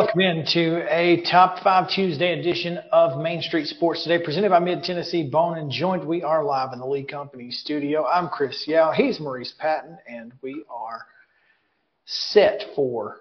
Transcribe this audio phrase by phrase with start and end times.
[0.00, 4.82] Welcome into a Top 5 Tuesday edition of Main Street Sports Today, presented by Mid
[4.82, 6.06] Tennessee Bone and Joint.
[6.06, 8.06] We are live in the Lee Company studio.
[8.06, 8.92] I'm Chris Yow.
[8.92, 11.04] He's Maurice Patton, and we are
[12.06, 13.18] set for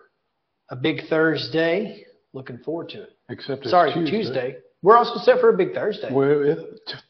[0.69, 2.05] a big Thursday.
[2.31, 3.09] Looking forward to it.
[3.27, 4.11] Except it's Sorry, Tuesday.
[4.17, 4.55] Tuesday.
[4.81, 6.07] We're also set for a big Thursday.
[6.13, 6.59] Well, it,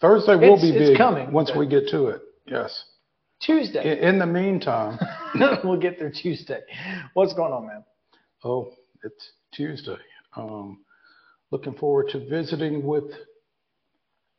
[0.01, 2.24] Thursday will It's- be it's big coming, once we get to it.
[2.47, 2.86] Yes.
[3.40, 4.00] Tuesday.
[4.01, 4.97] In, in the meantime,
[5.63, 6.62] we'll get there Tuesday.
[7.13, 7.84] What's going on, man?
[8.44, 8.72] oh,
[9.03, 9.98] it's Tuesday.
[10.36, 10.80] Um,
[11.52, 13.12] looking forward to visiting with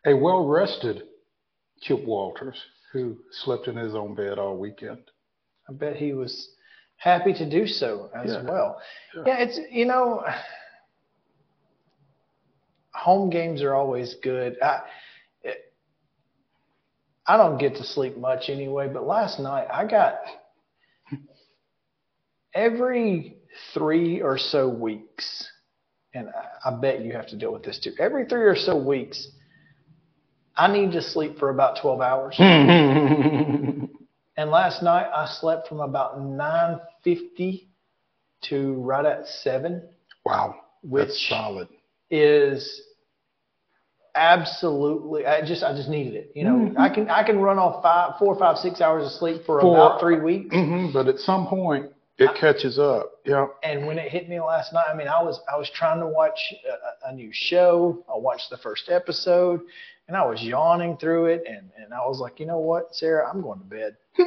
[0.07, 1.03] a well-rested
[1.83, 2.61] Chip Walters
[2.93, 5.03] who slept in his own bed all weekend.
[5.69, 6.51] I bet he was
[6.97, 8.43] happy to do so as Yeah.
[8.43, 8.81] well.
[9.15, 9.23] Yeah.
[9.27, 10.25] Yeah, it's you know,
[12.93, 14.61] home games are always good.
[14.63, 14.83] I
[15.43, 15.73] it,
[17.27, 20.19] I don't get to sleep much anyway, but last night I got
[22.55, 23.40] every
[23.75, 25.49] three or so weeks,
[26.15, 26.29] and
[26.65, 27.93] I, bet you have to deal with this too.
[27.99, 29.29] Every three or so weeks,
[30.57, 32.37] I need to sleep for about twelve hours.
[34.37, 37.67] And last night I slept from about 9:50
[38.45, 39.83] to right at 7
[40.25, 41.69] wow, Which- that's solid.
[42.11, 42.81] is
[44.15, 46.33] absolutely I just I just needed it.
[46.35, 46.81] You know, Mm-hmm.
[46.81, 49.75] I can I can run off five, four, five, six hours of sleep for For-
[49.75, 50.55] about 3 weeks.
[50.55, 51.91] hmm but at some point,
[52.21, 53.13] it uh, catches up.
[53.25, 53.47] Yeah.
[53.63, 56.07] And when it hit me last night, I mean, I was I was trying to
[56.07, 56.39] watch
[57.05, 58.05] a, a new show.
[58.09, 59.61] I watched the first episode,
[60.07, 63.29] and I was yawning through it, and and I was like, you know what, Sarah,
[63.29, 63.97] I'm going to bed.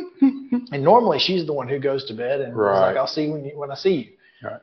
[0.72, 3.34] and normally she's the one who goes to bed, and was like, I'll see you
[3.34, 4.50] when you when I see you.
[4.50, 4.62] Right.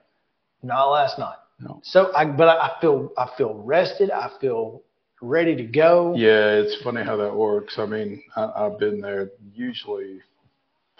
[0.62, 1.38] Not last night.
[1.60, 1.80] No.
[1.84, 4.10] So I but I, I feel I feel rested.
[4.10, 4.82] I feel
[5.22, 6.14] ready to go.
[6.16, 7.78] Yeah, it's funny how that works.
[7.78, 9.30] I mean, I, I've been there.
[9.54, 10.20] Usually,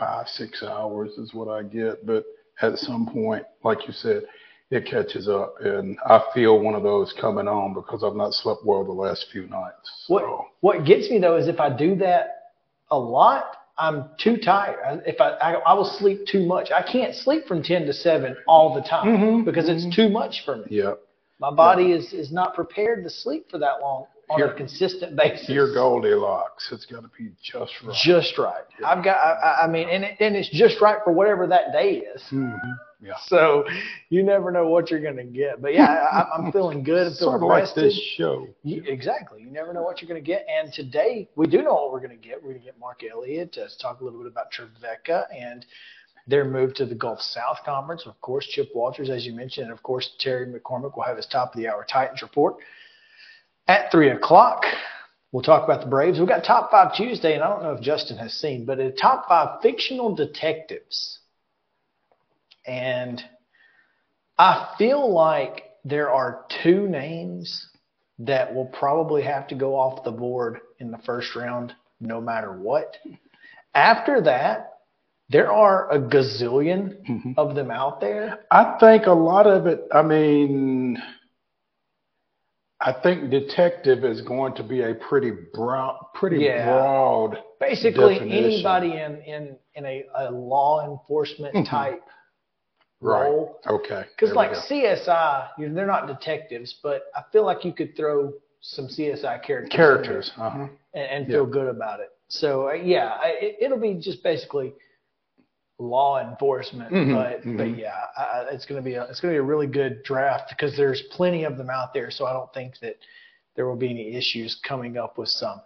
[0.01, 2.25] five six hours is what I get, but
[2.63, 4.23] at some point, like you said,
[4.71, 8.65] it catches up, and I feel one of those coming on because I've not slept
[8.65, 10.05] well the last few nights.
[10.09, 12.37] What So, what gets me though is if I do that
[12.91, 14.79] a lot, I'm too tired.
[14.85, 16.71] I- If I, I I will sleep too much.
[16.71, 20.45] I can't sleep from ten to seven all the time Mhm, because it's too much
[20.45, 20.65] for me.
[20.71, 20.95] yeah,
[21.41, 25.17] My body is is not prepared to sleep for that long on a Your- consistent
[25.17, 25.49] basis.
[25.49, 26.71] your Goldilocks.
[26.73, 27.95] It's got to be just right.
[27.97, 28.65] just right.
[28.85, 29.17] I've got.
[29.17, 32.23] I, I- mean, and it, and it's just right for whatever that day is.
[32.31, 32.59] Mhm,
[33.03, 33.15] Yeah.
[33.27, 33.65] So
[34.09, 35.61] you never know what you're gonna get.
[35.61, 37.07] But yeah, I, I'm feeling good.
[37.09, 38.47] I'm feeling Sort of like this show.
[38.63, 39.43] You, exactly.
[39.43, 40.47] You never know what you're going to get.
[40.49, 42.37] And today, we do know what we're going to get.
[42.43, 45.65] We're going to get Mark Elliott to talk a little bit about Trevecca and
[46.27, 48.05] their move to the Gulf South Conference.
[48.07, 51.27] Of course, Chip Walters, as you mentioned, and of course, Terry McCormick will have his
[51.27, 52.57] top of the hour Titans report
[53.67, 54.65] at 3 o'clock.
[55.33, 56.19] We'll talk about the Braves.
[56.19, 58.91] We've got Top 5 Tuesday, and I don't know if Justin has seen, but a
[58.91, 61.21] Top 5 fictional detectives.
[62.67, 63.23] And
[64.39, 67.69] I feel like there are two names
[68.19, 72.53] that will probably have to go off the board in the first round no matter
[72.53, 72.97] what.
[73.75, 74.79] After that,
[75.29, 77.35] there are a gazillion Mhm.
[77.39, 78.41] of them out there.
[78.51, 79.87] I think a lot of it.
[79.93, 81.01] I mean,
[82.83, 86.65] I think detective is going to be a pretty broad, pretty Yeah.
[86.65, 87.39] broad.
[87.61, 88.45] Basically, Definition.
[88.45, 91.69] anybody in, in, in a, a law enforcement Mhm.
[91.69, 92.03] type
[93.03, 93.29] Right.
[93.29, 93.61] role.
[93.67, 94.05] Okay.
[94.17, 94.53] Because, like.
[94.55, 99.39] CSI, you know, they're not detectives, but I feel like you could throw some CSI
[99.43, 100.33] characters characters.
[100.39, 100.59] Uh huh.
[100.95, 101.37] and, and Yeah.
[101.37, 102.11] feel good about it.
[102.29, 104.73] So, uh, yeah, I, it, it'll be just basically
[105.81, 107.79] law enforcement, Mhm, but but mhm.
[107.79, 110.77] yeah, I, I- it's gonna be a it's gonna be a really good draft because
[110.77, 112.11] there's plenty of them out there.
[112.11, 112.97] So I don't think that
[113.57, 115.61] there will be any issues coming up with some.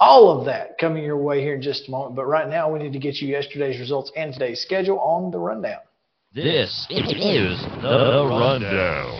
[0.00, 2.16] All of that coming your way here in just a moment.
[2.16, 5.38] But right now, we need to get you yesterday's results and today's schedule on the
[5.38, 5.80] rundown.
[6.34, 9.12] This is the rundown.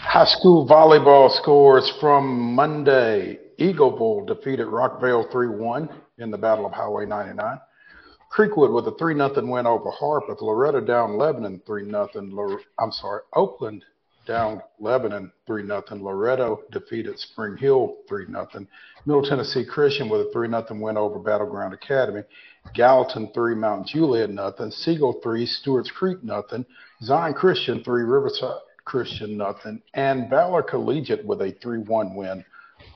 [0.00, 3.38] High school volleyball scores from Monday.
[3.58, 5.88] Eagleville defeated Rockvale 3-1
[6.18, 7.58] in the Battle of Highway 99.
[8.34, 10.42] Creekwood with a 3 0 win over Harpeth.
[10.42, 12.58] Loretto down Lebanon 3 0.
[12.80, 13.84] I'm sorry, Oakland
[14.26, 15.84] down Lebanon 3 0.
[15.92, 18.48] Loretto defeated Spring Hill 3 0.
[19.06, 22.22] Middle Tennessee Christian with a 3 0 win over Battleground Academy.
[22.74, 24.72] Gallatin 3, Mount Juliet nothing.
[24.72, 26.66] Siegel 3, Stewart's Creek nothing.
[27.02, 29.80] Zion Christian 3, Riverside Christian nothing.
[29.92, 32.44] And Valor Collegiate with a 3 1 win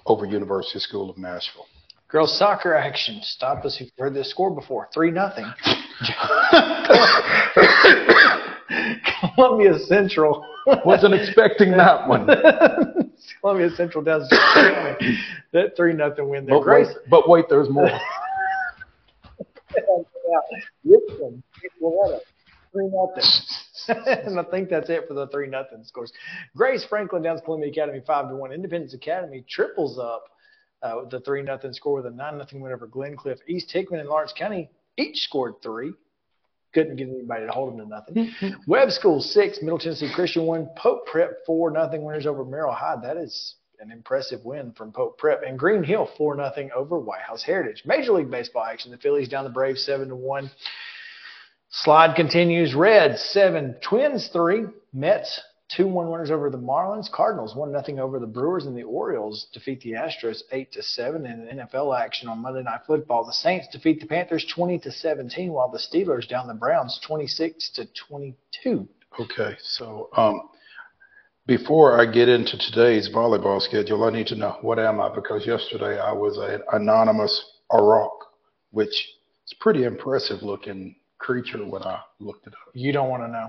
[0.04, 1.66] over University School of Nashville.
[2.08, 3.20] Girls soccer action.
[3.22, 4.88] Stop us if you've heard this score before.
[4.94, 5.44] 3 nothing.
[9.34, 10.44] Columbia Central.
[10.86, 12.26] Wasn't expecting that one.
[13.40, 14.26] Columbia Central does
[15.52, 16.58] that 3 nothing win there.
[16.58, 16.96] But wait, Grace.
[17.10, 17.90] but wait, there's more.
[20.84, 21.42] Richmond,
[22.72, 23.24] 3 nothing.
[24.26, 26.12] and I think that's it for the 3 nothing scores.
[26.56, 28.52] Grace Franklin downs Columbia Academy 5 to 1.
[28.52, 30.24] Independence Academy triples up
[30.82, 33.38] uh, with the 3 nothing score with a 9 nothing win over Glencliff.
[33.46, 35.92] East Hickman and Lawrence County each scored three.
[36.74, 38.60] Couldn't get anybody to hold them to nothing.
[38.66, 40.68] Webb School 6, Middle Tennessee Christian 1.
[40.76, 43.02] Pope Prep 4 nothing winners over Merrol Hyde.
[43.02, 45.42] That is an impressive win from Pope Prep.
[45.46, 47.84] And Green Hill 4 nothing over White House Heritage.
[47.86, 48.90] Major League Baseball action.
[48.90, 50.50] The Phillies down the Braves 7 to 1.
[51.70, 52.74] Slide continues.
[52.74, 57.10] Reds 7, Twins 3, Mets 2 1 winners over the Marlins.
[57.10, 61.26] Cardinals 1 0 over the Brewers, and the Orioles defeat the Astros 8 to 7.
[61.26, 65.52] In NFL action on Monday Night Football, the Saints defeat the Panthers 20 to 17,
[65.52, 68.88] while the Steelers down the Browns 26 to 22.
[69.20, 70.48] Okay, so um,
[71.46, 75.14] before I get into today's volleyball schedule, I need to know what am I?
[75.14, 78.10] Because yesterday I was an anonymous Arak,
[78.70, 79.08] which
[79.46, 82.72] is pretty impressive looking creature when I looked it up.
[82.74, 83.48] You don't want to know.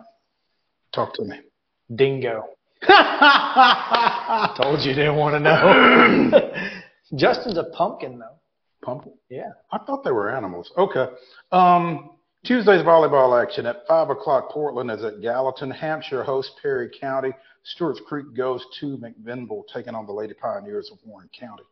[0.91, 1.39] Talk to me.
[1.93, 2.45] Dingo.
[2.87, 6.51] Told you didn't want to know.
[7.15, 8.37] Justin's a pumpkin, though.
[8.81, 9.13] Pumpkin?
[9.29, 9.51] Yeah.
[9.71, 10.71] I thought they were animals.
[10.77, 11.07] Okay.
[11.51, 12.11] Um,
[12.45, 14.51] Tuesday's volleyball action at 5 o'clock.
[14.51, 15.71] Portland is at Gallatin.
[15.71, 17.31] Hampshire hosts Perry County.
[17.63, 21.63] Stewart's Creek goes to McMinnville, taking on the Lady Pioneers of Warren County.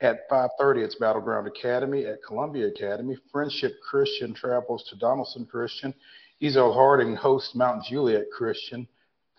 [0.00, 2.06] At 5.30, it's Battleground Academy.
[2.06, 5.94] At Columbia Academy, Friendship Christian travels to Donelson Christian.
[6.42, 8.88] Ezell Harding hosts Mount Juliet Christian.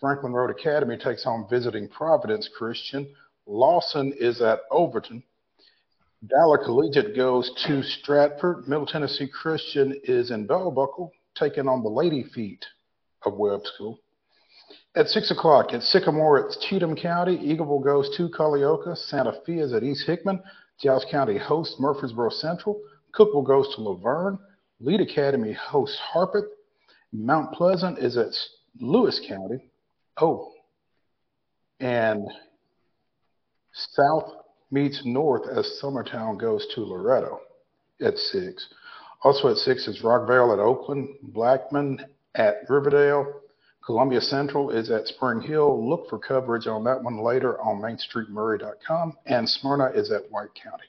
[0.04, 3.08] Franklin Road Academy takes on visiting Providence Christian.
[3.46, 5.22] Lawson is at Overton.
[6.22, 8.68] Valor Collegiate goes to Stratford.
[8.68, 12.62] Middle Tennessee Christian is in Bell Buckle, taking on the Lady Feet
[13.24, 13.98] of Webb School.
[14.94, 17.38] At 6 o'clock at Sycamore, it's Cheatham County.
[17.38, 18.98] Eagleville goes to Culleoka.
[18.98, 20.42] Santa Fe is at East Hickman.
[20.82, 22.78] Giles County hosts Murfreesboro Central.
[23.18, 24.38] Cookeville goes to La Vergne.
[24.80, 26.50] Lead Academy hosts Harpeth.
[27.10, 28.34] Mount Pleasant is at
[28.78, 29.70] Lewis County.
[30.20, 30.52] Oh,
[31.80, 32.28] and
[33.72, 34.32] South
[34.70, 37.40] meets North as Summertown goes to Loretto
[38.00, 38.68] at 6.
[39.22, 42.04] Also at 6 is Rockvale at Oakland, Blackman
[42.34, 43.40] at Riverdale,
[43.84, 45.88] Columbia Central is at Spring Hill.
[45.88, 49.18] Look for coverage on that one later on MainStreetMaury.com.
[49.26, 50.84] And Smyrna is at White County.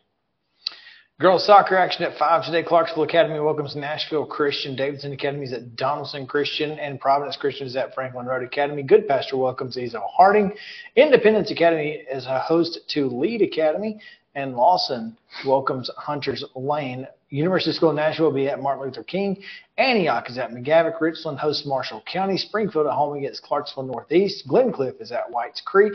[1.18, 2.62] Girls soccer action at 5 today.
[2.62, 4.76] Clarksville Academy welcomes Nashville Christian.
[4.76, 6.72] Davidson Academy is at Donelson Christian.
[6.72, 8.84] And Providence Christian is at Franklin Road Academy.
[8.84, 10.52] Good Pastor welcomes Ezell Harding.
[10.98, 13.98] Independence Academy is a host to Lead Academy.
[14.36, 15.18] And Lawson
[15.48, 17.08] welcomes Hunters Lane.
[17.30, 19.42] University School of Nashville will be at Martin Luther King.
[19.78, 21.00] Antioch is at McGavock.
[21.00, 22.38] Richland hosts Marshall County.
[22.38, 24.46] Springfield at home against Clarksville Northeast.
[24.50, 25.94] Glencliff is at Whites Creek.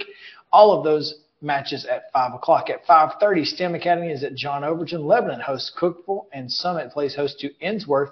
[0.50, 2.70] All of those matches at 5 o'clock.
[2.70, 5.06] At 5.30, STEM Academy is at John Overton.
[5.06, 6.26] Lebanon hosts Cookeville.
[6.32, 8.10] And Summit plays host to Ensworth.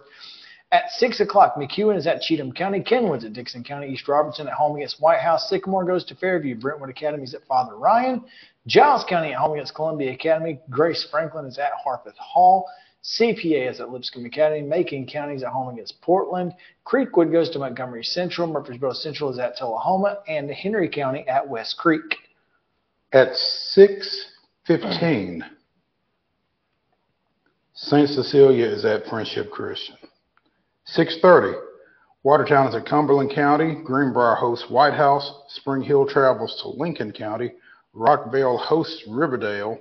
[0.71, 2.81] At 6 o'clock, McEwen is at Cheatham County.
[2.83, 3.89] Kenwood's at Dickson County.
[3.89, 5.49] East Robertson at home against White House.
[5.49, 6.57] Sycamore goes to Fairview.
[6.57, 8.23] Brentwood Academy is at Father Ryan.
[8.67, 10.61] Giles County at home against Columbia Academy.
[10.69, 12.67] Grace Franklin is at Harpeth Hall.
[13.03, 14.61] CPA is at Lipscomb Academy.
[14.61, 16.53] Macon County is at home against Portland.
[16.85, 18.47] Creekwood goes to Montgomery Central.
[18.47, 20.19] Murfreesboro Central is at Tullahoma.
[20.29, 22.28] And Henry County at West Creek.
[23.13, 25.43] At 6.15,
[27.75, 28.09] St.
[28.09, 29.97] Cecilia is at Friendship Christian.
[30.95, 31.59] 6.30,
[32.25, 33.77] Watertown is at Cumberland County.
[33.85, 35.33] Greenbrier hosts White House.
[35.49, 37.53] Spring Hill travels to Lincoln County.
[37.95, 39.79] Rockvale hosts Riverdale.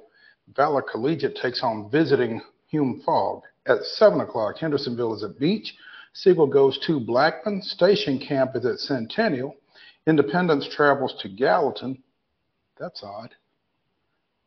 [0.55, 3.41] Valor Collegiate takes on visiting Hume Fogg.
[3.65, 5.75] At 7 o'clock, Hendersonville is at Beech.
[6.13, 7.61] Siegel goes to Blackman.
[7.61, 9.55] Station Camp is at Centennial.
[10.05, 12.01] Independence travels to Gallatin.
[12.79, 13.33] That's odd.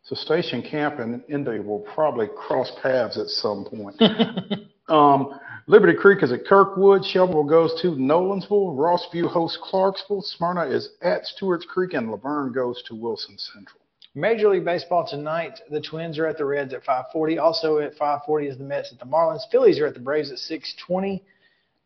[0.03, 4.01] So Station Camp and Indy will probably cross paths at some point.
[4.89, 7.05] um, Liberty Creek is at Kirkwood.
[7.05, 8.77] Shelbyville goes to Nolensville.
[8.77, 10.23] Rossview hosts Clarksville.
[10.23, 13.81] Smyrna is at Stewart's Creek, and La Vergne goes to Wilson Central.
[14.15, 17.39] Major League Baseball tonight, the Twins are at the Reds at 5:40.
[17.39, 19.49] Also at 5:40 is the Mets at the Marlins.
[19.53, 21.23] Phillies are at the Braves at 6:20.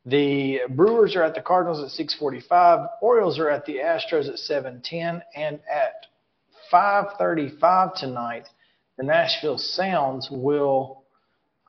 [0.07, 2.89] The Brewers are at the Cardinals at 6:45.
[3.03, 6.07] Orioles are at the Astros at 7:10, and at
[6.75, 8.49] 5:35 tonight,
[8.97, 11.05] the Nashville Sounds will.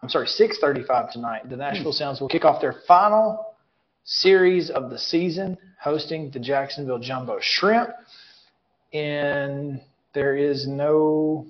[0.01, 1.47] I'm sorry, 6:35 tonight.
[1.47, 1.97] The Nashville hmm.
[1.97, 3.55] Sounds will kick off their final
[4.03, 7.89] series of the season, hosting the Jacksonville Jumbo Shrimp.
[8.93, 9.81] And
[10.13, 11.45] there is no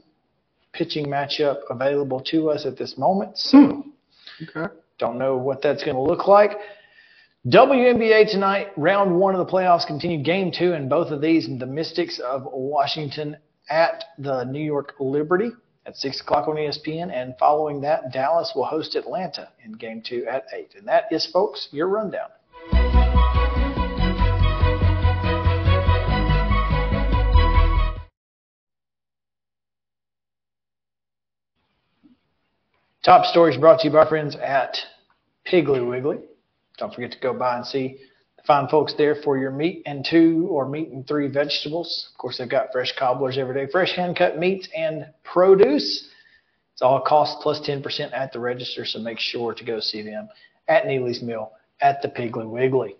[0.73, 3.81] pitching matchup available to us at this moment, so hmm.
[4.43, 4.73] Okay.
[4.99, 6.57] don't know what that's going to look like.
[7.47, 11.65] WNBA tonight, round one of the playoffs continued Game two in both of these, the
[11.65, 13.37] Mystics of Washington
[13.69, 15.51] at the New York Liberty
[15.85, 17.11] at 6 o'clock on ESPN.
[17.13, 20.75] And following that, Dallas will host Atlanta in game two at 8.
[20.77, 22.29] And that is, folks, your rundown.
[33.03, 34.79] Top stories brought to you by friends at
[35.47, 36.17] Piggly Wiggly.
[36.79, 37.99] Don't forget to go by and see
[38.45, 42.09] fine folks there for your meat and two or meat and three vegetables.
[42.13, 46.09] Of course, they've got fresh cobblers every day, fresh hand cut meats and produce.
[46.73, 50.27] It's all cost plus 10% at the register, so make sure to go see them
[50.67, 52.95] at Neely's Mill at the Piggly Wiggly.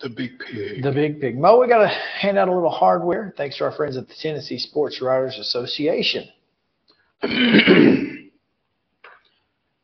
[0.00, 0.82] The big pig.
[0.82, 1.36] The Big Pig.
[1.36, 4.14] Mo, we got to hand out a little hardware thanks to our friends at the
[4.14, 6.28] Tennessee Sports Writers Association.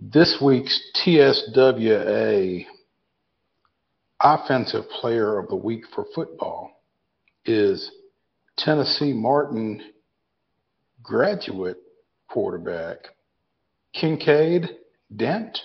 [0.06, 2.66] This week's TSWA
[4.24, 6.80] Offensive Player of the Week for football
[7.44, 7.90] is
[8.56, 9.82] Tennessee Martin
[11.02, 11.76] graduate
[12.30, 13.08] quarterback
[13.94, 14.70] Kinkead
[15.14, 15.58] Dent.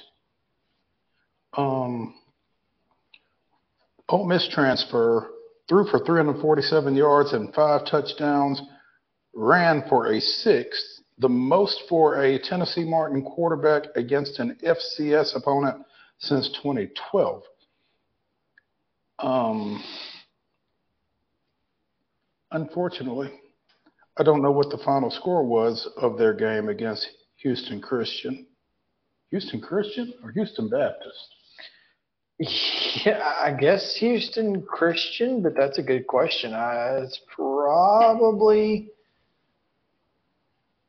[1.55, 2.15] Um,
[4.09, 5.29] Ole Miss transfer
[5.69, 8.61] threw for 347 yards and five touchdowns,
[9.33, 10.83] ran for a sixth,
[11.17, 15.85] the most for a Tennessee Martin quarterback against an FCS opponent
[16.17, 17.43] since 2012.
[19.21, 19.83] Um,
[22.51, 23.31] unfortunately,
[24.17, 27.07] I don't know what the final score was of their game against
[27.37, 28.47] Houston Christian.
[29.31, 31.35] Houston Christian or Houston Baptist?
[33.05, 36.53] Yeah, I guess Houston Christian, but that's a good question.
[36.53, 38.89] I, it's probably,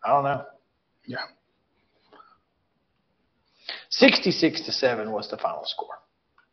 [0.03, 0.45] I don't know.
[1.07, 1.19] Yeah.
[3.91, 5.99] 66 to 7 was the final score.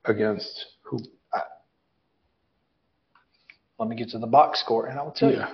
[0.03, 0.99] Against who?
[3.79, 5.49] Let me get to the box score and I will tell Yeah.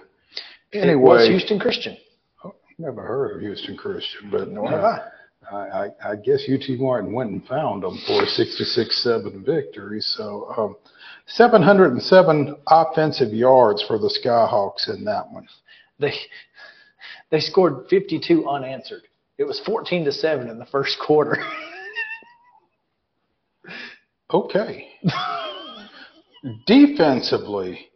[0.72, 0.82] you.
[0.82, 1.98] Anyway, it was Houston Christian.
[2.44, 5.01] Oh, never heard of Houston Christian, but Nor have I.
[5.51, 10.00] I, I, guess UT Martin went and found them for a 66-7 victory.
[10.00, 10.77] So um,
[11.27, 15.48] 707 offensive yards for the Skyhawks in that one.
[16.00, 16.13] They
[17.30, 19.03] they scored 52 unanswered.
[19.38, 21.38] It was 14 to 7 in the first quarter.
[24.34, 24.88] Okay.
[26.65, 27.88] Defensively,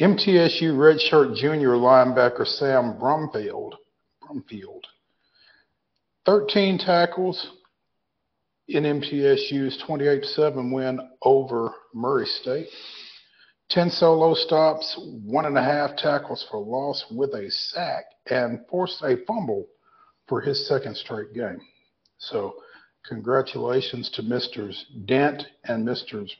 [0.00, 3.72] MTSU redshirt junior linebacker Sam Brumfield,
[4.22, 4.82] Brumfield,
[6.24, 7.50] 13 tackles
[8.68, 12.68] in MTSU's 28-7 win over Murray State.
[13.70, 19.02] 10 solo stops, one and a half tackles for loss with a sack, and forced
[19.02, 19.66] a fumble
[20.28, 21.60] for his second straight game.
[22.18, 22.54] So,
[23.04, 26.34] congratulations to Misters Dent and Misters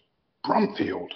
[0.46, 1.10] Brumfield,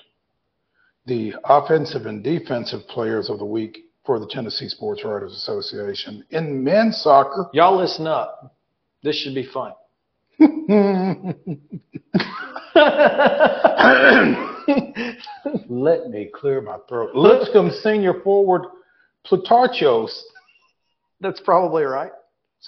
[1.06, 6.24] the offensive and defensive players of the week for the Tennessee Sports Writers Association.
[6.30, 8.54] In men's soccer, Y'all listen up.
[9.02, 9.72] This should be fun.
[15.68, 17.14] let me clear my throat.
[17.14, 18.62] Lipscomb senior forward
[19.24, 20.22] Plutarchos,
[21.20, 22.10] That's probably right.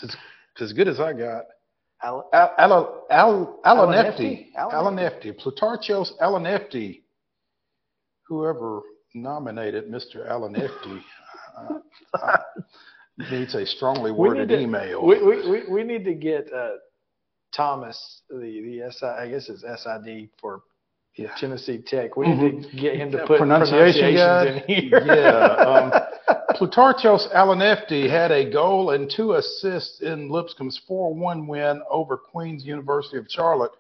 [0.03, 0.17] it's
[0.61, 1.45] as good as I got.
[2.03, 4.49] Al- Al- Al- Al- Alanefti?
[4.57, 4.73] Alanefti.
[4.73, 5.39] Alanefti.
[5.39, 7.03] Plutarchos Alanefti.
[8.29, 8.81] Whoever
[9.15, 10.29] nominated Mr.
[10.31, 11.01] Alanefti
[11.59, 11.79] uh,
[12.23, 12.37] uh,
[13.31, 15.05] needs a strongly We worded need to- email.
[15.07, 16.71] We, we, we, we need to get uh,
[17.53, 20.63] Thomas, the, the SI, I guess it's SID for
[21.17, 21.35] Yeah.
[21.39, 22.17] Tennessee Tech.
[22.17, 25.05] We need to get him to put pronunciation pronunciations in here.
[25.07, 25.93] Yeah, um,
[26.57, 33.19] Plutarchos Alanefti had a goal and two assists in Lipscomb's 4-1 win over Queens University
[33.19, 33.73] of Charlotte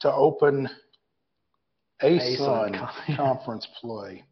[0.00, 0.68] to open
[2.02, 3.16] ASUN ASUN.
[3.16, 4.24] conference play.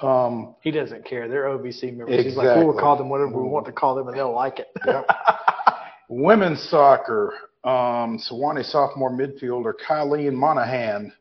[0.00, 1.28] Um, he doesn't care.
[1.28, 2.24] They're OVC members.
[2.24, 4.68] He's like, we'll call them whatever we want to call them, and they'll like it.
[4.86, 5.08] Yep.
[6.08, 7.32] Women's soccer,
[7.64, 11.12] um, Sewanee sophomore midfielder Kylene Monahan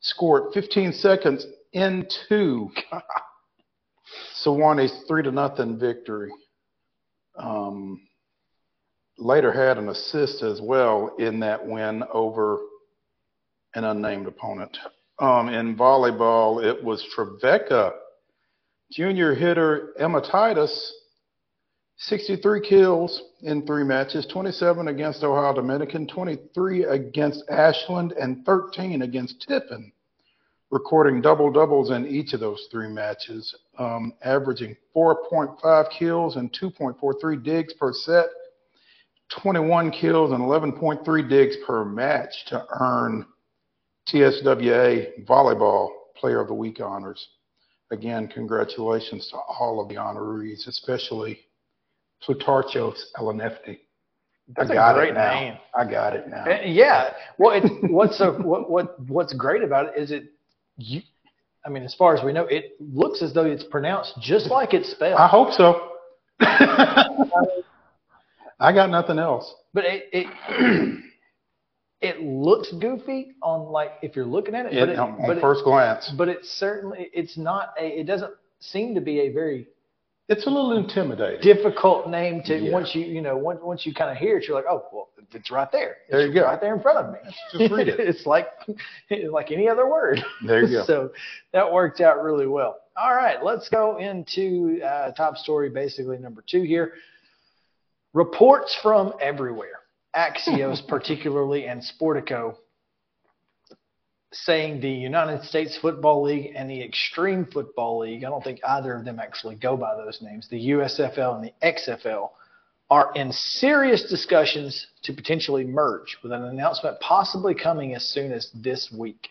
[0.00, 2.68] scored 15 seconds into
[4.44, 6.30] Sewanee's three to nothing victory
[7.38, 8.00] um,
[9.18, 12.58] later had an assist as well in that win over
[13.74, 14.76] an unnamed opponent.
[15.20, 17.92] Um, in volleyball, it was Trevecca
[18.90, 20.94] junior hitter Emma Titus,
[21.96, 29.44] 63 kills in three matches, 27 against Ohio Dominican, 23 against Ashland, and 13 against
[29.46, 29.92] Tiffin,
[30.70, 37.42] recording double doubles in each of those three matches, um, averaging 4.5 kills and 2.43
[37.42, 38.26] digs per set,
[39.42, 43.26] 21 kills and 11.3 digs per match to earn
[44.08, 47.28] TSWA Volleyball Player of the Week honors.
[47.90, 51.38] Again, congratulations to all of the honorees, especially
[52.22, 53.78] Plutarchos Elenefti.
[54.56, 55.34] That's I a got great it now.
[55.34, 55.54] name.
[55.74, 56.44] I got it now.
[56.44, 57.10] Uh, Yeah.
[57.38, 60.32] Well, it, what's so what, what what's great about it is it
[60.76, 61.02] you.
[61.66, 64.72] I mean, as far as we know, it looks as though it's pronounced just like
[64.72, 65.18] it's spelled.
[65.18, 65.90] I hope so.
[66.40, 67.16] I
[68.72, 69.52] got nothing else.
[69.74, 70.26] But it it
[72.00, 74.72] it looks goofy on like if you're looking at it.
[74.74, 78.00] It, but it, on but it, first glance, but it's certainly it's not a.
[78.00, 79.66] It doesn't seem to be a very
[80.28, 81.40] it's a little intimidating.
[81.40, 82.70] difficult name to Yeah.
[82.72, 85.08] once you you know once once you kind of hear it, you're like, oh well,
[85.32, 85.96] it's right there.
[86.06, 86.44] It's There you go.
[86.44, 87.18] right there in front of me.
[87.52, 87.98] Just read it.
[88.08, 88.48] it's like
[89.30, 90.20] like any other word.
[90.46, 90.84] There you go.
[90.86, 91.10] so
[91.52, 92.76] that worked out really well.
[93.00, 96.94] All right, let's go into uh, top story, basically number two here.
[98.12, 99.77] Reports from everywhere,
[100.18, 102.56] Axios particularly, and Sportico,
[104.32, 108.94] saying the United States Football League and the Extreme Football League, I don't think either
[108.94, 112.30] of them actually go by those names, the USFL and the XFL,
[112.90, 118.50] are in serious discussions to potentially merge, with an announcement possibly coming as soon as
[118.54, 119.28] this week.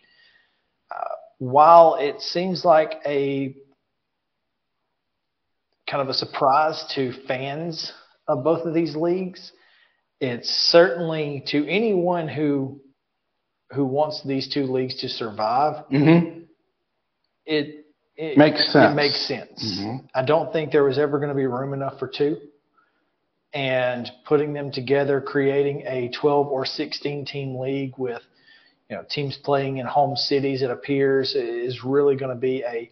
[0.89, 1.03] Uh,
[1.39, 3.53] while it seems like a
[5.89, 7.91] kind of a surprise to fans
[8.27, 9.51] of both of these leagues,
[10.19, 12.81] it's certainly to anyone who
[13.73, 15.85] who wants these two leagues to survive.
[15.91, 16.39] Mm-hmm.
[17.45, 18.91] It, it Makes sense.
[18.91, 19.79] It makes sense.
[19.79, 20.07] Mhm.
[20.15, 22.37] I don't think there was ever going to be room enough for two.
[23.53, 28.21] And putting them together, creating a 12 or 16 team league with
[28.89, 32.89] you know teams playing in home cities, it appears is really going to be a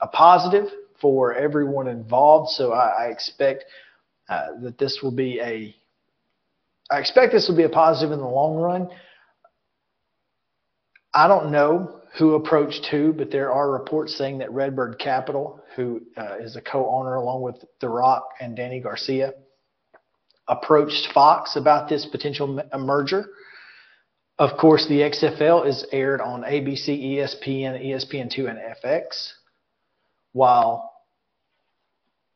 [0.00, 0.66] a positive
[1.00, 2.50] for everyone involved.
[2.50, 3.64] So I, I expect
[4.28, 5.74] uh, that this will be a
[6.90, 8.88] I expect this will be a positive in the long run.
[11.12, 16.00] I don't know who approached who, but there are reports saying that Redbird Capital, who
[16.16, 19.34] uh, is a co-owner along with The Rock and Dany Garcia,
[20.46, 23.26] approached Fox about this potential merger.
[24.38, 29.32] Of course, the XFL is aired on ABC, ESPN, ESPN2, and FX,
[30.32, 30.92] while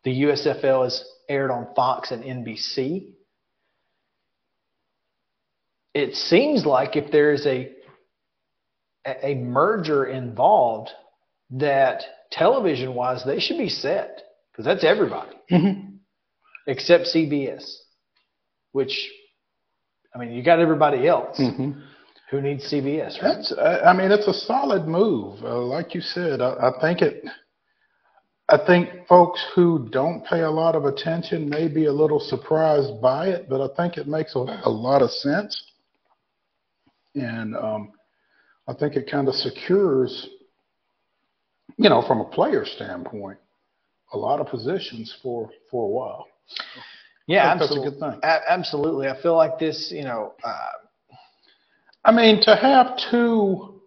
[0.04, 3.12] the USFL is aired on Fox and NBC.
[5.94, 7.70] It seems like if there is a
[9.06, 10.90] a a merger involved,
[11.50, 15.98] that television wise they should be set because that's everybody Mhm.
[16.66, 17.64] except CBS,
[18.72, 19.10] which
[20.14, 21.82] I mean you got everybody else Mhm.
[22.30, 23.34] who needs CBS, right?
[23.36, 25.42] That's, I I mean, it's a solid move.
[25.44, 27.24] Uh, like you said, I, I think it.
[28.48, 33.00] I think folks who don't pay a lot of attention may be a little surprised
[33.00, 35.62] by it, but I think it makes a, a lot of sense.
[37.14, 37.92] And um,
[38.68, 40.28] I think it kind of secures,
[41.76, 43.38] you know, from a player standpoint,
[44.12, 46.26] a lot of positions for for a while.
[47.26, 47.90] Yeah, I think that's a absolutely.
[47.90, 48.20] good thing.
[48.22, 49.08] A- absolutely.
[49.08, 51.16] I feel like this, you know, uh,
[52.04, 53.80] I mean, to have two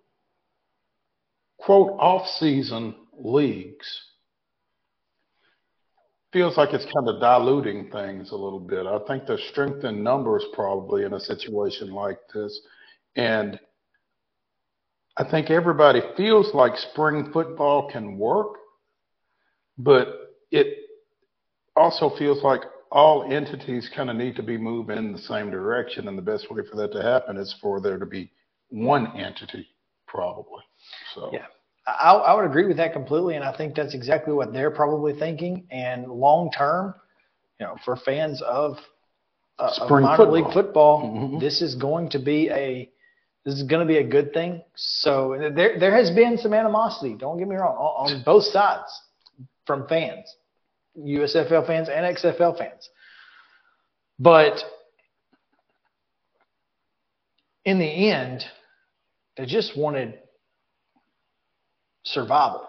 [1.60, 4.02] quote off-season leagues
[6.32, 8.86] feels like it's kind of diluting things a little bit.
[8.86, 12.60] I think there's strength in numbers probably in a situation like this,
[13.16, 13.60] and
[15.18, 18.56] I think everybody feels like spring football can work,
[19.78, 20.68] but it
[21.76, 26.08] also feels like all entities kind of need to be moving in the same direction,
[26.08, 28.32] and the best way for that to happen is for there to be
[28.70, 29.68] one entity,
[30.08, 30.64] probably.
[31.14, 31.46] So Yeah.
[31.88, 35.14] I, I would agree with that completely, and I think that's exactly what they're probably
[35.18, 35.68] thinking.
[35.70, 36.96] And long term,
[37.60, 38.78] you know, for fans of,
[39.60, 41.02] uh, of Spring minor league football.
[41.02, 41.40] football, Mhm.
[41.40, 42.92] this is going to be a
[43.46, 44.64] this is going to be a good thing.
[44.76, 47.16] So there there has been some animosity.
[47.16, 49.02] Don't get me wrong on, on both sides
[49.68, 50.36] from fans,
[50.98, 52.90] USFL fans and XFL fans,
[54.20, 54.64] but
[57.64, 58.44] in the end,
[59.38, 60.20] they just wanted
[62.04, 62.68] survival.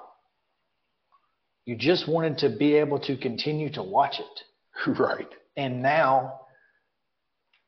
[1.64, 4.42] You just wanted to be able to continue to watch it.
[4.98, 5.28] right.
[5.56, 6.40] and now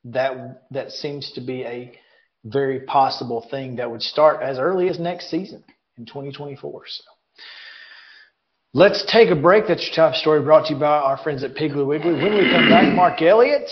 [0.05, 1.99] that that seems to be a
[2.45, 5.65] very possible thing that would start as early as next season
[5.97, 6.83] in 2024.
[6.87, 7.05] So
[8.75, 9.67] let's take a break.
[9.67, 12.13] That's your top story brought to you by our friends at Piggly Wiggly.
[12.13, 13.71] When we come back, Mark Elliott,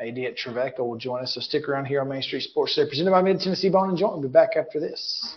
[0.00, 1.34] AD at Trevecca, will join us.
[1.34, 3.98] So stick around here on Main Street Sports Today, presented by Mid Tennessee Bone and
[3.98, 4.14] Joint.
[4.14, 5.36] We'll be back after this.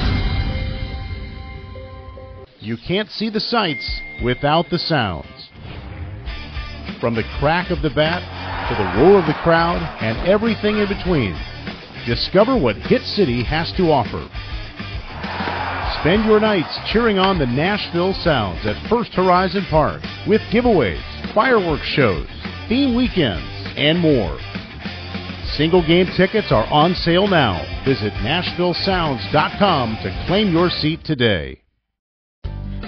[2.61, 5.49] You can't see the sights without the sounds.
[6.99, 8.21] From the crack of the bat
[8.69, 11.35] to the roar of the crowd and everything in between,
[12.05, 14.29] discover what Hit City has to offer.
[16.01, 21.01] Spend your nights cheering on the Nashville Sounds at First Horizon Park with giveaways,
[21.33, 22.27] fireworks shows,
[22.69, 23.43] theme weekends,
[23.75, 24.37] and more.
[25.57, 27.65] Single game tickets are on sale now.
[27.85, 31.60] Visit NashvilleSounds.com to claim your seat today.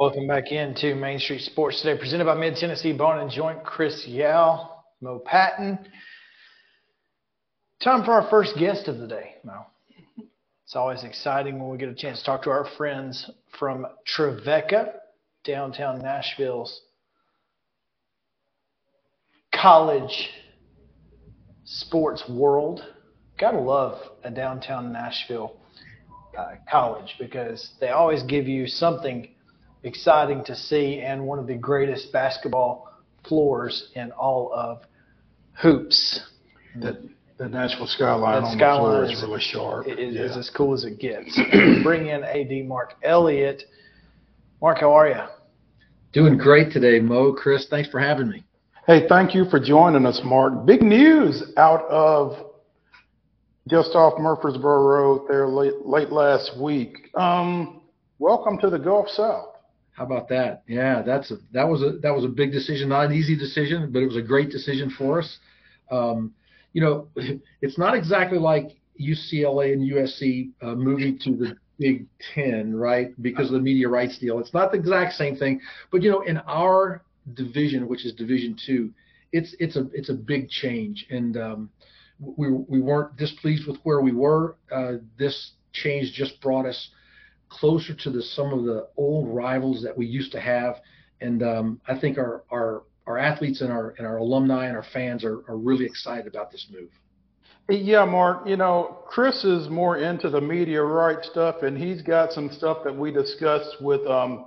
[0.00, 3.64] Welcome back into Main Street Sports today, presented by Mid Tennessee Bone and Joint.
[3.64, 5.76] Chris Yow, Mo Patton.
[7.82, 9.66] Time for our first guest of the day, Mo.
[10.62, 14.92] It's always exciting when we get a chance to talk to our friends from Trevecca,
[15.42, 16.80] downtown Nashville's
[19.52, 20.30] college
[21.64, 22.84] sports world.
[23.36, 25.56] Gotta love a downtown Nashville
[26.38, 29.30] uh, college because they always give you something
[29.88, 32.92] exciting to see and one of the greatest basketball
[33.26, 34.82] floors in all of
[35.54, 36.20] hoops.
[36.76, 37.02] That
[37.38, 39.86] the Nashville skyline That on skyline the floor is, is- really sharp.
[39.88, 40.22] It is, yeah.
[40.22, 41.38] is as cool as it gets.
[41.82, 43.64] Bring in AD Mark Elliott.
[44.60, 45.24] Mark, how are you?
[46.12, 47.32] Doing great today, Mo.
[47.32, 48.44] Chris, thanks for having me.
[48.86, 50.64] Hey, thank you for joining us, Mark.
[50.66, 52.46] Big news out of
[53.68, 57.10] just off Murfreesboro Road there late, late last week.
[57.14, 57.82] Um,
[58.18, 59.47] welcome to the Gulf South.
[59.98, 60.62] How about that?
[60.68, 63.90] Yeah, that's a that was a that was a big decision, not an easy decision,
[63.90, 65.38] but it was a great decision for us.
[65.90, 66.32] Um,
[66.72, 67.08] you know,
[67.62, 73.10] it's not exactly like UCLA and USC uh, moving to the Big Ten, right?
[73.20, 74.38] Because of the media rights deal.
[74.38, 77.02] It's not the exact same thing, but you know, in our
[77.34, 78.90] division, which is Division Two,
[79.32, 81.70] it's it's a it's a big change, and um,
[82.20, 84.54] we we weren't displeased with where we were.
[84.70, 86.90] Uh, this change just brought us
[87.48, 90.76] closer to the some of the old rivals that we used to have,
[91.20, 94.86] and um, I think our our our athletes and our and our alumni and our
[94.92, 96.90] fans are, are really excited about this move.
[97.70, 102.32] Yeah, Mark, you know, Chris is more into the media right stuff, and he's got
[102.32, 104.46] some stuff that we discussed with um,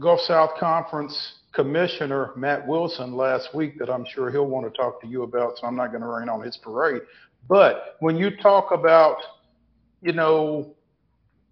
[0.00, 5.00] Gulf South Conference Commissioner Matt Wilson last week that I'm sure he'll want to talk
[5.02, 7.02] to you about, so I'm not going to rain on his parade.
[7.48, 9.18] But when you talk about,
[10.00, 10.73] you know,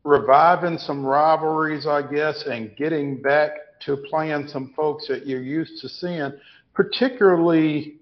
[0.05, 3.53] reviving some rivalries, I guess, and getting back
[3.85, 6.33] to playing some folks that you're used to seeing,
[6.75, 7.99] particularly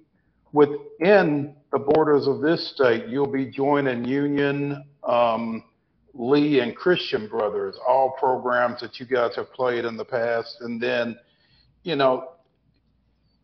[0.52, 5.64] within the borders of this state, you'll be joining Union, um,
[6.14, 10.56] Lee, and Christian Brothers, all programs that you guys have played in the past.
[10.60, 11.18] And then,
[11.84, 12.32] you know,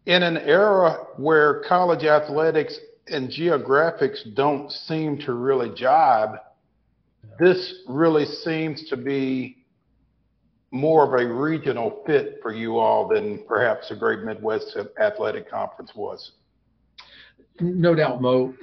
[0.07, 6.39] in an era where college athletics and geographics don't seem to really jibe,
[7.39, 9.59] this really seems to be
[10.71, 15.93] more of a regional fit for you all than perhaps the Great Midwest Athletic Conference
[15.95, 16.33] was.
[17.61, 18.55] No doubt, Mo.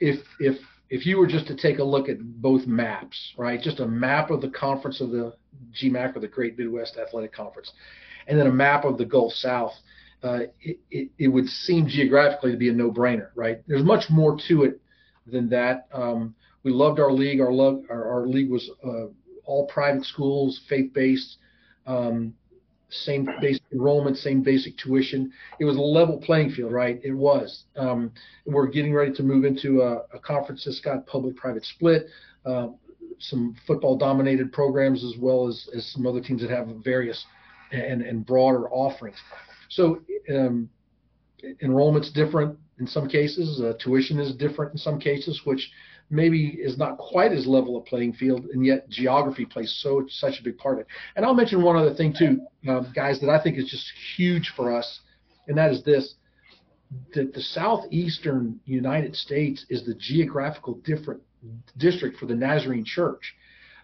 [0.00, 3.80] If if if you were just to take a look at both maps, right, just
[3.80, 5.34] a map of the conference of the
[5.72, 7.72] GMAC or the Great Midwest Athletic Conference,
[8.26, 9.72] and then a map of the Gulf South,
[10.24, 13.62] uh, it, it, it, would seem geographically to be a no-brainer, right?
[13.66, 14.80] There's much more to it
[15.26, 15.86] than that.
[15.92, 17.40] Um, we loved our league.
[17.40, 19.06] Our love, our, our league was uh,
[19.44, 21.38] all private schools, faith-based.
[21.86, 22.34] Um,
[22.90, 25.32] same basic enrollment, same basic tuition.
[25.60, 27.00] It was a level playing field, right?
[27.04, 27.64] It was.
[27.76, 28.12] Um,
[28.46, 32.06] we're getting ready to move into a, a conference that's got public-private split,
[32.44, 32.68] uh,
[33.18, 37.24] some football-dominated programs, as well as, as some other teams that have various
[37.70, 39.18] and, and broader offerings.
[39.68, 40.68] So um,
[41.62, 43.60] enrollment's different in some cases.
[43.60, 45.70] Uh, tuition is different in some cases, which
[46.10, 50.40] maybe is not quite as level a playing field, and yet geography plays so such
[50.40, 50.86] a big part of it.
[51.16, 54.52] And I'll mention one other thing too, uh, guys, that I think is just huge
[54.56, 55.00] for us,
[55.46, 56.14] and that is this:
[57.14, 61.22] that the southeastern United States is the geographical different
[61.76, 63.34] district for the Nazarene Church.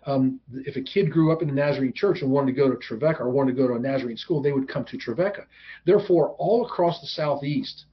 [0.04, 2.76] Um, if a kid grew up in the Nazarene church and wanted to go to
[2.76, 5.46] Trevecca or wanted to go to a Nazarene school, they would come to Trevecca.
[5.84, 7.86] Therefore, all across the southeast,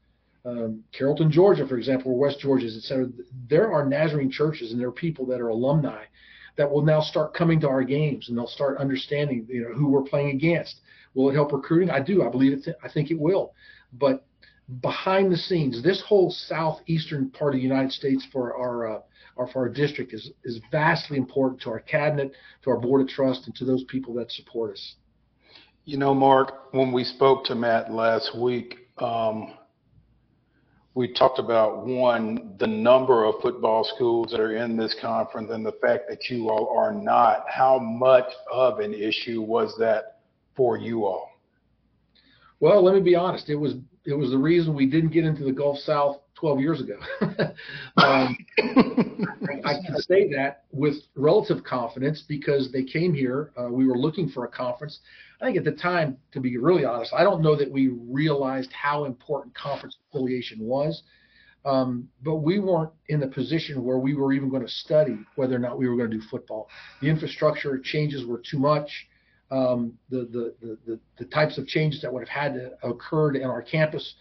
[0.45, 3.07] um, Carrollton, Georgia, for example, or West Georgia, et cetera,
[3.49, 6.03] there are Nazarene churches and there are people that are alumni
[6.57, 9.87] that will now start coming to our games and they'll start understanding, you know, who
[9.87, 10.81] we're playing against.
[11.13, 11.89] Will it help recruiting?
[11.89, 12.23] I do.
[12.23, 12.75] I believe it.
[12.83, 13.53] I think it will.
[13.93, 14.25] But
[14.81, 18.99] behind the scenes, this whole southeastern part of the United States for our uh,
[19.35, 23.07] or for our district is is vastly important to our cabinet, to our board of
[23.07, 24.95] trust, and to those people that support us.
[25.85, 29.53] You know, Mark, when we spoke to Matt last week, um,
[30.95, 35.65] we talked about one, the number of football schools that are in this conference and
[35.65, 37.45] the fact that you all are not.
[37.49, 40.19] How much of an issue was that
[40.55, 41.31] for you all?
[42.59, 43.49] Well, let me be honest.
[43.49, 43.73] It was
[44.05, 46.99] it was the reason we didn't get into the Gulf South 12 years ago.
[47.97, 48.37] um,
[49.63, 53.51] I can say that with relative confidence because they came here.
[53.57, 54.99] Uh, we were looking for a conference.
[55.43, 58.71] I think at the time, to be really honest, I don't know that we realized
[58.71, 61.03] how important conference affiliation was.
[61.65, 65.55] Um, but we weren't in the position where we were even going to study whether
[65.55, 66.69] or not we were going to do football.
[67.01, 68.89] The infrastructure changes were too much.
[69.51, 73.35] Um, the, the, the, the, the types of changes that would have had to occurred
[73.35, 74.15] in our campus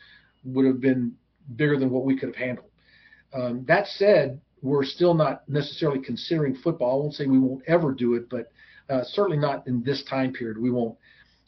[0.45, 1.15] would have been
[1.55, 2.71] bigger than what we could have handled.
[3.33, 6.99] Um, that said, we're still not necessarily considering football.
[6.99, 8.53] I won't say we won't ever do it, but
[8.91, 10.59] uh, certainly not in this time period.
[10.59, 10.97] We won't.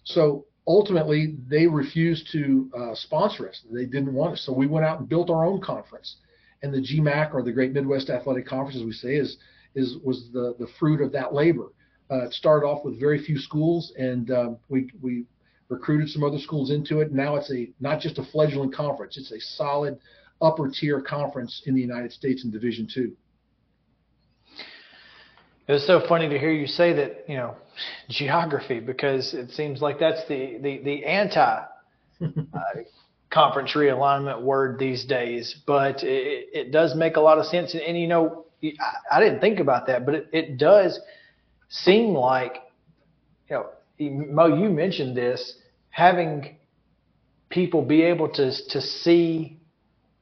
[0.04, 3.62] So ultimately, they refused to uh, sponsor us.
[3.70, 4.42] They didn't want us.
[4.42, 6.16] So we went out and built our own conference.
[6.62, 9.36] And the GMAC, or the Great Midwest Athletic Conference, as we say, is
[9.74, 11.72] is was the the fruit of that labor.
[12.10, 15.24] Uh, it started off with very few schools, and um, we we
[15.68, 17.12] recruited some other schools into it.
[17.12, 19.98] Now it's a not just a fledgling conference; it's a solid
[20.40, 23.14] upper tier conference in the United States in Division Two.
[25.66, 27.54] It was so funny to hear you say that, you know,
[28.08, 31.40] geography, because it seems like that's the the the anti
[32.20, 32.58] uh,
[33.30, 35.56] conference realignment word these days.
[35.66, 39.20] But it, it does make a lot of sense, and, and you know, I, I
[39.20, 41.00] didn't think about that, but it, it does
[41.70, 42.56] seem like,
[43.48, 43.66] you know,
[43.98, 45.56] Mo, you mentioned this,
[45.88, 46.56] having
[47.48, 49.56] people be able to to see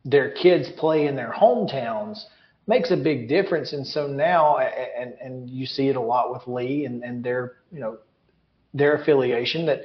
[0.05, 2.25] their kids play in their hometowns
[2.67, 3.73] makes a big difference.
[3.73, 7.57] And so now, and and you see it a lot with Lee and and their
[7.73, 7.99] you know
[8.75, 9.83] their affiliation that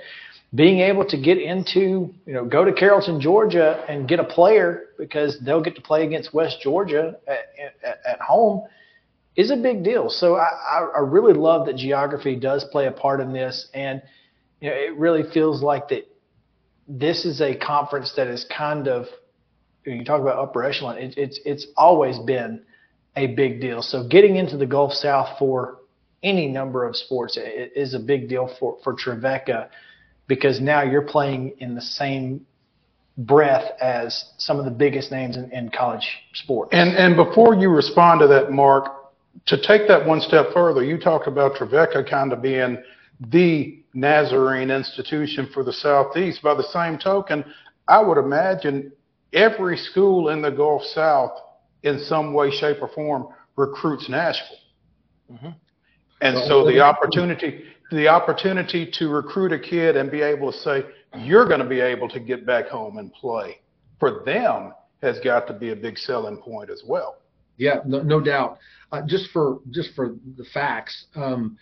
[0.55, 4.89] being able to get into you know go to Carrollton, Georgia, and get a player
[4.97, 8.67] because they'll get to play against West Georgia at, at, at home
[9.35, 10.09] is a big deal.
[10.09, 14.01] So I, I, really love that geography does play a part in this, and
[14.59, 16.07] you know, it really feels like that
[16.87, 19.05] this is a conference that is kind of
[19.95, 22.61] you talk about upper echelon, it, it's it's always been
[23.15, 23.81] a big deal.
[23.81, 25.79] So getting into the Gulf South for
[26.23, 29.69] any number of sports is a big deal for for Trevecca
[30.27, 32.45] because now you're playing in the same
[33.17, 36.69] breath as some of the biggest names in, in college sports.
[36.73, 38.91] And and before you respond to that, Mark,
[39.47, 42.77] to take that one step further, you talked about Trevecca kind of being
[43.31, 46.43] the Nazarene institution for the Southeast.
[46.43, 47.43] By the same token,
[47.87, 48.91] I would imagine
[49.33, 51.39] every school in the Gulf South,
[51.83, 54.57] in some way, shape, or form, recruits Nashville.
[55.31, 55.49] Mm-hmm.
[56.21, 60.85] And so the opportunity, the opportunity to recruit a kid and be able to say,
[61.19, 63.59] you're going to be able to get back home and play
[63.99, 67.17] for them has got to be a big selling point as well.
[67.57, 68.57] Yeah, no, no doubt.
[68.91, 71.57] Uh, just for just for the facts, um,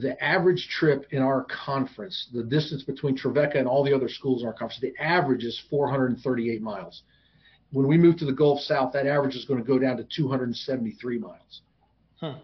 [0.00, 4.42] the average trip in our conference, the distance between Trevecca and all the other schools
[4.42, 7.02] in our conference, the average is 438 miles.
[7.72, 10.04] When we move to the Gulf South, that average is going to go down to
[10.04, 11.62] 273 miles.
[12.20, 12.36] Huh.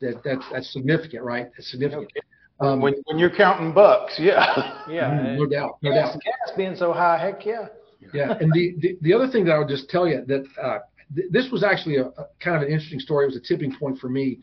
[0.00, 1.50] That, that that's significant, right?
[1.56, 2.04] That's significant.
[2.04, 2.20] Okay.
[2.60, 6.22] Um, when, when you're counting bucks, yeah, yeah, mm, no doubt, no gas, doubt.
[6.22, 7.68] Gas being so high, heck yeah.
[8.12, 10.78] Yeah, and the, the, the other thing that I would just tell you that uh,
[11.14, 13.24] th- this was actually a, a, kind of an interesting story.
[13.24, 14.40] It was a tipping point for me.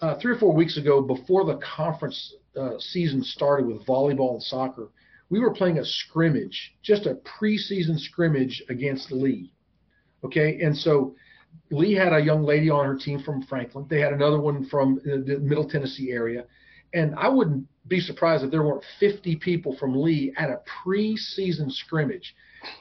[0.00, 4.42] Uh, three or four weeks ago, before the conference uh, season started with volleyball and
[4.42, 4.90] soccer,
[5.30, 9.52] we were playing a scrimmage, just a preseason scrimmage against Lee.
[10.24, 11.14] Okay, and so
[11.70, 13.86] Lee had a young lady on her team from Franklin.
[13.88, 16.44] They had another one from the Middle Tennessee area.
[16.94, 21.70] And I wouldn't be surprised if there weren't 50 people from Lee at a preseason
[21.70, 22.34] scrimmage.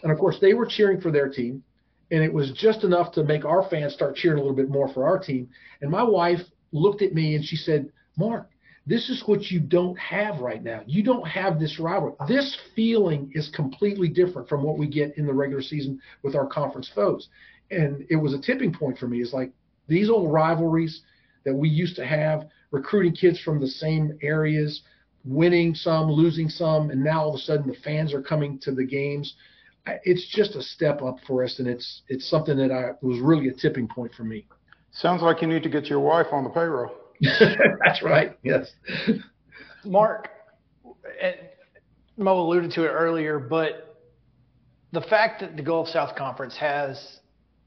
[0.04, 1.64] And of course, they were cheering for their team.
[2.10, 4.88] And it was just enough to make our fans start cheering a little bit more
[4.94, 5.50] for our team.
[5.82, 6.40] And my wife
[6.72, 8.50] looked at me and she said, Mark,
[8.86, 10.82] this is what you don't have right now.
[10.88, 12.14] You don't have this rivalry.
[12.28, 16.48] This feeling is completely different from what we get in the regular season with our
[16.48, 17.28] conference foes.
[17.70, 19.20] And it was a tipping point for me.
[19.20, 19.52] It's like
[19.88, 21.02] these old rivalries
[21.44, 24.82] that we used to have, recruiting kids from the same areas,
[25.26, 28.72] winning some, losing some, and now all of a sudden the fans are coming to
[28.72, 29.36] the games.
[30.04, 33.48] It's just a step up for us, and it's it's something that I was really
[33.48, 34.46] a tipping point for me.
[35.00, 36.92] Sounds like you need to get your wife on the payroll.
[37.86, 38.38] That's right.
[38.42, 38.72] Yes.
[39.86, 40.30] Mark,
[42.18, 43.96] Mo alluded to it earlier, but
[44.94, 47.20] the fact that the Gulf South Conference has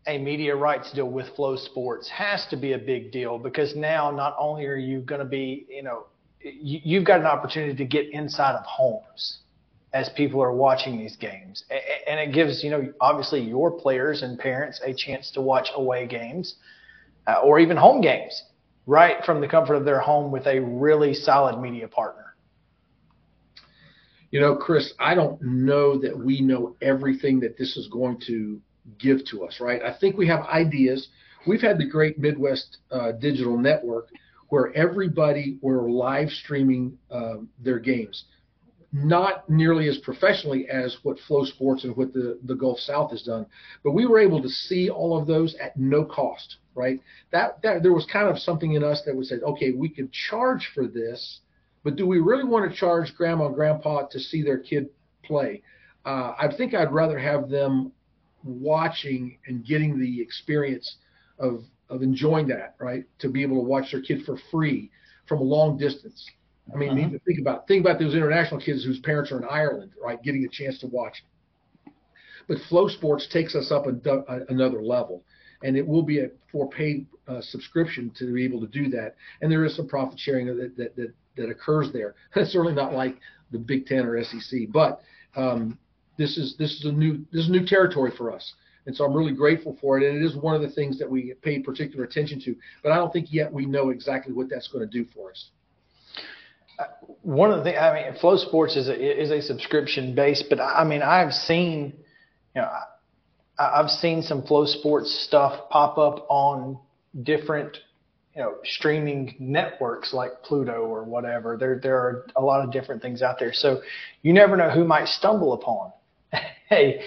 [0.09, 4.35] a media rights deal with FloSports has to be a big deal because now not
[4.37, 6.07] only are you going to be, you know,
[6.43, 9.39] you've got an opportunity to get inside of homes
[9.93, 11.65] as people are watching these games.
[12.09, 16.09] And it gives, you know, obviously your players and parents a chance to watch away
[16.09, 16.57] games
[17.27, 18.43] uh, or even home games
[18.87, 22.35] right from the comfort of their home with a really solid media partner.
[24.31, 28.61] You know, Chris, I don't know that we know everything that this is going to
[28.99, 29.83] give to us, right?
[29.83, 31.09] I think we have ideas.
[31.47, 34.09] We've had the great Midwest uh, Digital Network
[34.49, 38.25] where everybody were live streaming um, their games.
[38.93, 43.47] Not nearly as professionally as what FloSports and what the, the Gulf South has done,
[43.85, 47.01] but we were able to see all of those at no cost, right?
[47.33, 50.13] That, that there was kind of something in us that would say, okay, we could
[50.13, 51.41] charge for this,
[51.83, 54.89] but do we really want to charge grandma and grandpa to see their kid
[55.25, 55.63] play?
[56.05, 57.93] Uh, I think I'd rather have them
[58.45, 60.97] watching and getting the experience
[61.39, 63.05] of of enjoying that, right?
[63.19, 64.91] To be able to watch their kid for free
[65.29, 66.25] from a long distance.
[66.73, 67.19] I mean, uh-huh.
[67.27, 70.23] think about think about those international kids whose parents are in Ireland, right?
[70.23, 71.25] Getting a chance to watch.
[72.49, 75.25] But FloSports takes us up a, a, another level,
[75.63, 79.15] and it will be a for paid uh, subscription to be able to do that.
[79.41, 82.15] And there is some profit sharing that that that, that occurs there.
[82.37, 83.17] It's certainly not like
[83.51, 85.01] the Big Ten or SEC, but
[85.37, 85.79] um,
[86.17, 88.55] this is this is a new this is new territory for us.
[88.87, 90.09] And so I'm really grateful for it.
[90.09, 92.57] And it is one of the things that we pay particular attention to.
[92.83, 95.51] But I don't think yet we know exactly what that's going to do for us.
[96.79, 96.85] Uh,
[97.23, 100.83] one of the things, I mean, FloSports is a, is a subscription base, but I
[100.85, 101.93] mean, I've seen,
[102.55, 102.71] you know,
[103.61, 106.79] I've seen some FloSports stuff pop up on
[107.23, 107.77] different,
[108.35, 111.59] you know, streaming networks like Pluto or whatever.
[111.59, 113.53] There, there are a lot of different things out there.
[113.53, 113.83] So
[114.23, 115.93] you never know who might stumble upon
[116.73, 117.03] a,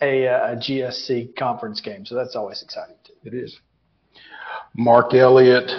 [0.00, 2.06] a, uh, a GSC conference game.
[2.06, 3.14] So that's always exciting too.
[3.24, 3.58] It is.
[4.74, 5.70] Mark Elliott,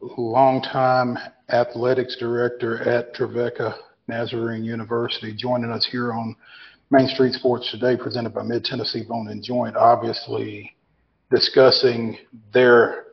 [0.00, 1.16] longtime
[1.50, 3.76] athletics director at Trevecca
[4.08, 6.34] Nazarene University, joining us here on
[6.90, 9.76] Main Street Sports today, presented by Mid Tennessee Bone and Joint.
[9.76, 10.74] Obviously,
[11.30, 12.16] discussing
[12.52, 13.04] their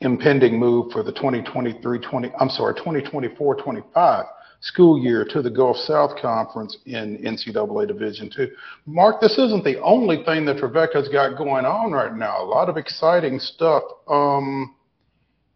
[0.00, 4.26] impending move for the 2023-20 I'm sorry 2024-25
[4.60, 8.50] school year to the Gulf South Conference in NCAA Division Two.
[8.86, 12.42] Mark, this isn't the only thing that Trevecca's got going on right now.
[12.42, 13.82] A lot of exciting stuff.
[14.08, 14.74] Um,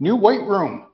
[0.00, 0.86] new weight room.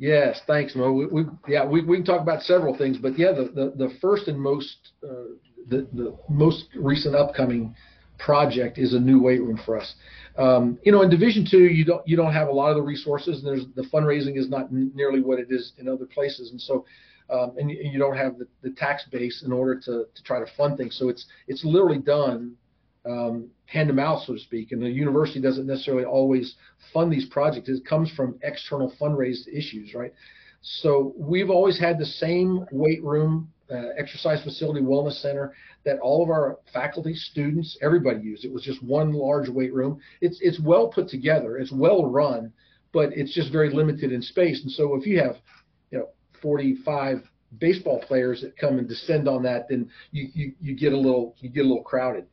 [0.00, 0.92] Yes, thanks, Mo.
[0.92, 3.94] We, we, yeah, we, we can talk about several things, but yeah, the, the, the
[4.00, 5.34] first and most uh,
[5.68, 7.74] the, the most recent upcoming
[8.18, 9.94] project is a new weight room for us.
[10.38, 12.82] Um, you know, in Division Two, you don't you don't have a lot of the
[12.82, 16.58] resources, and there's the fundraising is not nearly what it is in other places, and
[16.58, 16.86] so
[17.28, 20.46] um, and, you don't have the, the, tax base in order to, to try to
[20.56, 20.96] fund things.
[20.98, 22.56] So it's it's literally done
[23.06, 24.72] um, hand to mouth, so to speak.
[24.72, 26.56] And the university doesn't necessarily always
[26.92, 27.68] fund these projects.
[27.68, 30.12] It comes from external fundraised issues, right?
[30.62, 36.22] So we've always had the same weight room, uh, exercise facility, wellness center that all
[36.22, 38.44] of our faculty, students, everybody used.
[38.44, 40.00] It was just one large weight room.
[40.20, 41.56] It's it's well put together.
[41.56, 42.52] It's well run,
[42.92, 44.62] but it's just very limited in space.
[44.62, 45.36] And so if you have,
[45.90, 46.08] you know,
[46.42, 47.22] 45
[47.58, 51.34] baseball players that come and descend on that, then you you, you get a little
[51.38, 52.26] you get a little crowded.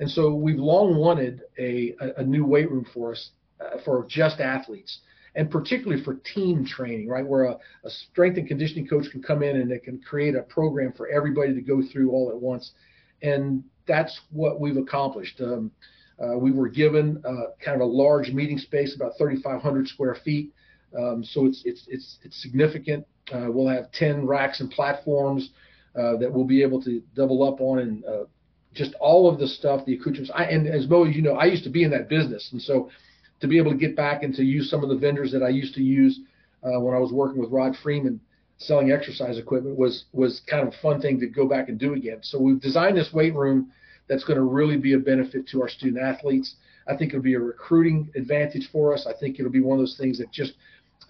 [0.00, 3.30] And so we've long wanted a, a, a new weight room for us
[3.60, 5.00] uh, for just athletes
[5.36, 7.26] and particularly for team training, right?
[7.26, 10.42] Where a, a, strength and conditioning coach can come in and it can create a
[10.42, 12.72] program for everybody to go through all at once.
[13.22, 15.40] And that's what we've accomplished.
[15.40, 15.70] Um,
[16.22, 20.52] uh, we were given uh, kind of a large meeting space, about 3,500 square feet.
[20.96, 23.04] Um, so it's it's it's it's significant.
[23.32, 25.50] Uh, we'll have 10 racks and platforms
[25.98, 28.24] uh, that we'll be able to double up on, and uh,
[28.74, 30.30] just all of the stuff, the accoutrements.
[30.34, 32.90] I, and as Mo, you know, I used to be in that business, and so
[33.40, 35.48] to be able to get back and to use some of the vendors that I
[35.48, 36.20] used to use
[36.62, 38.20] uh, when I was working with Rod Freeman
[38.58, 41.94] selling exercise equipment was was kind of a fun thing to go back and do
[41.94, 42.18] again.
[42.22, 43.72] So we've designed this weight room
[44.08, 46.56] that's going to really be a benefit to our student athletes.
[46.86, 49.06] I think it'll be a recruiting advantage for us.
[49.06, 50.54] I think it'll be one of those things that just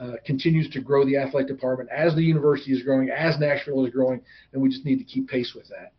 [0.00, 3.92] uh, continues to grow the athletic department as the university is growing, as Nashville is
[3.92, 4.20] growing,
[4.52, 5.92] and we just need to keep pace with that.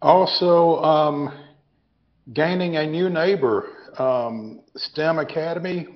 [0.00, 1.32] Also, um,
[2.32, 3.66] gaining a new neighbor
[3.98, 5.86] um, STEM Academy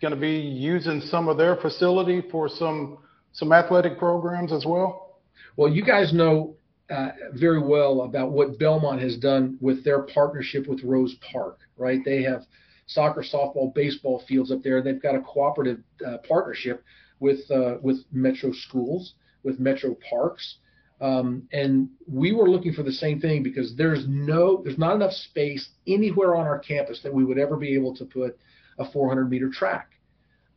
[0.00, 2.98] going to be using some of their facility for some
[3.32, 5.18] some athletic programs as well?
[5.56, 6.54] Well, you guys know
[6.90, 11.98] uh, very well about what Belmont has done with their partnership with Rose Park, right?
[12.04, 12.42] They have
[12.86, 14.80] soccer, softball, baseball fields up there.
[14.80, 16.84] They've got a cooperative uh, partnership
[17.18, 20.58] with uh, with Metro Schools, with Metro Parks,
[21.04, 25.12] um, and we were looking for the same thing because there's no, there's not enough
[25.12, 28.38] space anywhere on our campus that we would ever be able to put
[28.78, 29.90] a 400 meter track.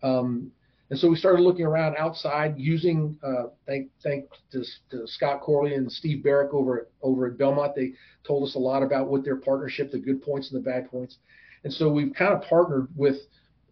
[0.01, 0.53] Um,
[0.89, 5.73] and so we started looking around outside using, uh, thank, thank to, to, Scott Corley
[5.73, 7.75] and Steve Barrick over at, over at Belmont.
[7.75, 7.91] They
[8.25, 11.17] told us a lot about what their partnership, the good points and the bad points.
[11.65, 13.17] And so we've kind of partnered with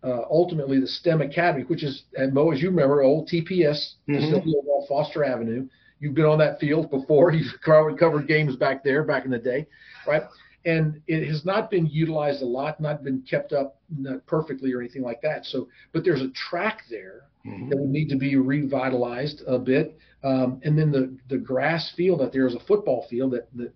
[0.03, 4.15] uh, ultimately the STEM Academy, which is, and Mo, as you remember, old TPS mm-hmm.
[4.15, 5.69] facility on Foster Avenue.
[5.99, 7.31] You've been on that field before.
[7.33, 9.67] You've covered games back there back in the day,
[10.07, 10.23] right?
[10.65, 13.79] And it has not been utilized a lot, not been kept up
[14.25, 15.45] perfectly or anything like that.
[15.45, 17.69] So, but there's a track there mm-hmm.
[17.69, 19.97] that would need to be revitalized a bit.
[20.23, 23.73] Um, and then the the grass field out there is a football field that that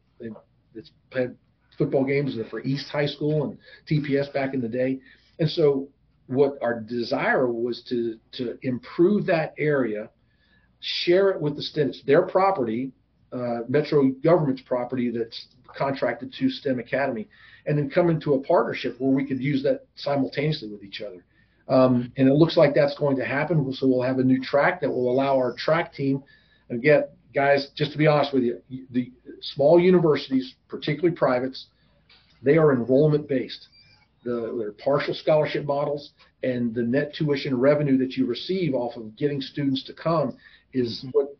[0.73, 1.35] that's had
[1.77, 3.57] football games for East High School and
[3.89, 4.99] TPS back in the day.
[5.39, 5.87] And so,
[6.27, 10.09] what our desire was to to improve that area
[10.79, 11.89] share it with the STEM.
[11.89, 12.91] It's their property,
[13.31, 17.27] uh, Metro government's property that's contracted to STEM Academy,
[17.65, 21.23] and then come into a partnership where we could use that simultaneously with each other.
[21.67, 23.71] Um, and it looks like that's going to happen.
[23.73, 26.23] So we'll have a new track that will allow our track team.
[26.71, 27.03] Again,
[27.35, 29.11] guys, just to be honest with you, the
[29.41, 31.67] small universities, particularly privates,
[32.41, 33.67] they are enrollment based.
[34.23, 36.11] The, they're partial scholarship models,
[36.43, 40.35] and the net tuition revenue that you receive off of getting students to come
[40.73, 41.35] is what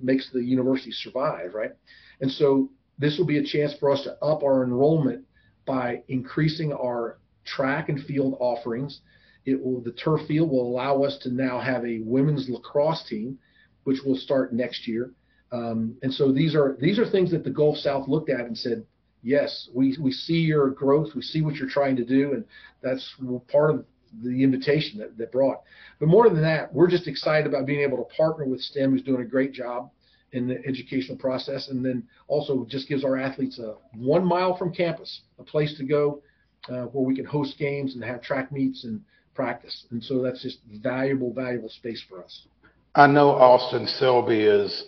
[0.00, 1.72] makes the university survive, right?
[2.20, 5.24] And so this will be a chance for us to up our enrollment
[5.66, 9.00] by increasing our track and field offerings.
[9.44, 13.38] It will the turf field will allow us to now have a women's lacrosse team,
[13.84, 15.12] which will start next year.
[15.52, 18.56] Um, and so these are these are things that the Gulf South looked at and
[18.56, 18.84] said,
[19.22, 22.44] yes, we we see your growth, we see what you're trying to do, and
[22.82, 23.14] that's
[23.48, 23.84] part of
[24.22, 25.62] the invitation that, that brought.
[25.98, 29.02] But more than that, we're just excited about being able to partner with STEM, who's
[29.02, 29.90] doing a great job
[30.32, 34.72] in the educational process, and then also just gives our athletes a one mile from
[34.72, 36.20] campus, a place to go
[36.68, 39.00] uh, where we can host games and have track meets and
[39.34, 39.86] practice.
[39.90, 42.46] And so that's just valuable, valuable space for us.
[42.94, 44.84] I know Austin Selby is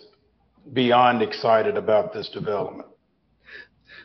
[0.73, 2.89] beyond excited about this development.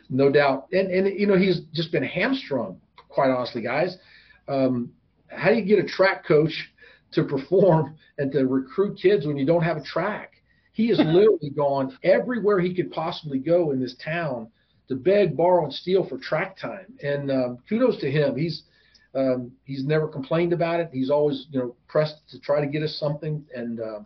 [0.09, 0.67] No doubt.
[0.71, 3.97] And, and you know, he's just been hamstrung, quite honestly, guys.
[4.47, 4.91] Um,
[5.35, 6.71] how do you get a track coach
[7.13, 10.33] to perform and to recruit kids when you don't have a track?
[10.71, 14.49] He has literally gone everywhere he could possibly go in this town
[14.89, 16.87] to beg, borrow, and steal for track time.
[17.01, 18.37] And um, kudos to him.
[18.37, 18.63] He's
[19.15, 20.89] um, he's never complained about it.
[20.91, 23.99] He's always you know pressed to try to get us something, and uh,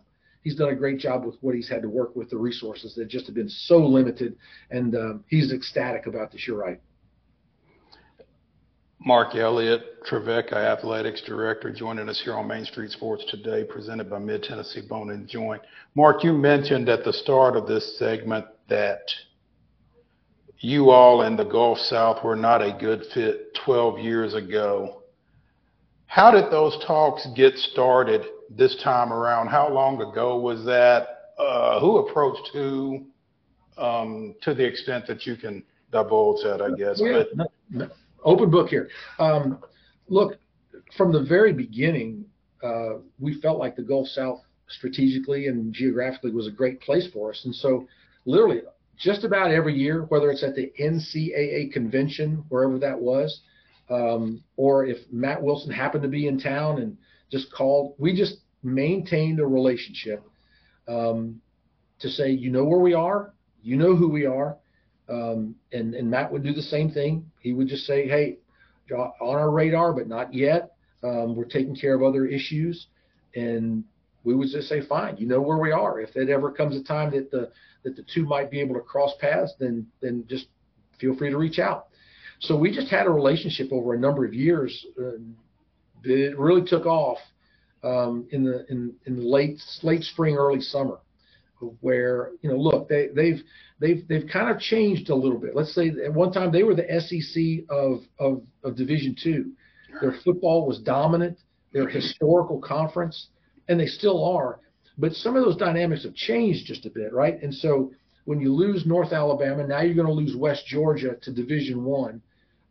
[0.44, 3.08] he's done a great job with what he's had to work with the resources that
[3.08, 4.36] just have been so limited.
[4.70, 6.46] And um, he's ecstatic about this.
[6.46, 6.80] You're right.
[9.04, 14.18] Mark Elliott, Trevecca Athletics Director, joining us here on Main Street Sports today, presented by
[14.18, 15.62] Mid Tennessee Bone and Joint.
[15.94, 19.02] Mark, you mentioned at the start of this segment that
[20.58, 25.02] you all in the Gulf South were not a good fit 12 years ago.
[26.06, 29.46] How did those talks get started this time around?
[29.46, 31.34] How long ago was that?
[31.38, 33.06] Uh, who approached who?
[33.76, 37.00] Um, to the extent that you can divulge that, I guess.
[37.00, 37.22] Yeah,
[37.70, 37.92] but,
[38.24, 38.88] open book here.
[39.18, 39.58] Um,
[40.08, 40.38] look,
[40.96, 42.24] from the very beginning,
[42.62, 47.30] uh, we felt like the Gulf South strategically and geographically was a great place for
[47.30, 47.42] us.
[47.44, 47.86] And so,
[48.24, 48.62] literally,
[48.96, 53.40] just about every year, whether it's at the NCAA convention, wherever that was,
[53.90, 56.96] um, or if Matt Wilson happened to be in town and
[57.30, 60.22] just called, we just maintained a relationship
[60.88, 61.40] um,
[62.00, 64.56] to say, you know where we are, you know who we are,
[65.08, 67.30] um, and, and Matt would do the same thing.
[67.40, 68.38] He would just say, hey,
[68.90, 70.72] on our radar, but not yet.
[71.02, 72.88] Um, we're taking care of other issues.
[73.34, 73.84] And
[74.24, 76.00] we would just say, fine, you know where we are.
[76.00, 77.50] If it ever comes a time that the
[77.84, 80.46] that the two might be able to cross paths, then then just
[81.00, 81.86] feel free to reach out.
[82.40, 84.86] So we just had a relationship over a number of years.
[84.98, 85.18] Uh,
[86.04, 87.18] it really took off
[87.84, 90.98] um, in the in, in late late spring, early summer
[91.80, 93.42] where you know look they they've
[93.80, 95.54] they've they've kind of changed a little bit.
[95.54, 99.52] Let's say at one time they were the sec of of, of division two.
[100.00, 101.38] Their football was dominant
[101.72, 103.28] their historical conference
[103.68, 104.60] and they still are.
[104.96, 107.40] But some of those dynamics have changed just a bit right?
[107.42, 107.92] And so
[108.24, 112.20] when you lose north alabama now you're going to lose west georgia to division one.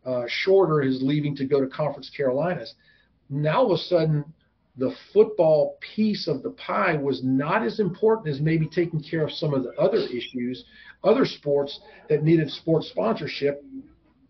[0.04, 2.74] Uh, shorter is leaving to go to conference carolinas.
[3.28, 4.24] Now all of a sudden
[4.76, 9.32] the football piece of the pie was not as important as maybe taking care of
[9.32, 10.64] some of the other issues,
[11.04, 13.64] other sports that needed sports sponsorship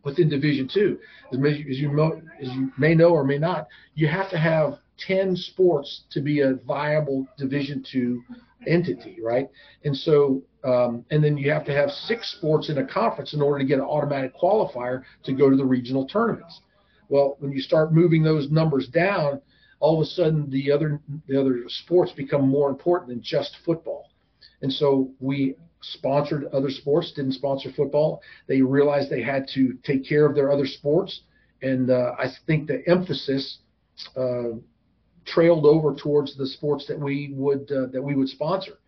[0.04, 0.98] within Division Two.
[1.32, 5.36] As, as, you as you may know or may not, you have to have 10
[5.36, 8.22] sports to be a viable Division Two
[8.66, 9.48] entity, right?
[9.84, 13.40] And so, um, and then you have to have six sports in a conference in
[13.40, 16.60] order to get an automatic qualifier to go to the regional tournaments.
[17.08, 19.40] Well, when you start moving those numbers down,
[19.80, 24.10] all of a sudden the other the other sports become more important than just football.
[24.60, 28.20] And so we sponsored other sports, didn't sponsor football.
[28.46, 31.22] They realized they had to take care of their other sports,
[31.62, 33.58] and uh, I think the emphasis
[34.16, 34.58] uh,
[35.24, 38.78] trailed over towards the sports that we would uh, that we would sponsor.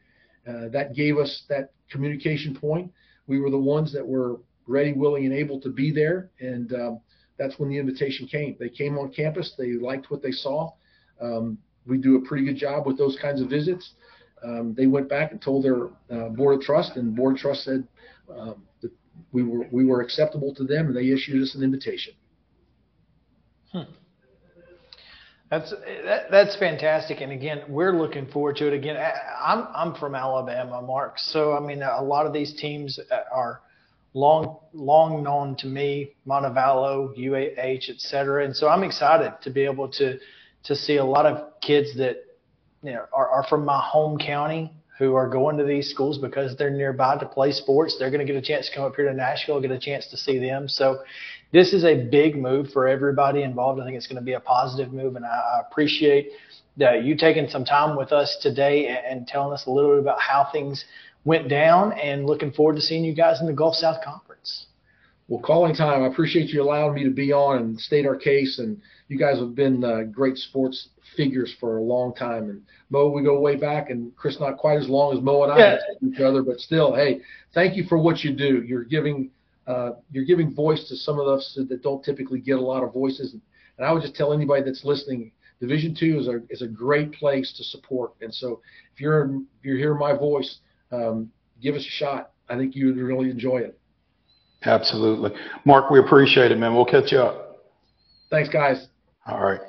[0.48, 2.90] Uh, that gave us that communication point.
[3.26, 7.00] We were the ones that were ready, willing, and able to be there, and um,
[7.38, 8.56] that's when the invitation came.
[8.58, 9.54] They came on campus.
[9.56, 10.72] They liked what they saw.
[11.20, 13.94] Um, we do a pretty good job with those kinds of visits.
[14.44, 17.64] Um, they went back and told their uh, board of trust, and board of trust
[17.64, 17.86] said
[18.34, 18.90] um, that
[19.32, 22.14] we were we were acceptable to them, and they issued us an invitation.
[23.72, 23.82] Hmm.
[25.50, 25.70] That's
[26.04, 28.72] that, that's fantastic, and again, we're looking forward to it.
[28.72, 28.96] Again,
[29.42, 32.98] I'm I'm from Alabama, Mark, so I mean, a lot of these teams
[33.32, 33.60] are
[34.14, 39.64] long long known to me, Montevallo, UAH, et cetera, and so I'm excited to be
[39.64, 40.18] able to
[40.64, 42.16] to see a lot of kids that
[42.82, 46.54] you know are, are from my home county who are going to these schools because
[46.58, 47.96] they're nearby to play sports.
[47.98, 50.06] They're going to get a chance to come up here to Nashville, get a chance
[50.08, 50.68] to see them.
[50.68, 50.98] So
[51.52, 53.80] this is a big move for everybody involved.
[53.80, 56.32] I think it's going to be a positive move, and I, appreciate
[56.76, 60.20] that you taking some time with us today and telling us a little bit about
[60.20, 60.84] how things
[61.24, 61.94] went down.
[61.94, 64.66] And looking forward to seeing you guys in the Gulf South Conference.
[65.30, 66.02] Well, calling time.
[66.02, 69.38] I appreciate you allowing me to be on and state our case and you guys
[69.38, 72.50] have been uh, great sports figures for a long time.
[72.50, 75.52] And Mo, we go way back, and Chris, not quite as long as Mo and
[75.52, 75.76] I yeah.
[76.02, 77.20] each other, but still, hey,
[77.54, 78.64] thank you for what you do.
[78.66, 79.30] You're giving
[79.68, 82.92] uh, you're giving voice to some of us that don't typically get a lot of
[82.92, 83.32] voices.
[83.32, 87.12] And I would just tell anybody that's listening, Division Two is a is a great
[87.12, 88.14] place to support.
[88.20, 88.62] And so
[88.92, 90.58] if you're if you're hearing my voice,
[90.90, 91.30] um,
[91.62, 92.32] give us a shot.
[92.48, 93.79] I think you'd really enjoy it.
[94.64, 95.30] Absolutely,
[95.64, 95.90] Mark.
[95.90, 96.74] We appreciate it, man.
[96.74, 97.64] We'll catch you up.
[98.30, 98.86] Thanks, guys.
[99.26, 99.60] All right.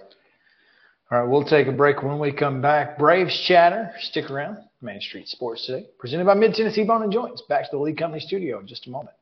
[1.11, 2.03] All right, we'll take a break.
[2.03, 3.91] When we come back, Braves chatter.
[3.99, 4.57] Stick around.
[4.81, 7.43] Main Street Sports today, presented by Mid Tennessee Bone and Joints.
[7.47, 9.15] Back to the Lee Company studio in just a moment.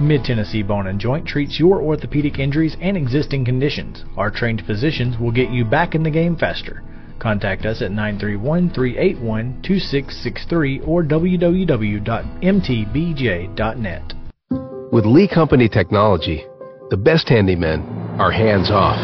[0.00, 4.04] Mid Tennessee Bone and Joint treats your orthopedic injuries and existing conditions.
[4.16, 6.82] Our trained physicians will get you back in the game faster.
[7.20, 12.12] Contact us at 931 381 2663 or www.mtbj.net.
[14.90, 16.46] With Lee Company technology,
[16.88, 18.98] the best handymen are hands off.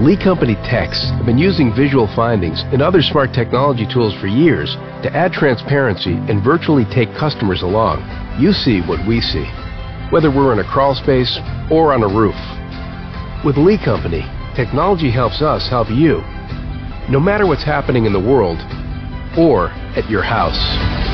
[0.00, 4.76] Lee Company techs have been using visual findings and other smart technology tools for years
[5.02, 8.00] to add transparency and virtually take customers along.
[8.40, 9.44] You see what we see,
[10.10, 11.38] whether we're in a crawl space
[11.70, 12.38] or on a roof.
[13.44, 14.22] With Lee Company,
[14.56, 16.22] technology helps us help you,
[17.10, 18.58] no matter what's happening in the world
[19.36, 21.13] or at your house.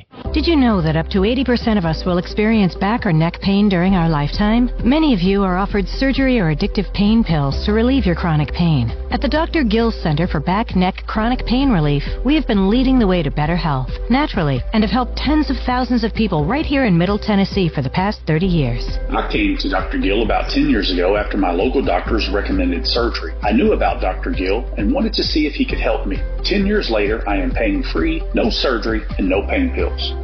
[0.33, 3.67] Did you know that up to 80% of us will experience back or neck pain
[3.67, 4.71] during our lifetime?
[4.81, 8.89] Many of you are offered surgery or addictive pain pills to relieve your chronic pain.
[9.11, 9.65] At the Dr.
[9.65, 13.29] Gill Center for Back Neck Chronic Pain Relief, we have been leading the way to
[13.29, 17.19] better health, naturally, and have helped tens of thousands of people right here in Middle
[17.19, 18.87] Tennessee for the past 30 years.
[19.09, 19.97] I came to Dr.
[19.99, 23.33] Gill about 10 years ago after my local doctors recommended surgery.
[23.43, 24.31] I knew about Dr.
[24.31, 26.17] Gill and wanted to see if he could help me.
[26.45, 29.80] 10 years later, I am pain free, no surgery, and no pain pills.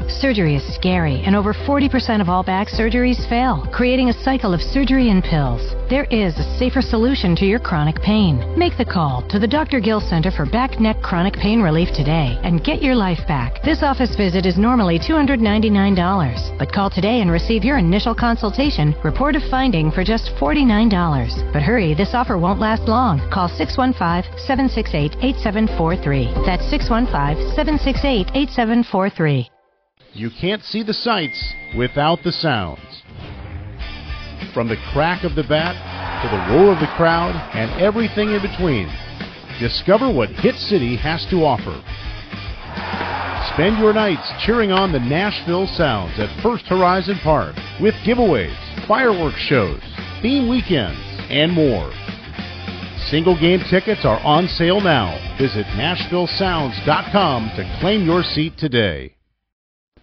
[0.07, 4.61] Surgery is scary, and over 40% of all back surgeries fail, creating a cycle of
[4.61, 5.75] surgery and pills.
[5.89, 8.37] There is a safer solution to your chronic pain.
[8.57, 9.79] Make the call to the Dr.
[9.79, 13.63] Gill Center for Back Neck Chronic Pain Relief today and get your life back.
[13.63, 19.35] This office visit is normally $299, but call today and receive your initial consultation, report
[19.35, 21.53] of finding for just $49.
[21.53, 23.19] But hurry, this offer won't last long.
[23.31, 26.45] Call 615 768 8743.
[26.45, 29.46] That's 615 768 8743.
[30.17, 33.03] You can't see the sights without the sounds.
[34.51, 35.77] From the crack of the bat
[36.23, 38.89] to the roar of the crowd and everything in between,
[39.59, 41.83] discover what Hit City has to offer.
[43.53, 48.57] Spend your nights cheering on the Nashville Sounds at First Horizon Park with giveaways,
[48.87, 49.81] fireworks shows,
[50.23, 50.99] theme weekends,
[51.29, 51.93] and more.
[53.11, 55.13] Single game tickets are on sale now.
[55.37, 59.16] Visit NashvilleSounds.com to claim your seat today.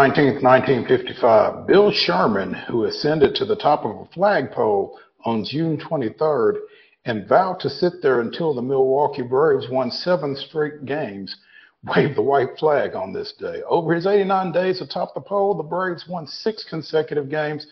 [0.00, 6.54] 19, 1955, Bill Sherman, who ascended to the top of a flagpole on June 23rd
[7.04, 11.36] and vowed to sit there until the Milwaukee Braves won seven straight games,
[11.84, 13.60] waved the white flag on this day.
[13.68, 17.66] Over his 89 days atop the pole, the Braves won six consecutive games,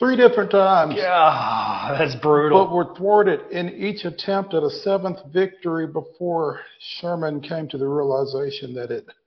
[0.00, 0.96] three different times.
[0.98, 2.66] Yeah, that's brutal.
[2.66, 7.88] But were thwarted in each attempt at a seventh victory before Sherman came to the
[7.88, 9.06] realization that it–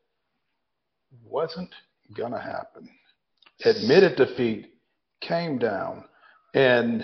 [1.24, 1.74] wasn't
[2.16, 2.90] going to happen.
[3.66, 4.74] Admitted defeat,
[5.22, 6.06] came down.
[6.54, 7.04] And,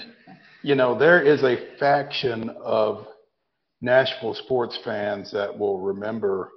[0.61, 3.07] you know, there is a faction of
[3.81, 6.51] Nashville sports fans that will remember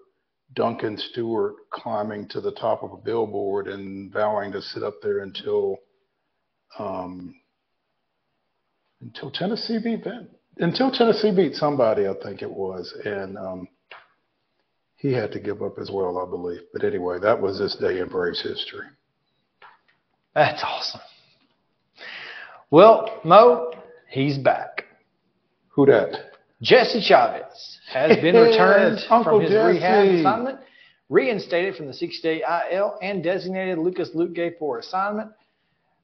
[0.54, 5.20] Duncan Stewart climbing to the top of a billboard and vowing to sit up there
[5.20, 5.78] until
[6.78, 7.34] um,
[9.00, 10.04] until Tennessee beat
[10.58, 13.68] until Tennessee beat somebody, I think it was, and um,
[15.02, 16.60] he had to give up as well, I believe.
[16.72, 18.86] But anyway, that was this day in Braves history.
[20.34, 21.00] That's awesome.
[22.70, 23.72] Well, Mo,
[24.08, 24.84] he's back.
[25.70, 26.30] Who that?
[26.62, 29.66] Jesse Chavez has been returned Yes, from his Jesse.
[29.72, 30.58] rehab assignment,
[31.08, 32.42] reinstated from the 60-day
[32.72, 35.32] IL, and designated Lucas Luetge for assignment.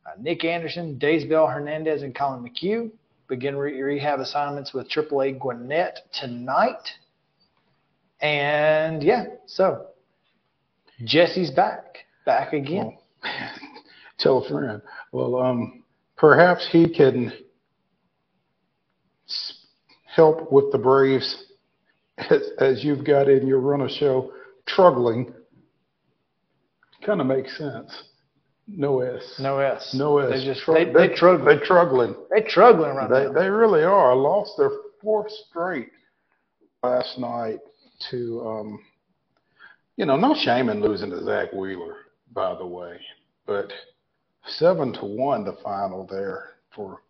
[0.04, 2.90] Uh, Nick Anderson, Daysbel Hernandez, and Collin McHugh
[3.28, 6.88] begin re- rehab assignments with AAA Gwinnett tonight.
[8.20, 9.86] And yeah, so
[11.04, 12.98] Jesse's back, back again.
[14.18, 14.82] Tell a friend.
[15.12, 15.84] Well, um,
[16.16, 17.32] perhaps he can
[20.14, 21.44] help with the Braves
[22.18, 24.32] as, as you've got in your runner show,
[24.66, 25.32] struggling.
[27.06, 28.02] Kind of makes sense.
[28.66, 29.36] No S.
[29.38, 29.94] No S.
[29.96, 30.30] No S.
[30.40, 32.14] They just Tru- they, they, trug- They struggling.
[32.34, 33.32] they struggling right They, now.
[33.32, 34.14] they really are.
[34.14, 35.88] Lost their fourth straight
[36.82, 37.60] last night
[38.10, 38.80] to, um,
[39.96, 41.96] you know, no shame in losing to Zack Wheeler,
[42.32, 43.00] by the way,
[43.46, 43.72] but
[44.46, 47.02] seven to one the final there for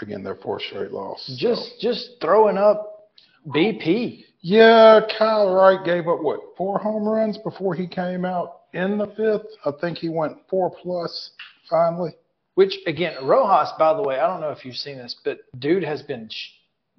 [0.00, 1.24] again their fourth straight loss.
[1.26, 3.10] So- Just just throwing up
[3.46, 4.24] BP.
[4.40, 9.06] yeah, Kyle Wright gave up what four home runs before he came out in the
[9.08, 9.46] fifth.
[9.64, 11.30] I think he went four plus
[11.70, 12.12] finally.
[12.54, 15.84] Which again, Rojas, by the way, I don't know if you've seen this, but dude
[15.84, 16.50] has been sh-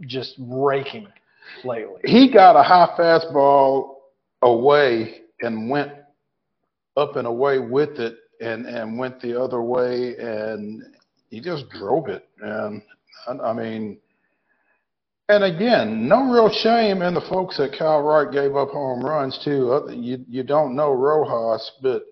[0.02, 1.08] just raking
[1.64, 2.02] lately.
[2.06, 3.96] he got a high fastball
[4.42, 5.92] away and went
[6.98, 10.84] up and away with it and and went the other way and
[11.30, 12.82] he just drove it and
[13.28, 14.00] I, mean
[15.28, 19.40] and again no real shame in the folks that Kyle Wright gave up home runs
[19.44, 22.04] to Uh, you you don't know Rojas but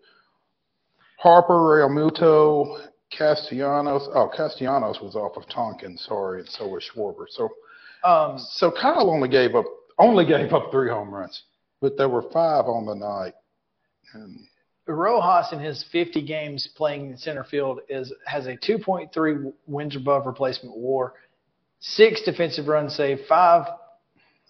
[1.17, 7.25] Harper Realmuto Castellanos oh Castellanos was off of Tonkin sorry and so was Schwarber.
[7.29, 7.49] So
[8.03, 9.65] Um, so Kyle only gave up
[9.99, 11.43] only gave up three home runs,
[11.81, 13.33] but there were five on the night.
[14.13, 14.39] And
[14.87, 20.25] Rojas in his 50 games playing in center field is has a 2.3 wins above
[20.25, 21.13] replacement WAR,
[21.79, 23.67] six defensive runs saved, five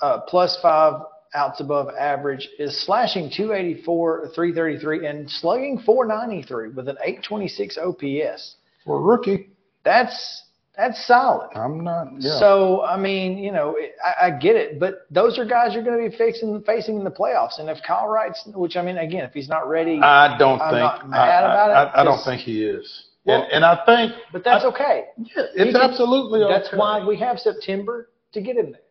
[0.02, 1.02] uh, plus five
[1.34, 8.56] outs above average, is slashing 284, 333, and slugging 493 with an 826 OPS.
[8.86, 9.50] for a rookie,
[9.84, 10.44] That's
[10.78, 11.50] that's solid.
[11.56, 12.08] I'm not.
[12.20, 12.40] Yeah.
[12.40, 13.76] So I mean, you know,
[14.06, 17.04] I, I get it, but those are guys you're going to be facing facing in
[17.04, 17.60] the playoffs.
[17.60, 20.70] And if Kyle Wright's, which I mean, again, if he's not ready, I don't I'm
[20.72, 20.80] think.
[20.80, 23.06] not mad I, about it, I, I don't think he is.
[23.26, 25.06] Well- and, and I think but that's okay.
[25.18, 26.54] yeah, it's can- absolutely okay.
[26.54, 28.82] That's why we have September to get him there.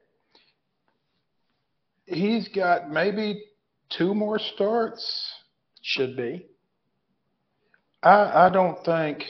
[2.16, 3.45] he's got maybe
[3.97, 5.32] two more starts.
[5.82, 6.47] Should be.
[8.03, 9.22] I I don't think.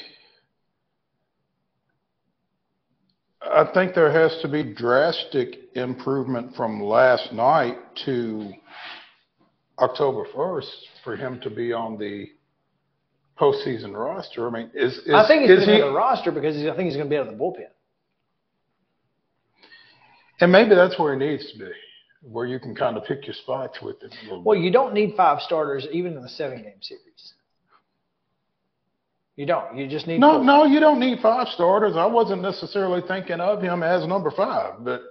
[3.51, 8.53] I think there has to be drastic improvement from last night to
[9.79, 10.71] October 1st
[11.05, 12.27] for him to be on the
[13.39, 14.47] postseason roster.
[14.49, 16.75] I mean, is, is I think he's going to be on the roster because I
[16.75, 17.69] think he's going to be out of the bullpen.
[20.41, 21.71] and maybe that's where he needs to be,
[22.23, 24.45] where you can kind of pick your spots with him.
[24.45, 24.65] Well, bit.
[24.65, 27.35] you don't need five starters even in the seven game series.
[29.37, 29.76] You don't.
[29.76, 30.45] You just need no, four.
[30.45, 31.95] no, you don't need five starters.
[31.97, 35.03] I wasn't necessarily thinking of him as number five, but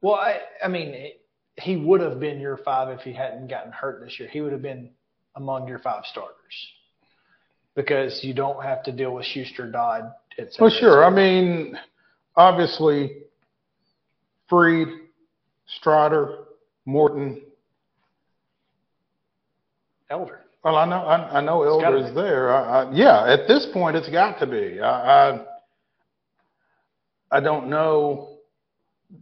[0.00, 1.12] Well, I, I mean,
[1.54, 4.28] he would have been your five if he hadn't gotten hurt this year.
[4.28, 4.90] He would have been
[5.36, 6.34] among your five starters
[7.76, 10.56] because you don't have to deal with Shuster, Dodd, etc.
[10.60, 11.04] Well, sure.
[11.04, 11.78] I mean,
[12.34, 13.18] obviously,
[14.48, 14.88] Fried,
[15.66, 16.46] Strider,
[16.84, 17.42] Morton.
[20.10, 20.45] Elder.
[20.66, 22.52] Well, I know, I, I know It's gotta Elder's there.
[22.52, 24.80] I, I, yeah, at this point, it's got to be.
[24.80, 25.44] I, I,
[27.30, 28.38] I don't know.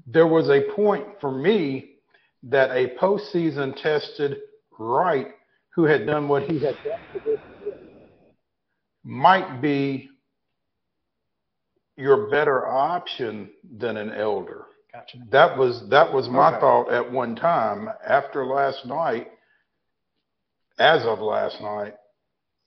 [0.07, 1.97] There was a point for me
[2.45, 4.39] that a postseason tested
[4.79, 5.33] Wright,
[5.75, 7.75] who had done what he had done for this year,
[9.05, 10.09] might be
[11.99, 14.65] your better option than an Elder.
[14.91, 15.19] Gotcha.
[15.31, 16.61] That was that was my Okay.
[16.61, 17.91] thought at one time.
[18.07, 19.29] After last night,
[20.79, 21.95] as of last night,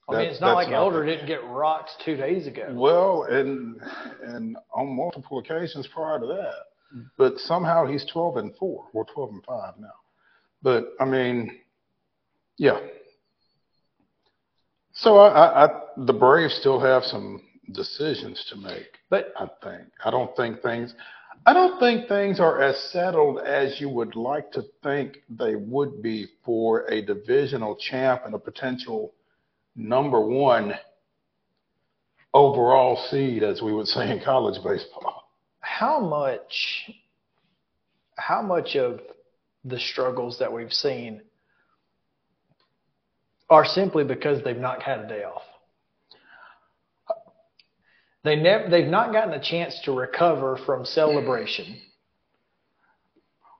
[0.10, 2.70] I mean, that- it's not like Elder didn't get rocked two days ago.
[2.72, 3.82] Well, and
[4.24, 7.02] and on multiple occasions prior to that, hmm.
[7.18, 9.88] but somehow he's twelve and four, or twelve and five now.
[10.62, 11.60] But I mean,
[12.58, 12.80] yeah.
[14.94, 17.42] So I, I, I the Braves still have some
[17.74, 18.98] decisions to make.
[19.10, 19.90] But I think.
[20.04, 20.96] I don't think things
[21.48, 26.02] I don't think things are as settled as you would like to think they would
[26.04, 29.14] be for a divisional champ and a potential
[29.74, 30.74] number one
[32.34, 35.30] overall seed, as we would say in college baseball.
[35.62, 36.92] how much
[38.18, 39.00] how much of
[39.64, 41.22] the struggles that we've seen
[43.50, 45.47] are simply because they've not had a day off.
[48.28, 51.80] They never they've not gotten a chance to recover from celebration.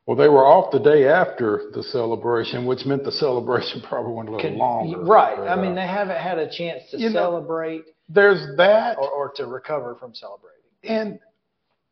[0.06, 4.30] Well, they were off the day after the celebration, which meant the celebration probably went
[4.30, 5.02] a little Can- longer.
[5.04, 5.40] right.
[5.40, 8.98] I mean uh, they haven't had a chance to you know, celebrate there's that.
[8.98, 10.58] or, or to recover from celebrating.
[10.84, 11.20] And,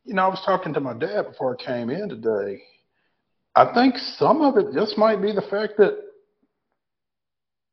[0.03, 2.61] you know, I was talking to my dad before I came in today.
[3.55, 5.97] I think some of it just might be the fact that,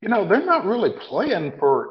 [0.01, 1.91] you know, they're not really playing for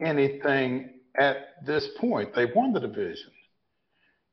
[0.00, 3.30] anything at this point, They've won the division.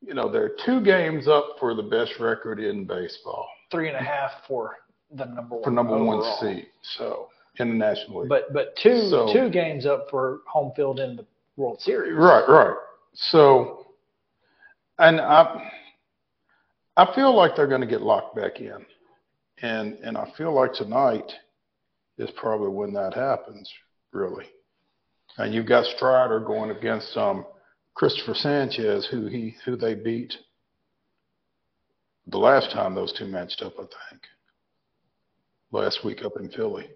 [0.00, 3.48] You know, they're two games up for the best record in baseball.
[3.70, 4.76] Three and a half for
[5.10, 6.18] the number one for number overall.
[6.20, 6.66] one seed.
[6.82, 8.28] So in the National League.
[8.28, 11.26] But but two So- two games up for home field in the
[11.56, 12.14] World Series.
[12.14, 12.76] Right, right.
[13.14, 13.86] So,
[14.98, 15.68] and I,
[16.96, 18.86] I feel like they're going to get locked back in,
[19.62, 21.32] and and I feel like tonight
[22.18, 23.68] is probably when that happens,
[24.12, 24.44] really.
[25.38, 27.46] And you've got Strider going against um
[27.94, 30.34] Cristopher Sanchez, who he who they beat
[32.26, 34.22] the last time those two matched up, I think.
[35.72, 36.88] Last week up in Philly.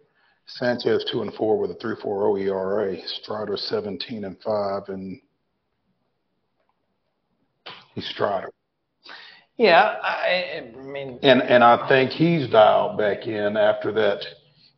[0.47, 2.97] Sanchez two and four with a three four oh ERA.
[3.07, 5.20] Strider seventeen and five and
[7.95, 8.51] he's Strider.
[9.57, 14.24] Yeah, I, I mean, And and I think he's dialed back in after that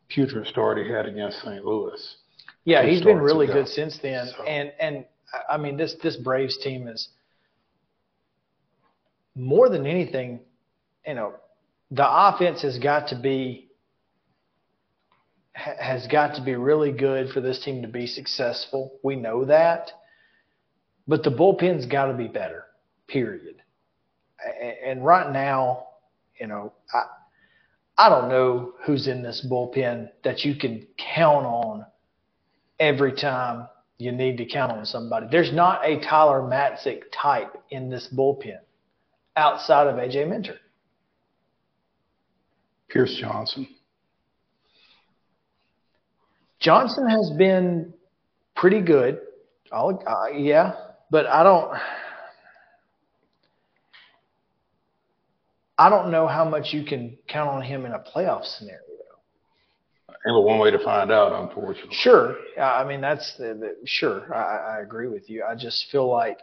[0.09, 1.65] putrid start he had against St.
[1.65, 2.17] Louis.
[2.65, 3.55] Yeah, he's been really ago.
[3.55, 4.29] good since then.
[4.37, 5.05] So- And and
[5.49, 7.09] I mean, this this Braves team is
[9.35, 10.41] more than anything,
[11.07, 11.35] you know,
[11.91, 13.69] the offense has got to be
[15.55, 18.99] has got to be really good for this team to be successful.
[19.05, 19.91] We know that.
[21.07, 22.65] But the bullpen's got to be better.
[23.07, 23.57] Period.
[24.85, 25.87] And right now,
[26.41, 27.03] you know, I
[27.97, 31.87] I don't know who's in this bullpen that you can count on
[32.79, 33.68] every time
[33.99, 35.27] you need to count on somebody.
[35.31, 38.59] There's not a Tyler Matzek type in this bullpen
[39.37, 40.57] outside of AJ Minter.
[42.89, 43.68] Pierce Johnson.
[46.61, 47.93] Johnson has been
[48.57, 49.20] pretty good.
[49.72, 50.75] I'll, uh, yeah,
[51.11, 51.79] but I don't.
[55.77, 58.94] I don't know how much you can count on him in a playoff scenario.
[60.27, 61.95] And one way to find out, unfortunately.
[61.95, 64.35] Sure, I mean that's the, the, sure.
[64.35, 65.45] I, I agree with you.
[65.45, 66.39] I just feel like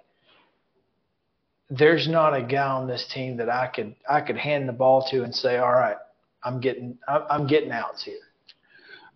[1.71, 5.07] there's not a guy on this team that I could I could hand the ball
[5.09, 5.97] to and say, all right,
[6.43, 8.19] I'm getting I'm I'm getting outs here.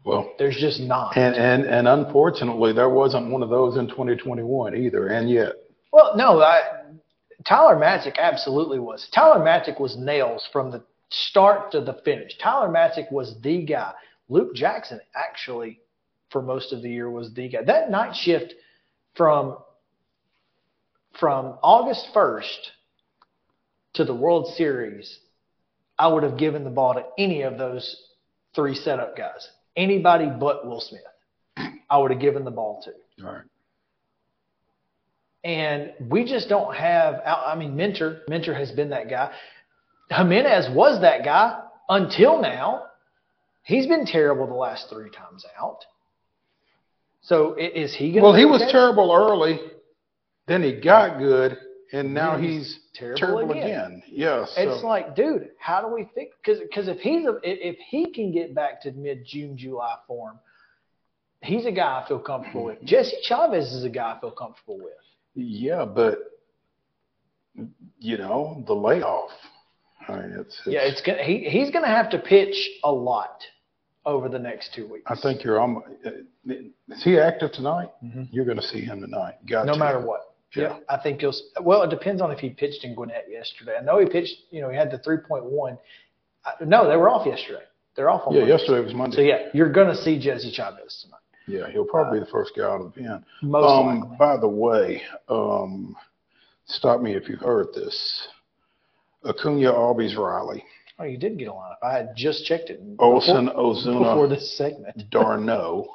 [0.04, 1.18] Well, There's just not.
[1.18, 5.54] and and and unfortunately, there wasn't one of those in 2021 either, and yet.
[5.92, 6.62] Well, no, I,
[7.48, 9.08] Tyler Matzek absolutely was.
[9.14, 12.38] Tyler Matzek was nails from the start to the finish.
[12.38, 13.94] Tyler Matzek was the guy.
[14.30, 15.80] Luke Jackson actually,
[16.32, 17.64] for most of the year, was the guy.
[17.64, 18.54] That night shift
[19.16, 19.58] from
[21.20, 22.72] from August first
[23.94, 25.20] to the World Series,
[25.98, 28.10] I would have given the ball to any of those
[28.54, 29.48] three setup guys.
[29.78, 31.02] Anybody but Will Smith,
[31.90, 33.26] I would have given the ball to.
[33.26, 33.44] All right.
[35.44, 37.22] And we just don't have.
[37.26, 39.32] I mean, Minter, Minter has been that guy.
[40.10, 42.88] Jimenez was that guy until now.
[43.66, 45.80] He's been terrible the last three times out.
[47.22, 48.24] So is he going?
[48.24, 49.60] Well, he was terrible early,
[50.48, 51.58] then he got good,
[51.92, 53.66] and now he's he's terrible terrible, again.
[53.66, 54.04] again.
[54.08, 54.54] Yes.
[54.56, 56.36] It's like, dude, how do we fix?
[56.38, 60.38] Because because if he's a, if he can get back to mid June July form,
[61.42, 62.84] he's a guy I feel comfortable with.
[62.84, 64.94] Jesse Chavez is a guy I feel comfortable with.
[65.34, 66.20] yeah, but
[67.98, 69.32] you know the layoff.
[70.08, 73.42] I mean, it's, it's Yeah, it's gonna he he's gonna have to pitch a lot
[74.06, 75.06] over the next two weeks.
[75.08, 75.88] I think you're almost.
[76.46, 77.90] Is he active tonight?
[78.04, 78.28] Mhm.
[78.32, 79.46] You're going to see him tonight.
[79.48, 79.80] Got no to.
[79.80, 80.36] matter what.
[80.56, 80.78] Yeah.
[80.88, 81.36] I think you'll.
[81.62, 83.76] Well, it depends on if he pitched in Gwinnett yesterday.
[83.80, 84.36] I know he pitched.
[84.52, 85.78] You know, he had the three point one.
[86.62, 87.64] No, they were off yesterday.
[87.96, 88.34] They're off on.
[88.34, 88.54] Yeah, Monday.
[88.54, 89.16] yesterday was Monday.
[89.18, 91.20] So yeah, you're gonna see Jesse Chavez tonight.
[91.48, 93.26] Yeah, he'll probably be the first guy out of the pen.
[93.42, 94.18] Most um, likely.
[94.18, 95.96] by the way, um,
[96.66, 98.28] stop me if you've heard this.
[99.28, 100.64] Acuna, Albies, Riley,
[100.98, 101.78] Oh, you did get a lineup.
[101.84, 105.10] I had just checked it Olson, before, Ozuna, before this segment.
[105.10, 105.88] d'Arnaud,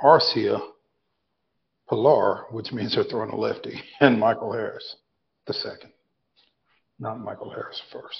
[0.00, 0.60] Arcia,
[1.88, 4.96] Pillar, which means they're throwing a lefty, and Michael Harris,
[5.46, 5.90] the second.
[6.98, 8.18] Not Michael Harris first.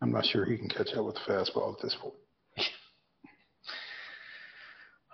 [0.00, 2.14] I'm not sure he can catch up with the fastball at this point.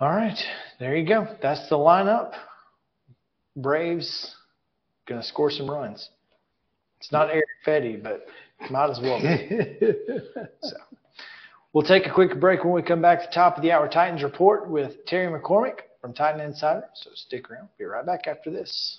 [0.01, 0.39] All right,
[0.79, 1.27] there you go.
[1.43, 2.33] That's the lineup.
[3.57, 4.35] Braves
[5.07, 6.09] gonna score some runs.
[7.01, 8.27] It's not Eric Fetty, but
[8.71, 9.21] might as well.
[9.21, 9.95] be.
[10.63, 10.77] So,
[11.73, 14.23] we'll take a quick break when we come back to top of the hour Titans
[14.23, 16.85] report with Terry McCormick from Titan Insider.
[16.95, 17.69] So stick around.
[17.79, 18.99] Be right back after this.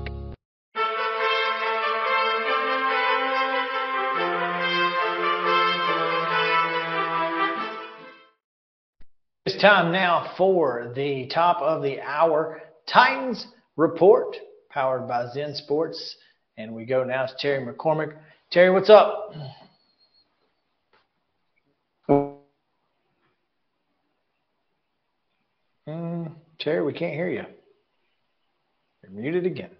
[9.61, 13.45] Time now for the top of the hour Titans
[13.77, 14.35] report,
[14.69, 16.17] powered by Zen Sports.
[16.57, 18.17] And we go now to Terry McCormick.
[18.51, 19.31] Terry, what's up?
[25.87, 27.45] Mm, Terry, we can't hear you.
[29.03, 29.71] You're muted again.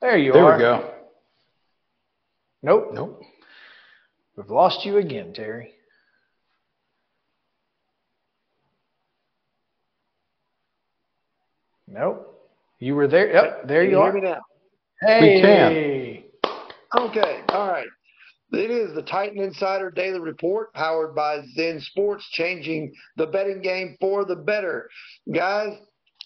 [0.00, 0.58] There you There are.
[0.58, 0.94] There we go.
[2.62, 2.90] Nope.
[2.92, 3.22] Nope.
[4.36, 5.74] We've lost you again, Terry.
[11.92, 12.28] Nope.
[12.78, 13.32] You were there.
[13.32, 14.12] Yep, there you you are.
[14.12, 14.40] hear me now?
[15.02, 16.24] Hey.
[16.42, 17.02] can.
[17.02, 17.86] Okay, all right.
[18.52, 23.96] It is the Titan Insider Daily Report powered by Zen Sports, changing the betting game
[24.00, 24.88] for the better.
[25.34, 25.76] Guys,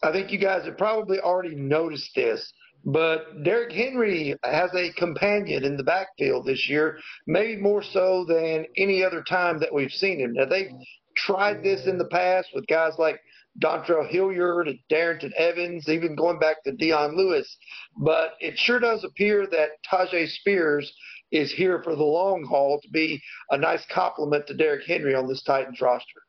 [0.03, 2.53] I think you guys have probably already noticed this,
[2.85, 8.67] but Derrick Henry has a companion in the backfield this year, maybe more so than
[8.77, 10.33] any other time that we've seen him.
[10.33, 10.71] Now, they've
[11.17, 13.21] tried this in the past with guys like
[13.61, 17.57] Dontrell Hilliard and Darrynton Evans, even going back to Dion Lewis.
[17.97, 20.93] But it sure does appear that Tyjae Spears
[21.33, 25.27] is here for the long haul to be a nice compliment to Derrick Henry on
[25.29, 26.21] this Titans roster.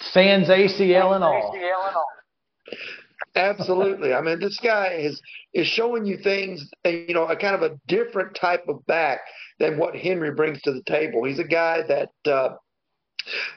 [0.00, 1.52] Sans ACL and all.
[3.34, 4.14] Absolutely.
[4.14, 5.20] I mean, this guy is
[5.54, 9.20] is showing you things, you know, a kind of a different type of back
[9.58, 11.24] than what Henry brings to the table.
[11.24, 12.56] He's a guy that uh,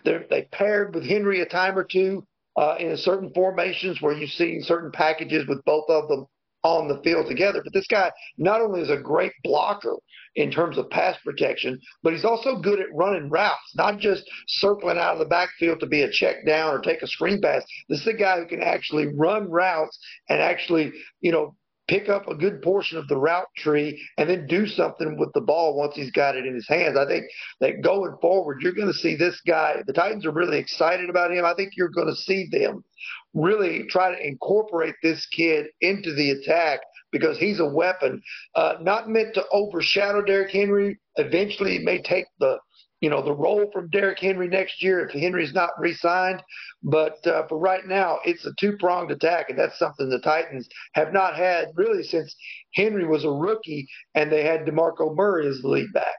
[0.04, 2.26] they're- they paired with Henry a time or two
[2.58, 6.26] uh, in certain formations where you've seen certain packages with both of them
[6.64, 7.62] on the field together.
[7.64, 9.96] But this guy not only is a great blocker
[10.36, 14.98] in terms of pass protection, but he's also good at running routes, not just circling
[14.98, 17.64] out of the backfield to be a check down or take a screen pass.
[17.90, 19.98] This is a guy who can actually run routes
[20.30, 20.92] and actually,
[21.22, 21.56] you know,
[21.92, 25.42] pick up a good portion of the route tree and then do something with the
[25.42, 26.98] ball once he's got it in his hands.
[26.98, 27.26] I think
[27.60, 29.76] that going forward, you're going to see this guy.
[29.86, 31.44] The Titans are really excited about him.
[31.44, 32.86] I think you're going to see them
[33.34, 36.80] really try to incorporate this kid into the attack
[37.12, 38.22] because he's a weapon,
[38.56, 40.98] uh, not meant to overshadow Derrick Henry.
[41.18, 42.58] Eventually, it may take the
[43.02, 46.42] you know the role from Derrick Henry next year if Henry's not re-signed.
[46.84, 51.12] But uh, for right now, it's a two-pronged attack, and that's something the Titans have
[51.12, 52.36] not had really since
[52.74, 56.18] Henry was a rookie and they had DeMarco Murray as the lead back.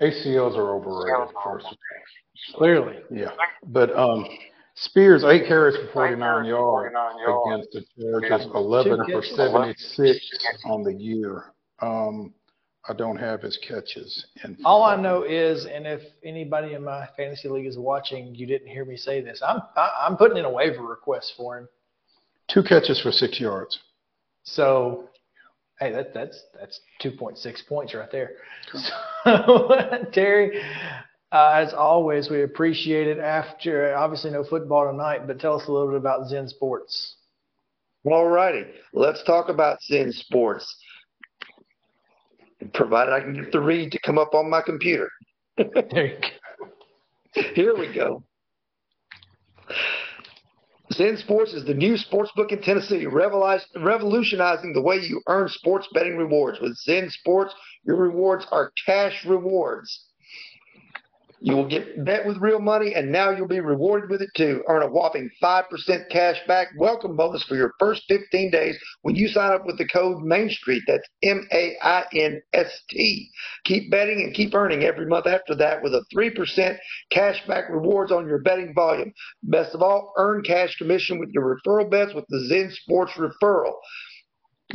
[0.00, 1.34] ACLs are overrated.
[1.44, 1.66] First.
[2.54, 3.00] Clearly.
[3.10, 3.32] Yeah.
[3.66, 4.26] But um,
[4.74, 6.94] Spears, eight carries for 49 yards
[7.46, 10.18] against the Chargers, 11 for 76
[10.64, 11.52] on the year.
[11.82, 12.32] Um,
[12.88, 14.26] I don't have his catches.
[14.42, 18.46] In All I know is, and if anybody in my fantasy league is watching, you
[18.46, 19.42] didn't hear me say this.
[19.46, 21.68] I'm I, I'm putting in a waiver request for him.
[22.48, 23.78] Two catches for six yards.
[24.44, 25.10] So,
[25.78, 28.32] hey, that that's that's 2.6 points right there.
[28.72, 29.70] So,
[30.12, 30.60] Terry,
[31.32, 33.18] uh, as always, we appreciate it.
[33.18, 37.16] After obviously no football tonight, but tell us a little bit about Zen Sports.
[38.04, 38.64] All righty,
[38.94, 40.74] let's talk about Zen Sports.
[42.72, 45.10] Provided I can get the read to come up on my computer.
[45.56, 47.42] There you go.
[47.54, 48.24] Here we go.
[50.92, 55.86] Zen Sports is the new sports book in Tennessee, revolutionizing the way you earn sports
[55.94, 56.58] betting rewards.
[56.60, 57.54] With Zen Sports,
[57.84, 60.06] your rewards are cash rewards.
[61.42, 64.62] You will get bet with real money, and now you'll be rewarded with it too.
[64.68, 65.64] Earn a whopping 5%
[66.10, 69.88] cash back welcome bonus for your first 15 days when you sign up with the
[69.88, 70.82] code Main Street.
[70.86, 73.30] That's M A I N S T.
[73.64, 76.76] Keep betting and keep earning every month after that with a 3%
[77.10, 79.10] cash back rewards on your betting volume.
[79.42, 83.72] Best of all, earn cash commission with your referral bets with the Zen Sports referral.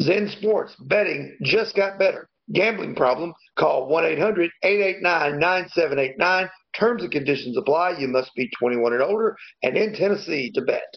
[0.02, 2.28] Zen Sports betting just got better.
[2.54, 3.34] Gambling problem?
[3.58, 6.50] Call 1 800 889 9789.
[6.78, 7.98] Terms and conditions apply.
[7.98, 10.96] You must be 21 and older and in Tennessee to bet.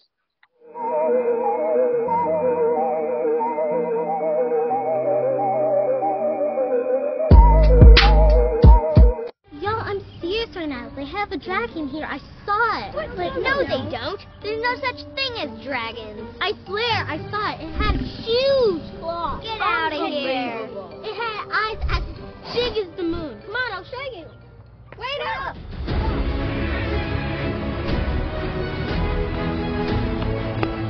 [11.08, 12.06] Have a dragon here.
[12.06, 12.94] I saw it.
[12.94, 13.16] What?
[13.16, 14.20] But No, they don't.
[14.42, 16.28] There's no such thing as dragons.
[16.40, 17.60] I swear, I saw it.
[17.64, 19.42] It had huge claws.
[19.42, 20.68] Get out of here.
[21.02, 22.02] It had eyes as
[22.54, 23.40] big as the moon.
[23.46, 24.26] Come on, I'll show you.
[24.98, 25.56] Wait up.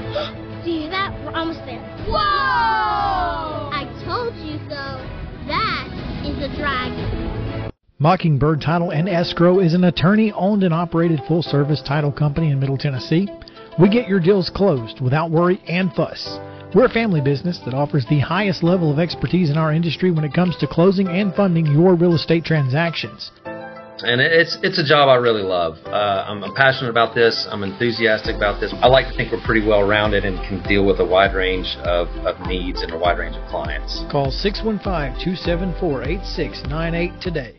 [0.64, 1.12] See that?
[1.24, 1.80] We're almost there.
[2.06, 3.70] Whoa!
[3.72, 4.98] I told you so.
[5.46, 5.88] That
[6.24, 7.17] is a dragon.
[8.00, 12.60] Mockingbird Title and Escrow is an attorney owned and operated full service title company in
[12.60, 13.28] Middle Tennessee.
[13.76, 16.38] We get your deals closed without worry and fuss.
[16.76, 20.24] We're a family business that offers the highest level of expertise in our industry when
[20.24, 23.32] it comes to closing and funding your real estate transactions.
[23.44, 25.74] and it's it's a job I really love.
[25.84, 27.48] Uh, I'm, I'm passionate about this.
[27.50, 28.72] I'm enthusiastic about this.
[28.78, 31.76] I like to think we're pretty well rounded and can deal with a wide range
[31.82, 34.04] of, of needs and a wide range of clients.
[34.08, 37.58] Call 615 274 8698 today.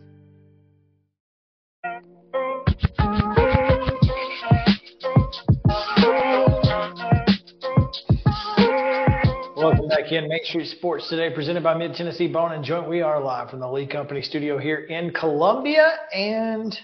[10.11, 12.89] In Main Street Sports today, presented by Mid Tennessee Bone and Joint.
[12.89, 16.77] We are live from the Lee Company studio here in Columbia, and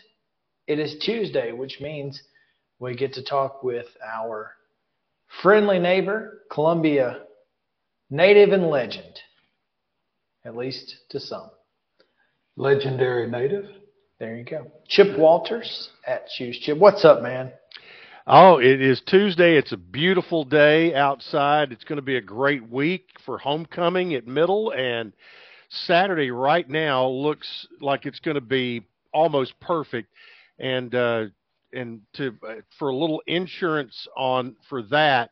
[0.66, 2.24] it is Tuesday, which means
[2.80, 4.54] we get to talk with our
[5.42, 7.24] friendly neighbor, Columbia
[8.10, 9.20] native and legend,
[10.46, 11.50] at least to some.
[12.56, 13.66] Legendary native.
[14.20, 14.72] There you go.
[14.88, 15.64] Chip Walker
[16.06, 16.78] at Choose Chip.
[16.78, 17.52] What's up, man?
[18.30, 19.56] Oh, it is Tuesday.
[19.56, 21.72] It's a beautiful day outside.
[21.72, 25.14] It's going to be a great week for homecoming at Middle, and
[25.70, 27.48] Saturday right now looks
[27.80, 30.10] like it's going to be almost perfect.
[30.60, 31.28] And uh,
[31.72, 32.36] and to
[32.78, 35.30] for a little insurance on for that,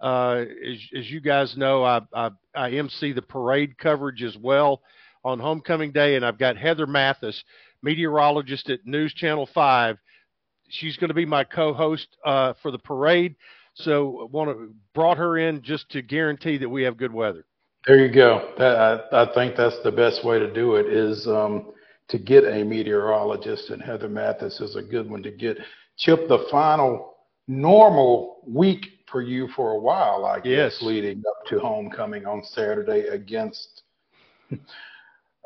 [0.00, 4.82] uh, as, as you guys know, I, I I MC the parade coverage as well
[5.24, 7.42] on homecoming day, and I've got Heather Mathis,
[7.82, 9.98] meteorologist at News Channel Five
[10.68, 13.36] she's going to be my co-host uh, for the parade.
[13.74, 17.44] So want to brought her in just to guarantee that we have good weather.
[17.86, 18.52] There you go.
[18.58, 18.76] That,
[19.12, 21.72] I, I think that's the best way to do it is um,
[22.08, 25.58] to get a meteorologist, and Heather Mathis is a good one to get.
[25.98, 27.14] Chip, the final
[27.48, 30.82] normal week for you for a while, I guess, Yes.
[30.82, 33.82] leading up to homecoming on Saturday against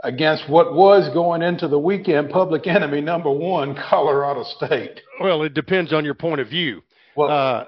[0.05, 5.01] against what was going into the weekend public enemy number one, Colorado State.
[5.21, 6.83] Well, it depends on your point of view.
[7.17, 7.65] Well, uh,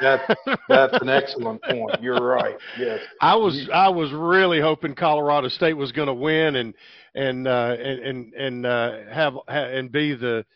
[0.00, 0.34] that's
[0.68, 2.00] that's an excellent point.
[2.00, 2.54] You're right.
[2.78, 3.00] Yes.
[3.20, 6.74] I was I was really hoping Colorado State was going to win and
[7.14, 10.46] and uh, and and, uh, have ha, and be the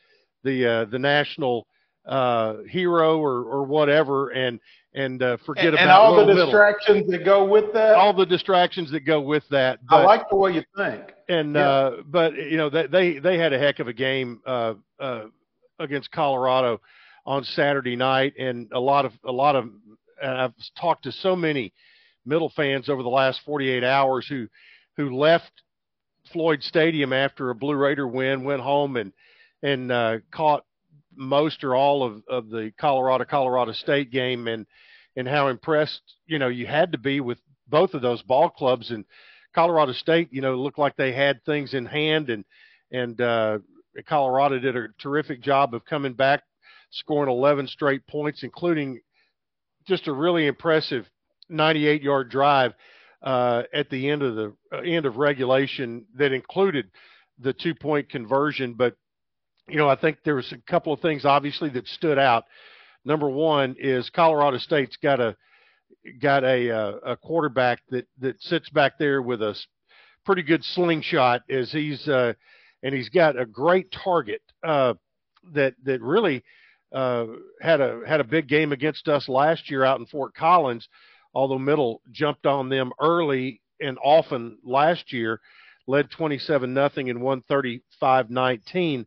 [0.44, 1.66] the uh, the national
[2.06, 4.60] uh, hero or or whatever and
[4.94, 6.46] and uh, forget And, about and all the Middle.
[6.46, 7.96] distractions that go with that.
[7.96, 9.80] all the distractions that go with that.
[9.90, 11.02] I like the way you think.
[11.28, 11.68] And Yeah.
[11.68, 15.24] uh, but you know they they had a heck of a game uh, uh,
[15.78, 16.80] against Colorado
[17.26, 19.64] on Saturday night, and a lot of a lot of
[20.22, 21.72] and I've talked to so many
[22.26, 24.48] middle fans over the last 48 hours who
[24.96, 25.52] who left
[26.32, 29.12] Floyd Stadium after a Blue Raider win, went home and
[29.62, 30.64] and uh, caught
[31.14, 34.46] most or all of, of the Colorado Colorado State game.
[34.48, 34.66] And
[35.16, 37.38] and how impressed you know you had to be with
[37.68, 38.90] both of those ball clubs.
[38.90, 39.04] And
[39.54, 42.44] Colorado State you know looked like they had things in hand and
[42.90, 43.58] and uh,
[44.06, 46.42] Colorado did a terrific job of coming back
[46.90, 49.00] scoring 11 straight points including
[49.86, 51.08] just a really impressive
[51.48, 52.72] 98 yard drive
[53.22, 56.90] uh, at the end of the uh, end of regulation that included
[57.38, 58.94] the two point conversion but
[59.68, 62.44] you know, I think there was a couple of things obviously that stood out.
[63.04, 65.36] Number one is Colorado State's got a
[66.20, 69.58] got a uh, a quarterback that that sits back there with a
[70.24, 72.32] pretty good slingshot as he's uh,
[72.82, 74.94] and he's got a great target uh,
[75.52, 76.42] that that really
[76.92, 77.26] uh,
[77.60, 80.88] had a had a big game against us last year out in Fort Collins.
[81.34, 85.40] Although Middle jumped on them early and often last year,
[85.86, 89.06] led 27 nothing and won 35-19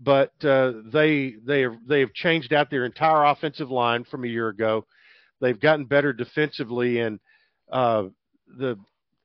[0.00, 4.28] but uh, they they have they have changed out their entire offensive line from a
[4.28, 4.86] year ago.
[5.40, 7.18] They've gotten better defensively, and
[7.70, 8.04] uh,
[8.58, 8.72] the,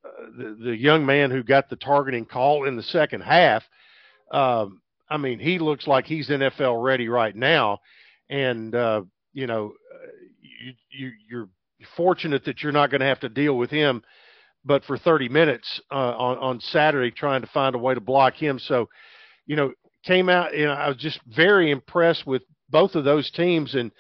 [0.06, 3.64] uh, the the young man who got the targeting call in the second half,
[4.32, 7.80] um, I mean, he looks like he's NFL ready right now,
[8.30, 9.02] and uh,
[9.34, 9.74] you know,
[10.62, 11.50] you, you you're
[11.96, 14.02] fortunate that you're not going to have to deal with him,
[14.64, 18.34] but for 30 minutes uh, on on Saturday trying to find a way to block
[18.36, 18.58] him.
[18.60, 18.90] So,
[19.46, 19.74] you know,
[20.06, 20.58] came out.
[20.58, 23.92] You know, I was just very impressed with both of those teams, and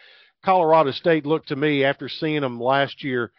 [0.45, 3.31] Colorado State looked to me after seeing them last year.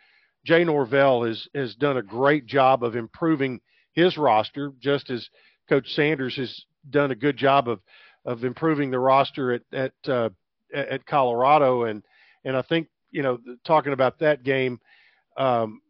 [0.44, 3.60] Jay Norvell has has done a great job of improving
[3.92, 5.28] his roster, just as
[5.68, 7.80] Coach Sanders has done a good job of
[8.24, 10.30] of improving the roster at at uh,
[10.74, 12.02] at Colorado, and
[12.44, 14.80] and I think you know talking about that game,
[15.36, 15.80] um,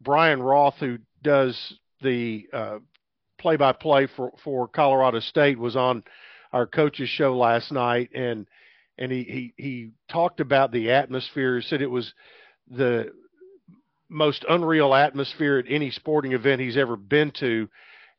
[0.00, 2.78] Brian Roth, who does the uh,
[3.38, 6.04] play-by-play for for Colorado State, was on
[6.52, 8.46] our coaches show last night, and
[9.00, 11.60] and he he he talked about the atmosphere.
[11.62, 12.12] Said it was
[12.70, 13.10] the
[14.08, 17.68] most unreal atmosphere at any sporting event he's ever been to,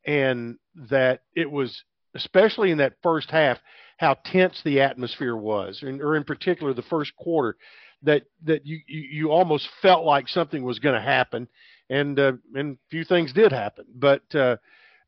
[0.06, 0.58] and
[0.90, 1.84] that it was
[2.16, 3.58] especially in that first half
[3.98, 7.56] how tense the atmosphere was, or in particular the first quarter,
[8.02, 11.48] that that you you almost felt like something was going to happen,
[11.90, 14.58] and uh, and few things did happen, but uh,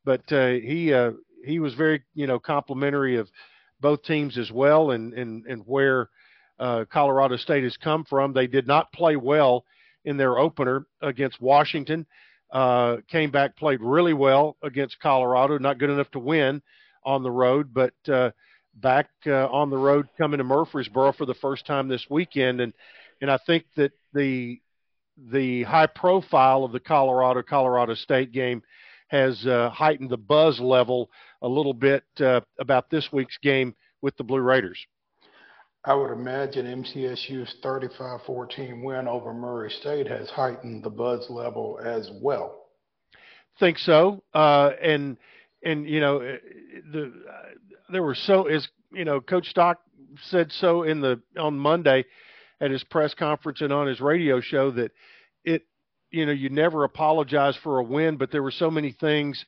[0.05, 1.11] but uh, he uh,
[1.43, 3.27] he was very you know complimentary of
[3.83, 6.09] both teams as well, and and and where
[6.59, 8.33] uh, Colorado State has come from.
[8.33, 9.65] They did not play well
[10.05, 12.07] in their opener against Washington.
[12.51, 15.57] Uh, came back, played really well against Colorado.
[15.57, 16.61] Not good enough to win
[17.03, 18.31] on the road, but uh,
[18.75, 22.61] back uh, on the road coming to Murfreesboro for the first time this weekend.
[22.61, 22.73] And
[23.21, 24.59] and I think that the
[25.17, 28.63] the high profile of the Colorado Colorado State game
[29.13, 31.11] has uh, heightened the buzz level
[31.43, 34.79] a little bit uh, about this week's game with the Blue Raiders.
[35.85, 42.09] I would imagine MTSU's 35-14 win over Murray State has heightened the buzz level as
[42.21, 42.55] well.
[43.59, 45.17] Think so, uh, and
[45.63, 46.37] and you know uh,
[46.91, 49.79] the uh, there were so as you know Coach Stock
[50.31, 52.03] said so in the on Monday
[52.59, 54.91] at his press conference and on his radio show that
[56.13, 59.43] you know you never apologize for a win, but there were so many things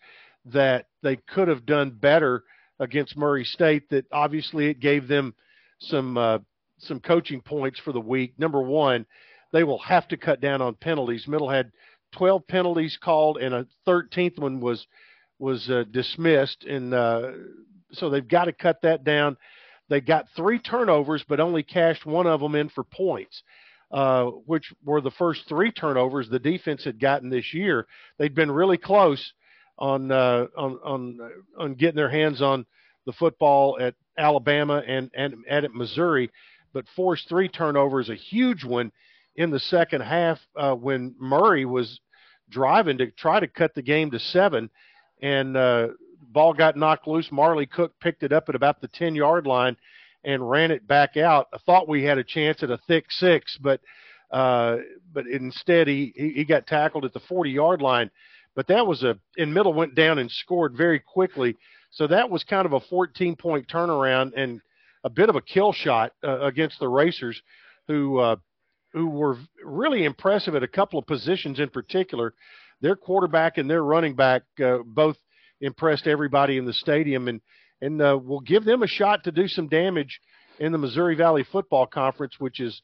[0.45, 2.43] that they could have done better
[2.79, 5.35] against Murray State that obviously it gave them
[5.79, 6.39] some uh,
[6.79, 8.33] some coaching points for the week.
[8.39, 9.05] Number one,
[9.53, 11.27] they will have to cut down on penalties.
[11.27, 11.71] Middle had
[12.17, 14.85] 12 penalties called, and a 13th one was
[15.37, 17.31] was uh, dismissed, and uh,
[17.91, 19.37] so they've got to cut that down.
[19.87, 23.43] They got three turnovers, but only cashed one of them in for points,
[23.95, 27.87] uh, which were the first three turnovers the defense had gotten this year.
[28.17, 29.31] They'd been really close
[29.79, 32.65] on uh, on on on getting their hands on
[33.05, 36.29] the football at Alabama and, and, at Missouri,
[36.73, 38.91] but forced three turnovers, a huge one
[39.37, 42.01] in the second half uh, when Murray was
[42.49, 44.69] driving to try to cut the game to seven,
[45.21, 45.87] and uh,
[46.19, 47.31] ball got knocked loose.
[47.31, 49.77] Marley Cook picked it up at about the 10 yard line
[50.25, 51.47] and ran it back out.
[51.53, 53.81] I thought we had a chance at a thick six, but
[54.31, 54.77] uh,
[55.13, 58.09] but instead he, he got tackled at the 40 yard line.
[58.55, 61.55] But that was a and middle went down and scored very quickly
[61.95, 64.61] so that was kind of a 14 point turnaround and
[65.05, 67.41] a bit of a kill shot uh, against the Racers,
[67.87, 68.35] who uh,
[68.91, 72.33] who were really impressive at a couple of positions in particular.
[72.81, 75.15] Their quarterback and their running back uh, both
[75.61, 77.39] impressed everybody in the stadium, and
[77.81, 80.19] and uh, will give them a shot to do some damage
[80.59, 82.81] in the Missouri Valley Football Conference, which is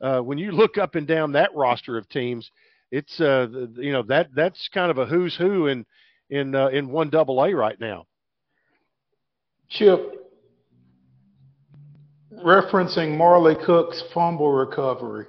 [0.00, 2.50] uh, when you look up and down that roster of teams,
[2.90, 3.46] it's uh,
[3.76, 5.86] you know that that's kind of a who's who in
[6.30, 8.06] in uh, in one double A right now.
[9.70, 10.30] Chip,
[12.44, 15.26] referencing Marley Cook's fumble recovery,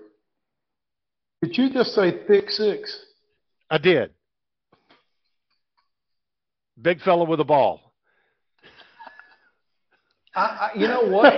[1.41, 3.05] did you just say thick six?
[3.69, 4.11] I did.
[6.79, 7.84] Big fella with a ball.
[10.35, 11.33] I, I, you know what?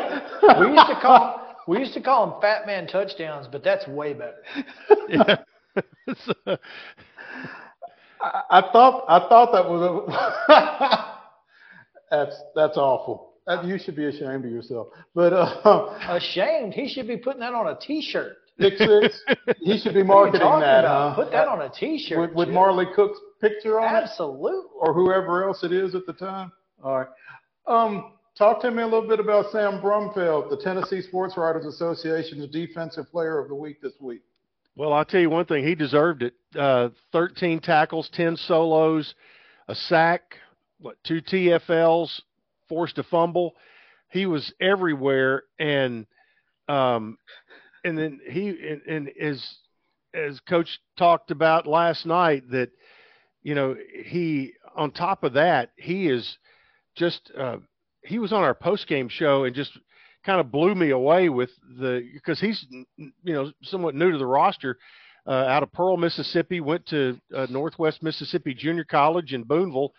[0.59, 4.13] we used to call we used to call them fat man touchdowns, but that's way
[4.13, 4.41] better.
[5.09, 5.37] yeah.
[8.21, 11.15] I, I thought I thought that was a
[12.15, 13.33] that's that's awful.
[13.45, 14.87] That, you should be ashamed of yourself.
[15.13, 16.73] But uh, ashamed?
[16.73, 18.37] He should be putting that on a T-shirt.
[18.59, 19.21] Six six.
[19.59, 20.83] He should be marketing that.
[20.83, 21.13] Huh?
[21.15, 24.51] Put that on a T-shirt with, with Marley Cook's picture on Absolutely.
[24.51, 24.55] it.
[24.55, 24.79] Absolutely.
[24.81, 26.51] Or whoever else it is at the time.
[26.83, 27.07] All right.
[27.67, 32.47] Um, talk to me a little bit about Sam Brumfield, the Tennessee Sports Writers Association's
[32.49, 34.22] Defensive Player of the Week this week.
[34.76, 35.65] Well, I'll tell you one thing.
[35.65, 36.35] He deserved it.
[36.55, 39.15] Uh, 13 tackles, 10 solos,
[39.68, 40.35] a sack,
[40.80, 42.22] what two TFLs,
[42.69, 43.55] forced a fumble.
[44.09, 46.05] He was everywhere, and
[46.69, 47.18] um,
[47.84, 49.43] and then he and, and as
[50.14, 52.69] as Coach talked about last night that
[53.41, 56.38] you know he on top of that he is
[56.95, 57.57] just uh,
[58.03, 59.77] he was on our post game show and just
[60.25, 61.49] kind of blew me away with
[61.79, 62.65] the because he's
[62.97, 64.77] you know somewhat new to the roster.
[65.25, 69.91] Uh, out of Pearl, Mississippi, went to uh, Northwest Mississippi Junior College in Booneville,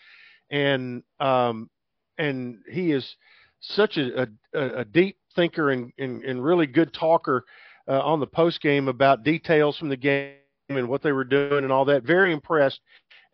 [0.51, 1.69] and um,
[2.17, 3.17] and he is
[3.61, 7.45] such a, a, a deep thinker and, and, and really good talker
[7.89, 10.35] uh, on the post game about details from the game
[10.69, 12.03] and what they were doing and all that.
[12.03, 12.81] Very impressed.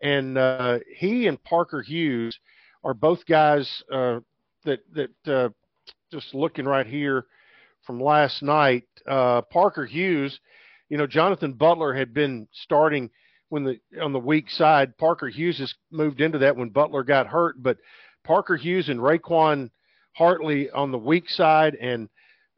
[0.01, 2.37] And uh, he and Parker Hughes
[2.83, 4.19] are both guys uh,
[4.65, 5.49] that that uh,
[6.11, 7.25] just looking right here
[7.85, 8.83] from last night.
[9.07, 10.39] Uh, Parker Hughes,
[10.89, 13.09] you know, Jonathan Butler had been starting
[13.49, 14.97] when the on the weak side.
[14.97, 17.77] Parker Hughes has moved into that when Butler got hurt, but
[18.23, 19.69] Parker Hughes and Raquan
[20.13, 22.09] Hartley on the weak side and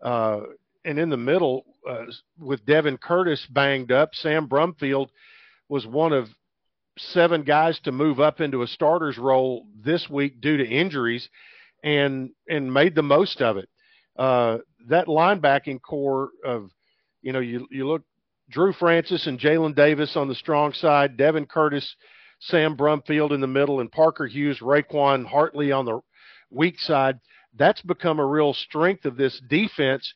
[0.02, 0.42] uh,
[0.86, 2.06] and in the middle uh,
[2.40, 4.14] with Devin Curtis banged up.
[4.14, 5.08] Sam Brumfield
[5.70, 6.30] was one of
[6.98, 11.30] seven guys to move up into a starter's role this week due to injuries,
[11.84, 13.70] and and made the most of it.
[14.18, 16.70] Uh, that linebacking core of,
[17.22, 18.04] you know, you you look
[18.50, 21.96] Drew Francis and Jalen Davis on the strong side, Devin Curtis,
[22.40, 26.00] Sam Brumfield in the middle, and Parker Hughes, Raquan Hartley on the
[26.50, 27.20] weak side.
[27.56, 30.14] That's become a real strength of this defense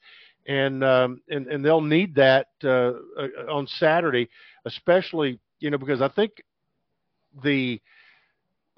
[0.47, 4.29] and um, and and they'll need that uh, uh, on Saturday,
[4.65, 6.31] especially you know because I think
[7.43, 7.79] the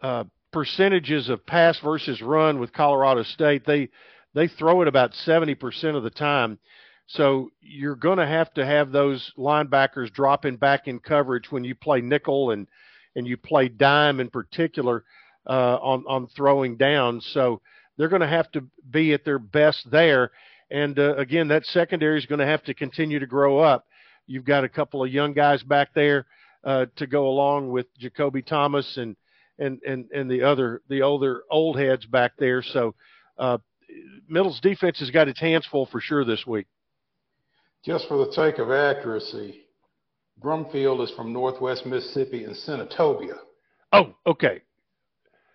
[0.01, 3.89] uh, percentages of pass versus run with Colorado State they
[4.33, 6.59] they throw it about seventy percent of the time.
[7.07, 11.75] So you're going to have to have those linebackers dropping back in coverage when you
[11.75, 12.67] play nickel and
[13.15, 15.03] and you play dime in particular
[15.47, 17.19] uh, on on throwing down.
[17.21, 17.61] So
[17.97, 20.31] they're going to have to be at their best there.
[20.71, 23.85] And uh, again, that secondary is going to have to continue to grow up.
[24.25, 26.25] You've got a couple of young guys back there
[26.63, 29.15] uh, to go along with Jacoby Thomas and
[29.59, 32.61] and and and the other the older old heads back there.
[32.61, 32.95] So
[33.37, 33.57] uh,
[34.27, 36.67] Middle's defense has got its hands full for sure this week.
[37.85, 39.63] Just for the sake of accuracy,
[40.41, 43.37] Brumfield is from Northwest Mississippi in Senatobia.
[43.91, 44.61] Oh, okay.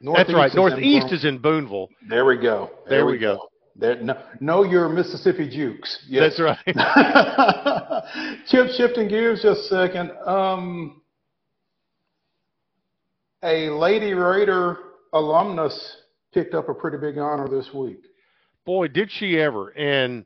[0.00, 0.50] Northeast That's right.
[0.50, 1.88] is Northeast in is in Booneville.
[2.08, 2.70] There we go.
[2.88, 3.48] There, we go.
[3.74, 6.04] There, no, know your Mississippi Jukes.
[6.08, 6.36] Yes.
[6.36, 6.58] That's right.
[8.46, 10.12] Chip, shifting gears just a second.
[10.24, 11.02] Um,
[13.42, 14.78] a Lady Raider
[15.12, 15.96] alumnus
[16.32, 18.00] picked up a pretty big honor this week.
[18.64, 19.70] Boy, did she ever!
[19.70, 20.24] And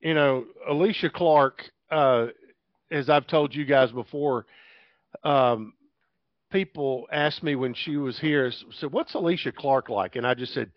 [0.00, 2.26] you know, Alysha Clark, uh,
[2.90, 4.46] as I've told you guys before,
[5.24, 5.72] um,
[6.52, 10.54] people asked me when she was here, said, "What's Alysha Clark like?" And I just
[10.54, 10.70] said,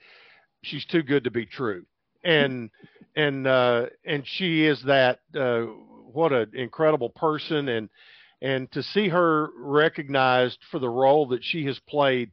[0.64, 1.86] "She's too good to be true."
[2.24, 2.72] And
[3.16, 5.20] and uh, and she is that.
[5.36, 5.66] Uh,
[6.14, 7.90] what an incredible person, and
[8.42, 12.32] and to see her recognized for the role that she has played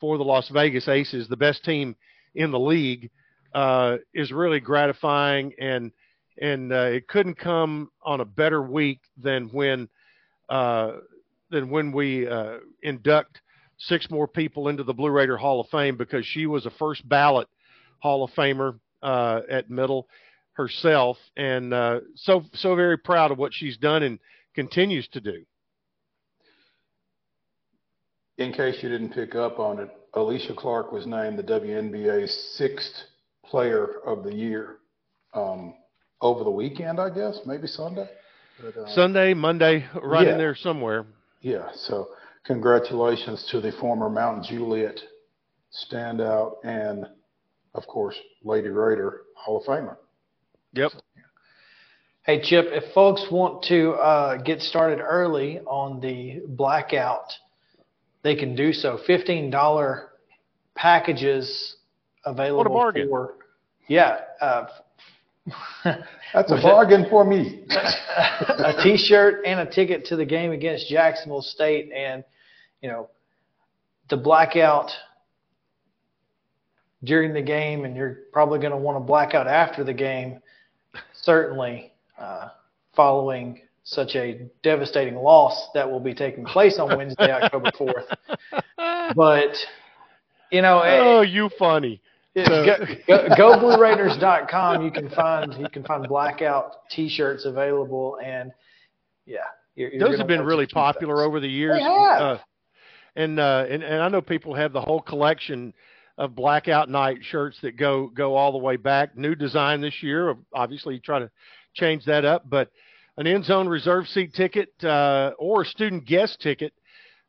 [0.00, 1.96] for the Las Vegas Aces, the best team
[2.34, 3.10] in the league,
[3.54, 5.52] uh, is really gratifying.
[5.58, 5.92] And
[6.40, 9.88] and uh, it couldn't come on a better week than when
[10.48, 10.92] uh,
[11.50, 13.40] than when we uh, induct
[13.78, 17.06] six more people into the Blue Raider Hall of Fame because she was a first
[17.08, 17.48] ballot
[17.98, 20.08] Hall of Famer uh, at Middle
[20.52, 24.18] herself, and uh, so so very proud of what she's done and
[24.60, 25.42] continues to do.
[28.36, 32.92] In case you didn't pick up on it, Alysha Clark was named the WNBA's sixth
[33.46, 34.76] Player of the Year
[35.32, 35.74] um,
[36.20, 38.08] over the weekend, I guess, maybe Sunday.
[38.62, 40.32] But, uh, Sunday, Monday, right yeah.
[40.32, 41.06] in there somewhere.
[41.40, 41.70] Yeah.
[41.74, 42.08] So
[42.44, 45.00] congratulations to the former Mount Juliet
[45.72, 47.06] standout and,
[47.74, 49.96] of course, Lady Raider Hall of Famer.
[50.74, 50.92] Yep.
[52.22, 57.32] Hey, Chip, if folks want to uh, get started early on the blackout,
[58.22, 58.98] they can do so.
[59.08, 60.04] $15
[60.74, 61.76] packages
[62.24, 63.08] available What a bargain.
[63.08, 63.34] for.
[63.88, 64.20] Yeah.
[64.40, 64.66] Uh,
[66.34, 67.64] That's a bargain for me.
[67.70, 72.22] a T-shirt and a ticket to the game against Jacksonville State, and
[72.82, 73.08] you know
[74.10, 74.90] the blackout
[77.02, 80.40] during the game, and you're probably going to want to blackout after the game.
[81.14, 82.48] Certainly, uh,
[82.94, 88.06] following such a devastating loss that will be taking place on Wednesday, October fourth.
[89.16, 89.56] But
[90.50, 92.00] you know, Oh, you funny.
[92.36, 92.76] go,
[93.08, 94.84] go, go BlueRaiders.com.
[94.84, 98.52] You can find you can find blackout T-shirts available, and
[99.26, 99.38] yeah,
[99.74, 101.78] you're, you're Those have been really popular over the years.
[101.78, 102.20] They have.
[102.20, 102.38] Uh,
[103.16, 105.74] and, uh, and and I know people have the whole collection
[106.18, 109.16] of blackout night shirts that go go all the way back.
[109.16, 110.36] New design this year.
[110.54, 111.30] Obviously, you try to
[111.74, 112.70] change that up, but
[113.16, 116.72] an end zone reserve seat ticket uh, or a student guest ticket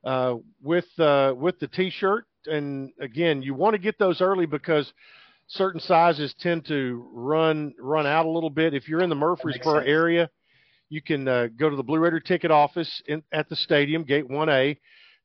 [0.04, 2.26] uh, with uh, with the T-shirt.
[2.46, 4.92] And again, you want to get those early because
[5.48, 8.74] certain sizes tend to run run out a little bit.
[8.74, 10.30] If you're in the Murfreesboro area,
[10.90, 14.28] you can uh, go to the Blue Raider ticket office in, at the stadium, Gate
[14.28, 14.78] 1A.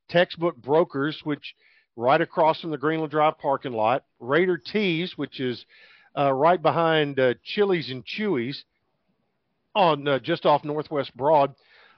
[0.09, 1.55] Textbook Brokers, which
[1.97, 4.05] right across from the Greenland Drive parking lot.
[4.21, 5.65] Raider Tees, which is
[6.17, 8.65] uh, right behind uh, Chili's and Chuy's
[9.77, 11.55] on uh, just off Northwest Broad.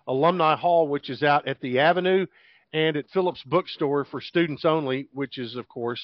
[0.06, 2.26] Alumni Hall, which is out at the Avenue,
[2.72, 6.00] and at Phillips Bookstore for students only, which is of course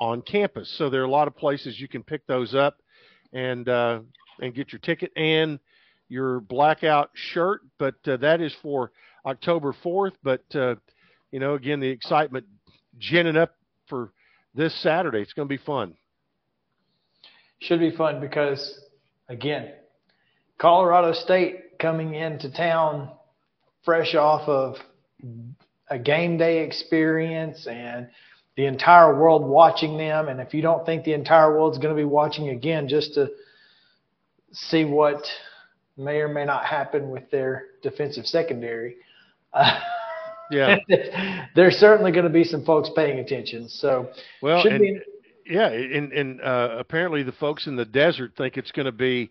[0.00, 0.72] on campus.
[0.78, 2.78] So there are a lot of places you can pick those up
[3.32, 4.00] and uh,
[4.40, 5.58] and get your ticket and
[6.08, 7.60] your blackout shirt.
[7.78, 8.92] But uh, that is for
[9.26, 10.14] October 4th.
[10.22, 10.76] But uh,
[11.30, 12.46] you know, again, the excitement
[12.98, 13.54] ginning up
[13.88, 14.12] for
[14.54, 15.20] this Saturday.
[15.20, 15.94] It's going to be fun.
[17.60, 18.80] Should be fun because,
[19.28, 19.72] again,
[20.60, 23.10] Colorado State coming into town
[23.84, 24.76] fresh off of
[25.88, 28.08] a game day experience and
[28.56, 30.28] the entire world watching them.
[30.28, 33.30] And if you don't think the entire world's going to be watching again just to
[34.52, 35.24] see what
[35.96, 38.96] may or may not happen with their defensive secondary,
[39.52, 39.80] uh,
[40.50, 40.78] Yeah.
[41.54, 43.68] there's certainly going to be some folks paying attention.
[43.68, 44.10] So,
[44.42, 44.98] Well, and, be
[45.46, 49.30] yeah, and and uh, apparently the folks in the desert think it's going to be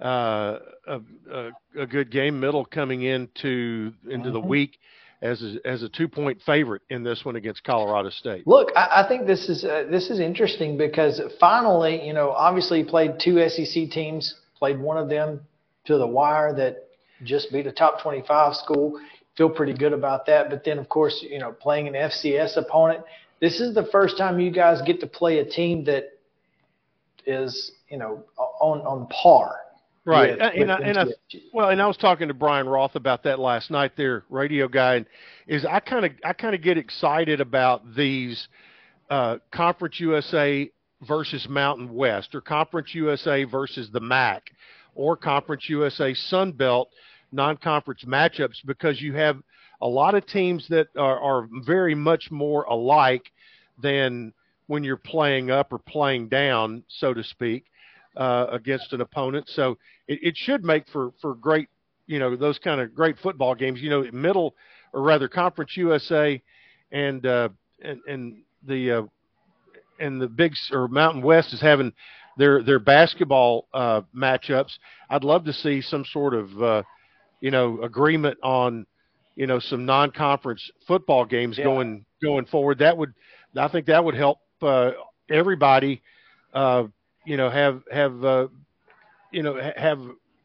[0.00, 1.00] uh, a,
[1.30, 1.50] a
[1.82, 2.40] a good game.
[2.40, 4.46] Middle coming into into the Mhm.
[4.48, 4.78] week
[5.22, 8.46] as a, as a two point favorite in this one against Colorado State.
[8.46, 12.82] Look, I, I think this is uh, this is interesting because finally, you know, obviously
[12.82, 15.40] he played two SEC teams, played one of them
[15.84, 16.88] to the wire that
[17.24, 18.98] just beat a top 25 school.
[19.36, 20.48] Feel pretty good about that.
[20.50, 23.04] But then, of course, you know, playing an FCS opponent,
[23.40, 26.04] this is the first time you guys get to play a team that
[27.26, 29.56] is, you know, on on par.
[30.10, 31.04] Right, with- and, I, and I,
[31.52, 33.92] well, and I was talking to Brian Roth about that last night.
[33.96, 35.06] Their radio guy, and
[35.46, 38.48] is I kind of I kind of get excited about these
[39.08, 40.70] uh, Conference USA
[41.02, 44.50] versus Mountain West, or Conference USA versus the MAC,
[44.94, 46.88] or Conference USA Sun Belt
[47.32, 49.38] non-conference matchups because you have
[49.80, 53.30] a lot of teams that are, are very much more alike
[53.82, 54.32] than
[54.66, 57.64] when you're playing up or playing down, so to speak
[58.16, 59.48] uh, against an opponent.
[59.48, 59.78] So
[60.10, 61.68] it, it should make for for great,
[62.06, 63.80] you know, those kind of great football games.
[63.80, 64.54] You know, middle
[64.92, 66.42] or rather Conference USA
[66.90, 67.48] and uh,
[67.82, 69.02] and and the uh,
[70.00, 71.92] and the Big or Mountain West is having
[72.36, 74.72] their their basketball uh, matchups.
[75.08, 76.82] I'd love to see some sort of uh,
[77.40, 78.86] you know agreement on
[79.36, 81.64] you know some non-conference football games Yeah.
[81.64, 82.78] going going forward.
[82.78, 83.14] That would
[83.56, 84.90] I think that would help uh,
[85.30, 86.02] everybody.
[86.52, 86.84] Uh,
[87.26, 88.48] you know have have uh,
[89.30, 90.00] you know have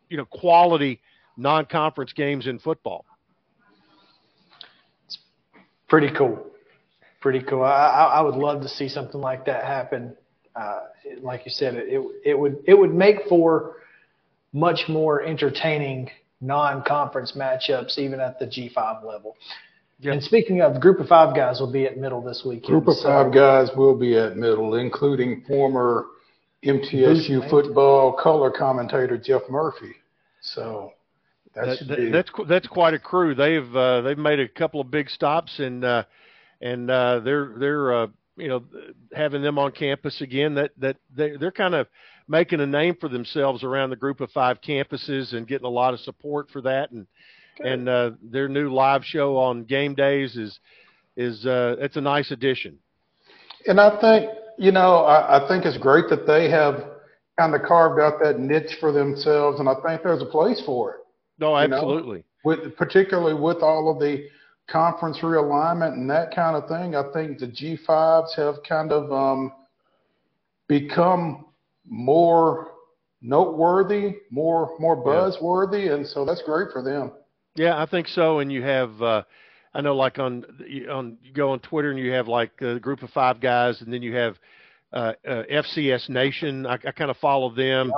[0.10, 1.02] you know quality
[1.38, 3.06] non-conference games in football.
[5.06, 5.18] It's
[5.88, 6.45] Pretty cool.
[7.22, 7.64] Pretty cool.
[7.64, 10.16] I, I I would love to see something like that happen.
[10.56, 10.82] Uh,
[11.22, 13.78] like you said, it, it it would it would make for
[14.53, 16.10] much more entertaining
[16.40, 19.36] non-conference matchups, even at the G5 level.
[20.03, 22.68] And speaking of, group of five guys will be at middle this weekend.
[22.68, 26.06] Group of so- five guys will be at middle, including former
[26.65, 29.93] MTSU football color commentator Jeff Murphy.
[30.41, 30.91] So
[31.53, 33.35] that, That- that- be that's that's quite a crew.
[33.35, 36.03] They've uh, they've made a couple of big stops and uh,
[36.61, 38.63] and uh, they're they're uh, you know
[39.13, 40.55] having them on campus again.
[40.55, 41.87] That that they they're kind of
[42.27, 45.93] making a name for themselves around the group of five campuses and getting a lot
[45.93, 46.91] of support for that.
[46.91, 47.07] And
[47.63, 50.59] and uh, their new live show on game days is
[51.15, 52.77] is uh, it's a nice addition.
[53.67, 56.84] And I think, you know, I, I think it's great that they have
[57.38, 60.91] kind of carved out that niche for themselves, and I think there's a place for
[60.91, 60.98] it.
[61.40, 62.23] No, you know, absolutely.
[62.44, 64.27] with particularly with all of the
[64.69, 69.52] conference realignment and that kind of thing, I think the G5s have kind of um,
[70.68, 71.45] become
[71.86, 72.72] more
[73.22, 77.11] noteworthy, more more buzzworthy, and so that's great for them.
[77.56, 78.40] Yeah, I think so.
[78.40, 79.23] And you have, uh,
[79.76, 80.45] I know, like on
[80.89, 83.91] on you go on Twitter and you have like a group of five guys, and
[83.91, 84.38] then you have
[84.93, 86.65] uh, uh, FCS Nation.
[86.65, 87.91] I, I kind of follow them,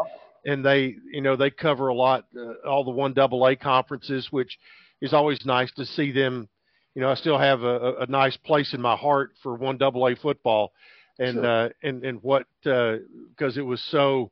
[0.45, 4.27] and they, you know, they cover a lot, uh, all the one double A conferences,
[4.31, 4.57] which
[5.01, 6.49] is always nice to see them.
[6.95, 10.07] You know, I still have a, a- nice place in my heart for one double
[10.07, 10.71] A football,
[11.19, 11.45] and Sure.
[11.45, 14.31] uh, and and what because it was so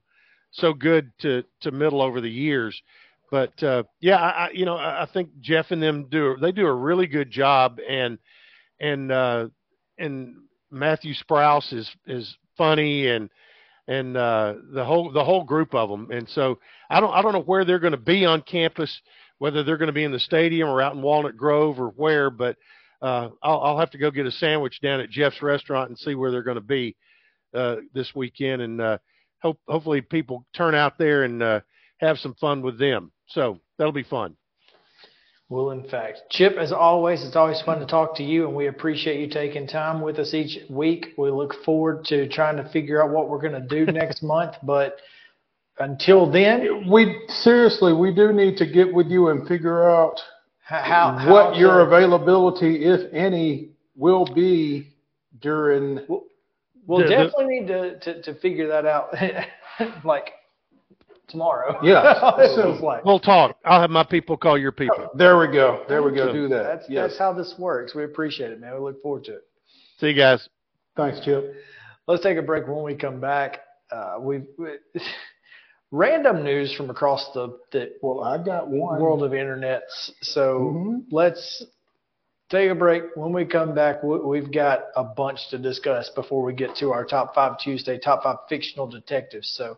[0.52, 2.82] so good to to middle over the years.
[3.32, 6.68] But uh, yeah, I, you know I I think Jeff and them do they do
[6.68, 8.18] a really good job, and
[8.80, 9.48] and uh,
[9.98, 10.36] and
[10.72, 13.30] Matthew Sprouse is is funny and
[13.88, 16.10] and uh, the whole the whole group of them.
[16.12, 19.02] And so I don't I don't know where they're going to be on campus,
[19.38, 22.30] whether they're going to be in the stadium or out in Walnut Grove or where.
[22.30, 22.58] But
[23.02, 26.16] uh, I'll, I'll have to go get a sandwich down at Jeff's restaurant and see
[26.16, 26.96] where they're going to be
[27.54, 28.98] uh, this weekend, and uh,
[29.42, 31.60] hope hopefully people turn out there and uh,
[31.98, 33.12] have some fun with them.
[33.28, 34.36] So that'll be fun.
[35.48, 38.66] Well, in fact, Chip, as always, it's always fun to talk to you, and we
[38.66, 41.10] appreciate you taking time with us each week.
[41.20, 44.56] We look forward to trying to figure out what we're going to do next month,
[44.64, 44.98] but
[45.78, 50.20] until then, we seriously we do need to get with you and figure out
[50.64, 54.94] how, how what your to, availability, if any, will be
[55.42, 56.00] during.
[56.88, 59.14] We'll the, definitely need to, to, to figure that out,
[60.04, 60.32] like
[61.28, 61.80] tomorrow.
[61.84, 63.06] Yeah, so, like.
[63.06, 63.58] we'll talk.
[63.66, 65.10] I'll have my people call your people.
[65.16, 65.84] There we go.
[65.88, 66.28] There we go.
[66.28, 66.64] So, do that.
[66.64, 67.10] That's yes.
[67.10, 67.96] that's how this works.
[67.96, 68.74] We appreciate it, man.
[68.74, 69.48] We look forward to it.
[70.00, 70.48] See you guys.
[70.96, 71.56] Thanks, Chip.
[72.08, 72.68] Let's take a break.
[72.68, 73.62] When we come back,
[73.92, 74.46] uh, we've.
[74.58, 74.70] We,
[75.92, 80.12] random news from across the, the well, I got one world of internets.
[80.22, 81.16] So mm-hmm.
[81.16, 81.66] let's
[82.50, 83.04] take a break.
[83.16, 87.06] When we come back, we've got a bunch to discuss before we get to our
[87.06, 89.50] top five Tuesday, top five fictional detectives.
[89.56, 89.78] So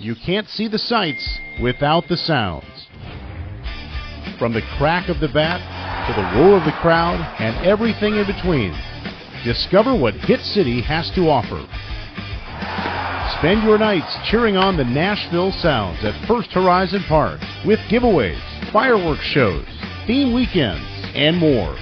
[0.00, 2.64] You can't see the sights without the sounds.
[4.38, 5.60] From the crack of the bat
[6.08, 8.74] to the roar of the crowd and everything in between,
[9.44, 11.60] discover what Hit City has to offer.
[13.38, 18.40] Spend your nights cheering on the Nashville Sounds at First Horizon Park with giveaways,
[18.72, 19.66] fireworks shows,
[20.06, 20.82] theme weekends,
[21.14, 21.76] and more.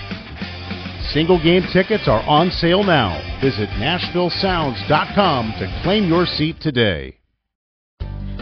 [1.13, 3.23] Single game tickets are on sale now.
[3.41, 7.18] Visit NashvilleSounds.com to claim your seat today.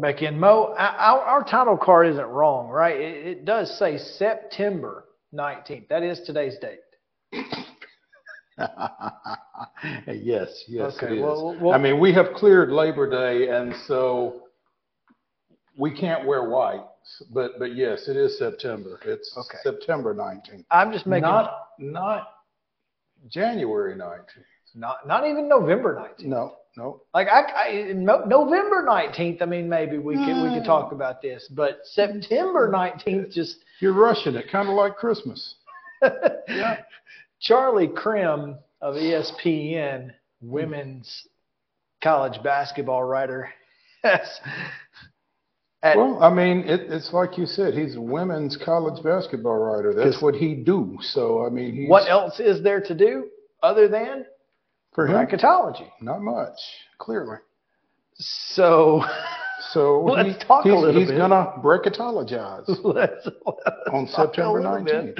[0.00, 0.74] Back in, Mo.
[0.78, 2.96] Our, our title card isn't wrong, right?
[3.00, 5.04] It, it, does say September
[5.34, 5.88] 19th.
[5.88, 6.80] That is today's date.
[10.06, 11.22] yes, yes, okay, it is.
[11.22, 14.42] Well, well, I mean, we have cleared Labor Day, and so
[15.76, 16.84] we can't wear white.
[17.32, 19.00] But but yes, it is September.
[19.04, 19.58] It's okay.
[19.62, 20.64] September 19th.
[20.70, 22.28] I'm just making not not
[23.30, 24.24] January 19th.
[24.74, 26.26] Not not even November 19th.
[26.26, 26.56] No.
[26.78, 27.02] No.
[27.12, 29.42] Like I, I no, November nineteenth.
[29.42, 33.92] I mean, maybe we could we could talk about this, but September nineteenth just you're
[33.92, 35.56] rushing it, kind of like Christmas.
[36.02, 36.78] yeah.
[37.40, 41.26] Charlie Creme of ESPN, women's
[42.02, 43.50] college basketball writer,
[44.04, 44.40] Yes.
[45.82, 49.94] At, Well, I mean, it, it's like you said, he's a women's college basketball writer.
[49.94, 50.98] That's what he do.
[51.00, 53.28] So I mean, he's what else is there to do
[53.62, 54.26] other than
[55.06, 55.14] for him?
[55.26, 55.88] bracketology?
[56.00, 56.58] Not much,
[56.98, 57.36] clearly.
[58.14, 59.02] So
[59.72, 61.18] So Let's he- talk a he's, little he's bit.
[61.18, 63.28] gonna bracketologize let's,
[63.92, 65.14] on let's talk September 19th.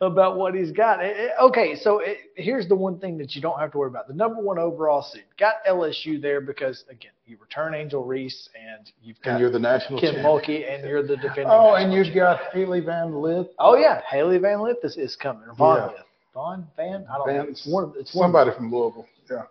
[0.00, 1.00] about what he's got.
[1.00, 3.88] Eh, eh, Okay, so it, here's the one thing that you don't have to worry
[3.88, 5.24] about: the number one overall seed.
[5.38, 9.58] Got LSU there because again, you return Angel Reese, and you've got And you're the
[9.60, 10.16] national Kim.
[10.16, 11.46] Mulkey, and you're the defending.
[11.48, 12.24] Oh, and you've champion.
[12.24, 13.48] got Hailey Van Lith.
[13.60, 15.42] Oh yeah, Hailey Van Lith is, is coming.
[15.56, 15.86] Von Yeah.
[15.86, 15.94] Lith.
[16.34, 17.04] Von Van.
[17.12, 17.42] I don't know.
[17.48, 17.92] It's one.
[17.96, 18.24] It's one.
[18.26, 19.06] somebody from Louisville.
[19.30, 19.42] Yeah.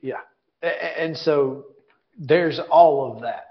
[0.00, 0.20] Yeah.
[0.98, 1.66] And so
[2.18, 3.46] there's all of that.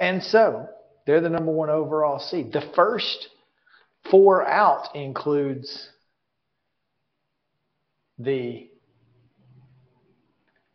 [0.00, 0.68] And so
[1.06, 2.52] they're the number one overall seed.
[2.52, 3.28] The first
[4.10, 5.88] four out includes
[8.18, 8.68] the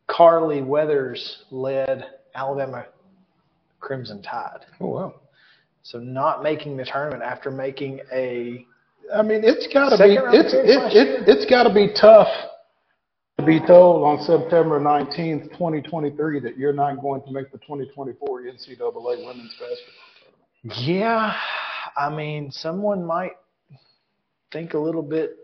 [0.07, 2.06] Carly Weathers led
[2.36, 2.86] Alabama
[3.80, 4.65] Crimson Tide.
[4.80, 5.15] Oh wow.
[5.84, 8.65] So not making the tournament after making a
[9.13, 12.27] I mean, it's got to be it's it, it, it's got to be tough
[13.38, 18.43] to be told on September 19th, 2023, that you're not going to make the 2024
[18.43, 19.77] NCAA women's basketball.
[20.63, 20.88] Tournament.
[20.88, 21.35] Yeah,
[21.97, 23.34] I mean, someone might
[24.51, 25.38] think a little bit.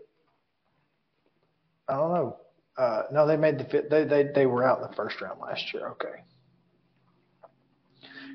[1.88, 2.36] I don't know.
[2.78, 3.90] Uh, no, they made the fit.
[3.90, 5.88] They, they they were out in the first round last year.
[5.88, 6.22] Okay.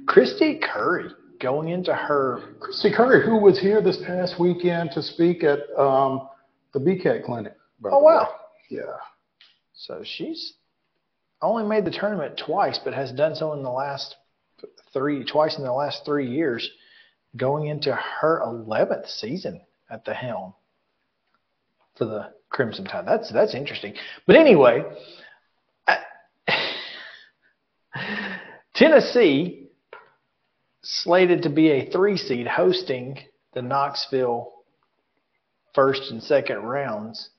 [0.05, 1.09] Kristy Curry
[1.45, 2.41] going into her.
[2.57, 6.27] Kristy Curry, who was here this past weekend to speak at um,
[6.73, 7.55] the BCAT clinic.
[7.85, 8.33] Oh wow!
[8.67, 8.97] Yeah.
[9.75, 10.53] So she's
[11.43, 14.15] only made the tournament twice, but has done so in the last
[14.91, 16.67] three twice in the last three years,
[17.37, 19.61] going into her eleventh season
[19.91, 20.55] at the helm
[21.95, 23.05] for the Crimson Tide.
[23.05, 23.93] That's that's interesting.
[24.25, 24.83] But anyway,
[25.87, 25.99] I,
[28.73, 29.64] Tennessee
[30.85, 33.17] slated to be a three seed hosting
[33.53, 34.53] the Knoxville
[35.73, 37.29] first and second rounds,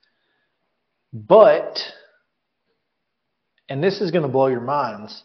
[1.13, 1.81] but
[3.69, 5.23] and this is going to blow your minds.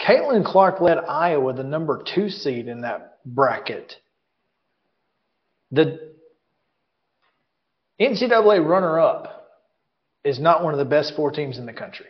[0.00, 3.94] Caitlin Clark led Iowa, the number two seed in that bracket.
[5.70, 6.14] The
[8.00, 9.50] NCAA runner up
[10.24, 12.06] is not one of the best four teams in the country.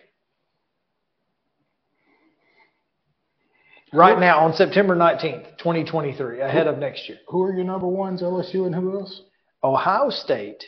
[3.92, 7.18] Right now, on September 19th, 2023, ahead of next year.
[7.28, 8.22] Who are your number ones?
[8.22, 9.22] LSU and who else?
[9.64, 10.62] Ohio State,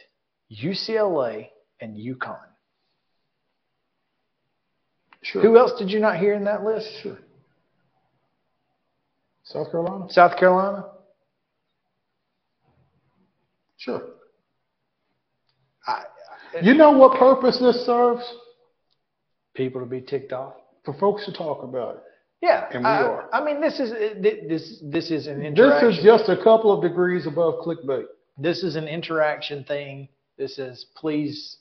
[0.50, 1.48] UCLA,
[1.80, 2.38] and UConn.
[5.22, 5.40] Sure.
[5.40, 6.88] Who else did you not hear in that list?
[7.02, 7.18] Sure.
[9.44, 10.06] South Carolina?
[10.10, 10.86] South Carolina?
[13.76, 14.02] Sure.
[15.86, 16.04] I,
[16.60, 18.22] You know what purpose this serves?
[19.54, 20.54] people to be ticked off.
[20.84, 22.02] For folks to talk about it.
[22.42, 23.28] Yeah, And we I, are.
[23.32, 25.88] I mean, this is uh, this this is an interaction.
[25.90, 28.06] This is just a couple of degrees above clickbait.
[28.36, 30.08] this is an interaction thing.
[30.36, 31.58] This is please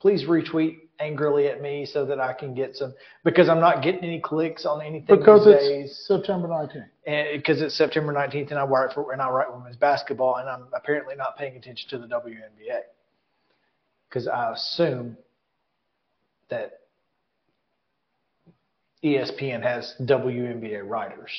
[0.00, 2.94] please retweet angrily at me so that I can get some
[3.24, 6.04] because I'm not getting any clicks on anything Because it's days.
[6.06, 6.86] September 19th.
[7.06, 10.48] and because it's September 19th and I write for and I write women's basketball and
[10.48, 12.80] I'm apparently not paying attention to the WNBA
[14.08, 15.16] because I assume
[16.50, 16.80] that
[19.04, 21.30] ESPN has WNBA writers.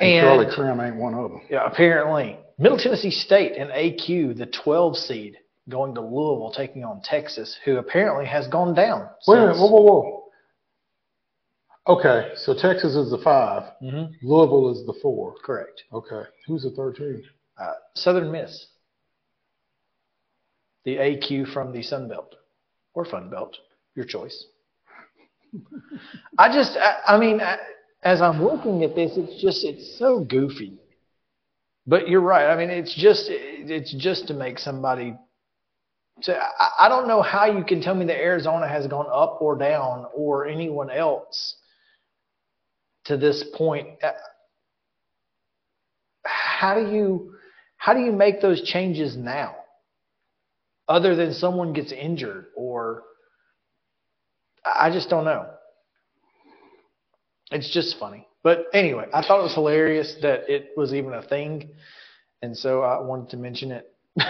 [0.00, 1.40] And, Charlie And- Creme ain't one of them.
[1.48, 2.38] Yeah, apparently.
[2.58, 5.38] Middle Tennessee State and AQ, the 12 seed,
[5.68, 9.08] going to Louisville, taking on Texas, who apparently has gone down.
[9.26, 9.56] Wait a minute.
[9.56, 10.20] Whoa, whoa, whoa.
[11.86, 14.14] Okay, so Texas is the 5 Mhm.
[14.22, 15.34] Louisville is the four.
[15.42, 15.84] Correct.
[15.92, 17.22] Okay, who's the third team?
[17.58, 18.68] Uh, Southern Miss,
[20.84, 22.36] the AQ from the Sun Belt
[22.94, 23.58] or Fun Belt,
[23.94, 24.46] your choice.
[26.38, 27.58] I just, I, I mean, I,
[28.02, 30.78] as I'm looking at this, it's just, it's so goofy.
[31.86, 32.48] But you're right.
[32.50, 35.14] I mean, it's just, it's just to make somebody.
[36.22, 39.38] So I, I don't know how you can tell me that Arizona has gone up
[39.40, 41.56] or down or anyone else
[43.06, 43.88] to this point.
[44.02, 44.12] Uh,
[46.24, 47.34] How do you,
[47.76, 49.56] how do you make those changes now?
[50.88, 53.02] Other than someone gets injured or
[54.64, 55.46] I just don't know.
[57.50, 58.26] It's just funny.
[58.42, 61.70] But anyway, I thought it was hilarious that it was even a thing.
[62.42, 63.90] And so I wanted to mention it.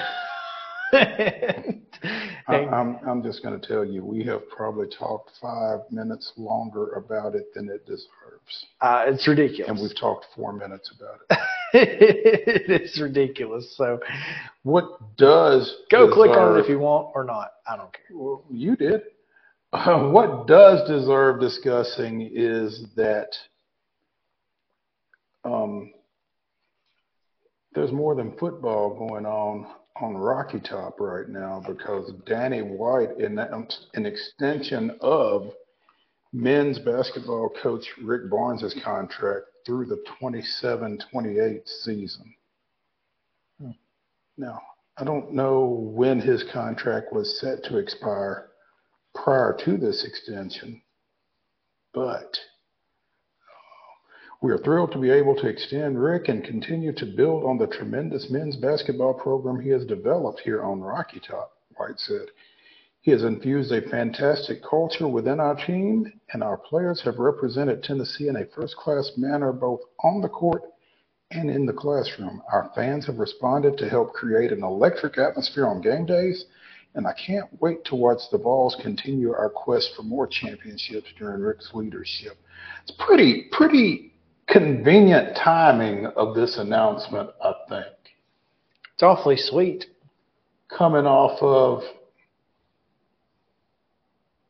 [2.46, 6.92] I, I'm, I'm just going to tell you, we have probably talked five minutes longer
[6.92, 8.66] about it than it deserves.
[8.80, 9.70] Uh, it's ridiculous.
[9.70, 11.38] And we've talked four minutes about it.
[11.72, 13.74] it's ridiculous.
[13.76, 13.98] So
[14.62, 17.52] What does go click on it if you want or not.
[17.66, 18.16] I don't care.
[18.16, 19.02] Well, you did.
[19.74, 23.36] Uh, what does deserve discussing is that
[25.44, 25.92] um,
[27.74, 29.66] there's more than football going on
[30.00, 35.52] on Rocky Top right now because Danny White announced an extension of
[36.32, 42.34] men's basketball coach Rick Barnes' contract through the 27-28 season.
[43.60, 43.70] Hmm.
[44.36, 44.60] Now,
[44.96, 45.64] I don't know
[45.94, 48.50] when his contract was set to expire
[49.14, 50.82] prior to this extension,
[51.92, 52.38] but
[53.46, 53.94] uh,
[54.42, 57.66] we are thrilled to be able to extend Rick and continue to build on the
[57.66, 62.26] tremendous men's basketball program he has developed here on Rocky Top, White said.
[63.00, 68.28] He has infused a fantastic culture within our team, and our players have represented Tennessee
[68.28, 70.62] in a first class manner both on the court
[71.30, 72.42] and in the classroom.
[72.50, 76.46] Our fans have responded to help create an electric atmosphere on game days,
[76.94, 81.40] and I can't wait to watch the Vols continue our quest for more championships during
[81.40, 82.36] Rick's leadership.
[82.82, 84.14] It's pretty, pretty
[84.46, 87.86] convenient timing of this announcement, I think.
[88.94, 89.86] It's awfully sweet.
[90.68, 91.82] Coming off of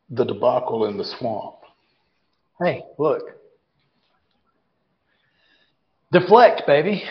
[0.09, 1.55] the debacle in the swamp.
[2.59, 3.23] Hey, look.
[6.11, 7.03] Deflect, baby.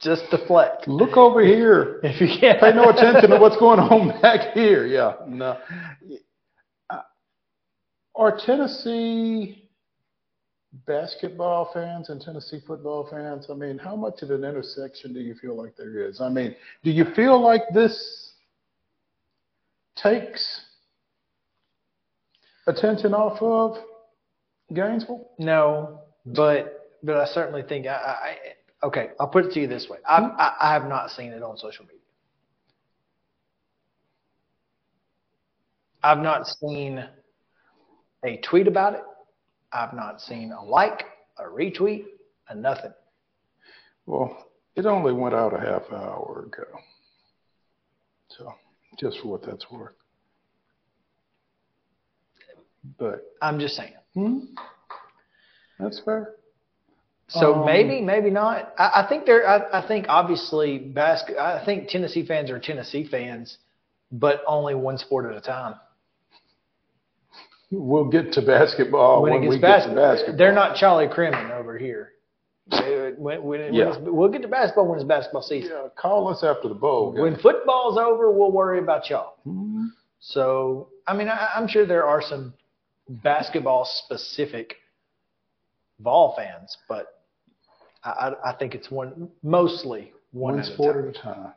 [0.00, 0.86] Just deflect.
[0.86, 2.00] Look over here.
[2.04, 4.86] If you can't Pay no attention to what's going on back here.
[4.86, 5.58] Yeah, no.
[6.88, 7.00] Uh,
[8.14, 9.68] Are Tennessee
[10.86, 15.34] basketball fans and Tennessee football fans, I mean, how much of an intersection do you
[15.34, 16.20] feel like there is?
[16.20, 18.32] I mean, do you feel like this
[19.96, 20.62] takes
[22.66, 23.82] attention off of
[24.72, 25.30] Gainesville?
[25.38, 28.36] No, but but I certainly think I, I
[28.82, 29.10] okay.
[29.20, 31.56] I'll put it to you this way: I, I I have not seen it on
[31.56, 31.98] social media.
[36.02, 37.04] I've not seen
[38.24, 39.02] a tweet about it.
[39.72, 41.04] I've not seen a like,
[41.38, 42.04] a retweet,
[42.48, 42.92] a nothing.
[44.06, 46.64] Well, it only went out a half hour ago.
[48.28, 48.52] So,
[48.98, 49.94] just for what that's worth.
[52.98, 53.92] But I'm just saying.
[54.14, 54.38] hmm,
[55.78, 56.36] that's fair.
[57.28, 58.72] So Um, maybe, maybe not.
[58.78, 59.46] I, I think there.
[59.46, 61.36] I, I think obviously basket.
[61.38, 63.58] I think Tennessee fans are Tennessee fans,
[64.10, 65.74] but only one sport at a time.
[67.70, 70.36] We'll get to basketball when, when it we gets get to basketball, basketball.
[70.38, 72.12] they're not Charlie Crimmon over here.
[73.18, 73.96] When, when, Yeah.
[73.98, 75.72] we'll get to basketball when it's basketball season.
[75.72, 77.22] Yeah, call us after the bowl game.
[77.22, 79.34] When football's over, we'll worry about y'all.
[79.46, 79.88] Mhm.
[80.20, 82.54] So, I mean, I, I'm sure there are some
[83.08, 84.76] basketball specific
[85.98, 87.17] ball fans, but
[88.10, 91.52] I, I, think it's one mostly one, One at sport at a time.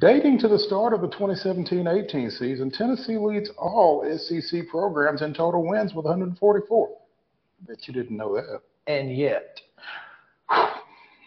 [0.00, 5.66] Dating to the start of the 2017-18 season, Tennessee leads all SEC programs in total
[5.66, 6.88] wins with 144.
[6.88, 8.60] I bet you didn't know that.
[8.86, 9.60] And yet,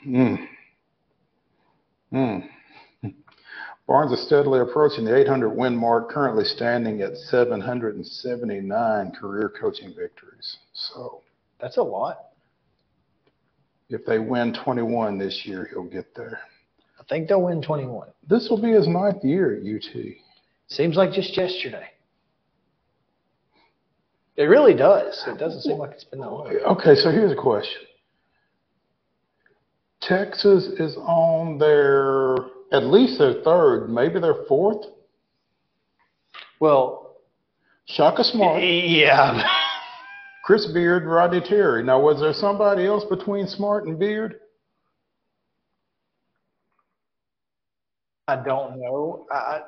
[0.05, 0.47] Mm.
[2.11, 2.49] Mm.
[3.87, 10.57] Barnes is steadily approaching the 800 win mark, currently standing at 779 career coaching victories.
[10.73, 11.21] So
[11.59, 12.30] that's a lot.
[13.91, 16.39] If they win 21 this year, he'll get there.
[16.99, 18.07] I think they'll win 21.
[18.27, 20.03] This will be his ninth year at UT.
[20.67, 21.87] Seems like just yesterday.
[24.37, 25.21] It really does.
[25.27, 26.47] It doesn't seem like it's been that long.
[26.47, 27.81] Okay, so here's a question.
[29.99, 32.37] Texas is on their,
[32.71, 34.85] at least their third, maybe their fourth.
[36.59, 37.17] Well,
[37.85, 39.43] Shaka Smart, yeah.
[40.43, 41.83] Chris Beard, Rodney Terry.
[41.83, 44.39] Now, was there somebody else between Smart and Beard?
[48.27, 49.25] I don't know.
[49.31, 49.59] I,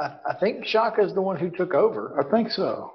[0.00, 2.18] I, I, think Shaka is the one who took over.
[2.18, 2.94] I think so.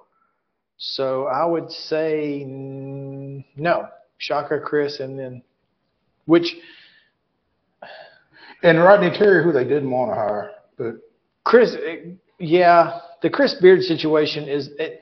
[0.78, 3.88] So I would say no.
[4.18, 5.44] Shaka, Chris, and then
[6.26, 6.56] which
[8.64, 10.96] And Rodney Terry, who they didn't want to hire, but
[11.44, 15.02] Chris, eh, yeah, the Chris Beard situation is it,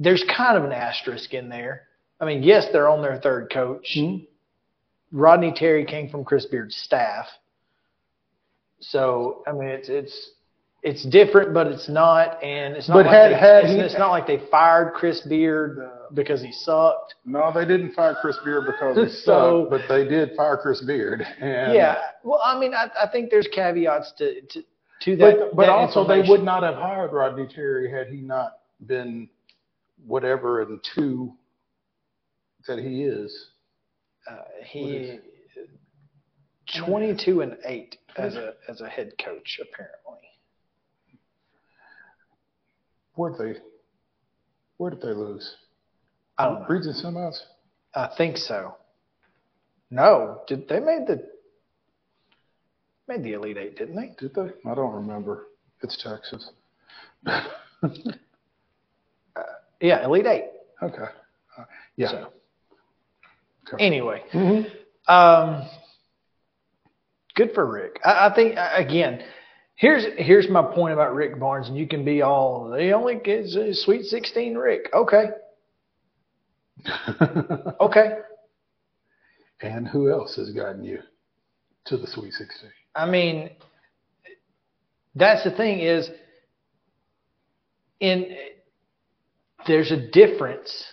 [0.00, 1.82] there's kind of an asterisk in there.
[2.20, 3.94] I mean, yes, they're on their third coach.
[3.96, 4.24] Mm-hmm.
[5.12, 7.26] Rodney Terry came from Chris Beard's staff.
[8.80, 10.30] So I mean, it's it's
[10.82, 13.80] it's different, but it's not, and it's not But like had- they, had it's, he-
[13.80, 17.16] it's not like they fired Chris Beard uh, because he sucked.
[17.26, 20.80] no, they didn't fire Chris Beard because he So- sucked, but they did fire Chris
[20.80, 21.20] Beard.
[21.40, 24.62] And, yeah, well, I mean, I, I think there's caveats to to,
[25.02, 25.38] to that.
[25.38, 29.28] But, but that also, they would not have hired Rodney Terry had he not been
[30.06, 31.32] whatever and two
[32.66, 33.50] that he is.
[34.30, 35.18] Uh, he
[36.78, 40.20] 22 and 8 as a as a head coach apparently.
[43.14, 43.60] Where did they?
[44.76, 45.56] Where did they lose?
[46.38, 46.66] I don't know.
[46.68, 47.36] Region semis.
[47.94, 48.76] I think so.
[49.90, 51.28] No, did they made the
[53.08, 54.14] made the Elite Eight, didn't they?
[54.18, 54.70] Did they?
[54.70, 55.48] I don't remember.
[55.82, 56.50] It's Texas.
[59.80, 60.44] Yeah, Elite Eight.
[60.82, 61.04] Okay.
[61.58, 61.64] Uh,
[61.96, 62.10] yeah.
[62.10, 62.32] So,
[63.72, 63.84] Okay.
[63.86, 64.70] anyway, Mhm.
[65.06, 65.68] um,
[67.34, 68.00] good for Rick.
[68.04, 69.22] I, I think again,
[69.76, 73.16] here's here's my point about Rick Barnes, and you can be all the only
[73.56, 74.90] a Sweet Sixteen, Rick.
[74.92, 75.30] Okay,
[77.80, 78.18] okay.
[79.62, 81.00] And who else has gotten you
[81.84, 82.70] to the Sweet 16?
[82.94, 83.50] I mean,
[85.14, 86.10] that's the thing is,
[88.00, 88.34] in
[89.66, 90.84] there's a difference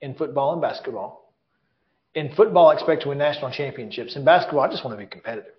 [0.00, 1.34] in football and basketball.
[2.14, 4.16] In football, I expect to win national championships.
[4.16, 5.52] In basketball, I just want to be competitive.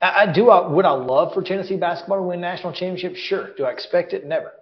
[0.00, 0.48] I, I do.
[0.50, 3.18] I, would I love for Tennessee basketball to win national championships?
[3.18, 3.54] Sure.
[3.56, 4.24] Do I expect it?
[4.24, 4.52] Never.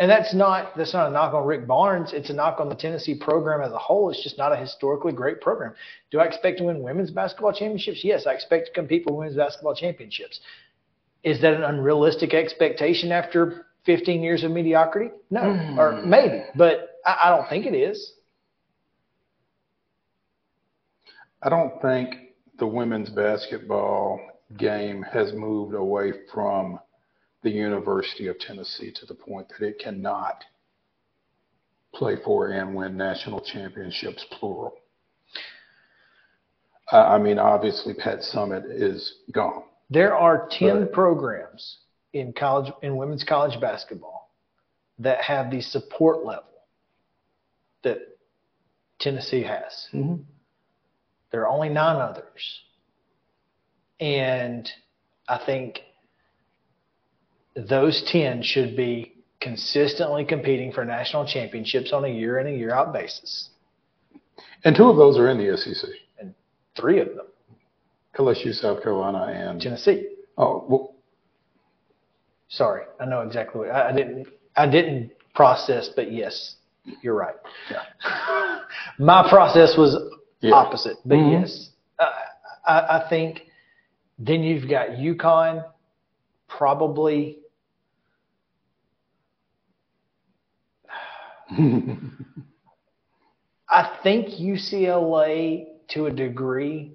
[0.00, 2.12] And that's not that's not a knock on Rick Barnes.
[2.12, 4.10] It's a knock on the Tennessee program as a whole.
[4.10, 5.74] It's just not a historically great program.
[6.12, 8.04] Do I expect to win women's basketball championships?
[8.04, 10.38] Yes, I expect to compete for women's basketball championships.
[11.24, 15.10] Is that an unrealistic expectation after 15 years of mediocrity?
[15.30, 15.78] No, hmm.
[15.78, 18.12] or maybe, but I, I don't think it is.
[21.42, 22.14] I don't think
[22.58, 24.20] the women's basketball
[24.56, 26.80] game has moved away from
[27.42, 30.44] the University of Tennessee to the point that it cannot
[31.94, 34.74] play for and win national championships, plural.
[36.90, 39.64] I I mean, obviously, Pat Summitt is gone.
[39.90, 40.92] There are 10 Right.
[40.92, 41.78] programs
[42.12, 44.30] in college in women's college basketball
[44.98, 46.44] that have the support level
[47.82, 47.98] that
[48.98, 49.88] Tennessee has.
[49.92, 50.22] Mm-hmm.
[51.30, 52.62] There are only nine others.
[54.00, 54.68] And
[55.28, 55.80] I think
[57.54, 62.72] those 10 should be consistently competing for national championships on a year in and year
[62.72, 63.50] out basis.
[64.64, 65.88] And two of those are in the SEC.
[66.18, 66.34] And
[66.76, 67.26] Three of them,
[68.16, 70.08] LSU, South Carolina, and Tennessee.
[70.36, 70.94] Oh, well,
[72.50, 74.26] Sorry, I know exactly what I, I didn't.
[74.56, 76.56] I didn't process, but yes,
[77.02, 77.34] you're right.
[77.70, 77.82] Yeah.
[78.98, 79.94] My process was
[80.40, 80.54] Yeah.
[80.54, 81.42] opposite, but Mhm.
[81.42, 82.12] yes, I,
[82.66, 83.42] I, I think
[84.18, 85.62] then you've got UConn,
[86.48, 87.38] probably.
[93.68, 96.92] I think UCLA to a degree.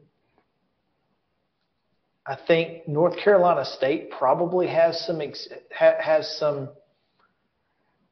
[2.26, 6.70] I think North Carolina State probably has some ex- ha, has some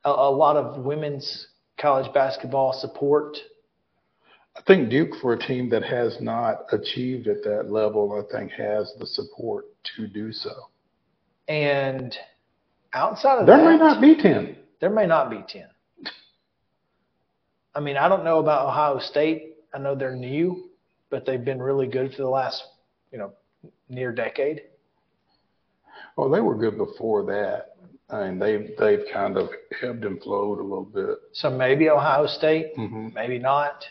[0.04, 1.48] a, a lot of women's
[1.80, 3.38] college basketball support.
[4.56, 8.52] I think Duke, for a team that has not achieved at that level, I think
[8.52, 9.66] has the support
[9.96, 10.52] to do so.
[11.48, 12.16] And
[12.94, 14.58] outside of that, There that, may not be 10.
[14.82, 15.68] There may not be 10.
[17.74, 19.56] I mean, I don't know about Ohio State.
[19.74, 20.70] I know they're new,
[21.10, 22.62] but they've been really good for the last,
[23.14, 23.32] you know,
[23.90, 24.64] near decade.
[26.16, 27.76] Well, they were good before that.
[28.10, 29.50] I mean, they've they've kind of
[29.82, 31.18] ebbed and flowed a little bit.
[31.32, 33.86] So maybe Ohio State, hmm maybe not.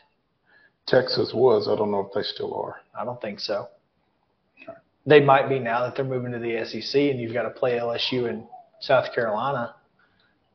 [0.86, 1.68] Texas was.
[1.68, 2.76] I don't know if they still are.
[2.98, 3.68] I don't think so.
[5.06, 7.78] They might be now that they're moving to the SEC and you've got to play
[7.78, 8.44] LSU and
[8.80, 9.74] South Carolina.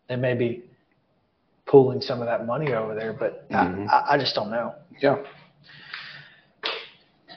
[0.07, 0.63] They may be
[1.65, 3.89] pooling some of that money over there, but Mhm.
[3.89, 4.75] I, I, I just don't know.
[5.01, 5.17] Yeah.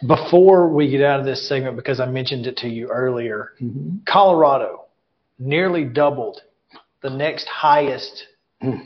[0.07, 3.99] Before we get out of this segment, because I mentioned it to you earlier, mm-hmm.
[4.07, 4.85] Colorado
[5.39, 6.41] nearly doubled
[7.03, 8.25] the next highest
[8.63, 8.85] mm.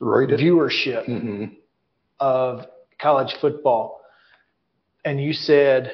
[0.00, 0.40] Rated.
[0.40, 1.44] viewership hmm
[2.20, 2.66] of
[3.00, 4.00] college football.
[5.04, 5.92] And you said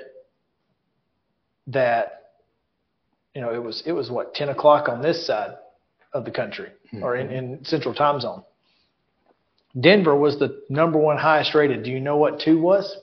[1.68, 2.32] that
[3.34, 5.56] you know it was it was what ten o'clock on this side
[6.12, 6.68] of the country
[7.00, 7.54] or in, mm-hmm.
[7.54, 8.42] in central time zone.
[9.78, 11.82] Denver was the number one highest rated.
[11.82, 12.94] Do you know what two was?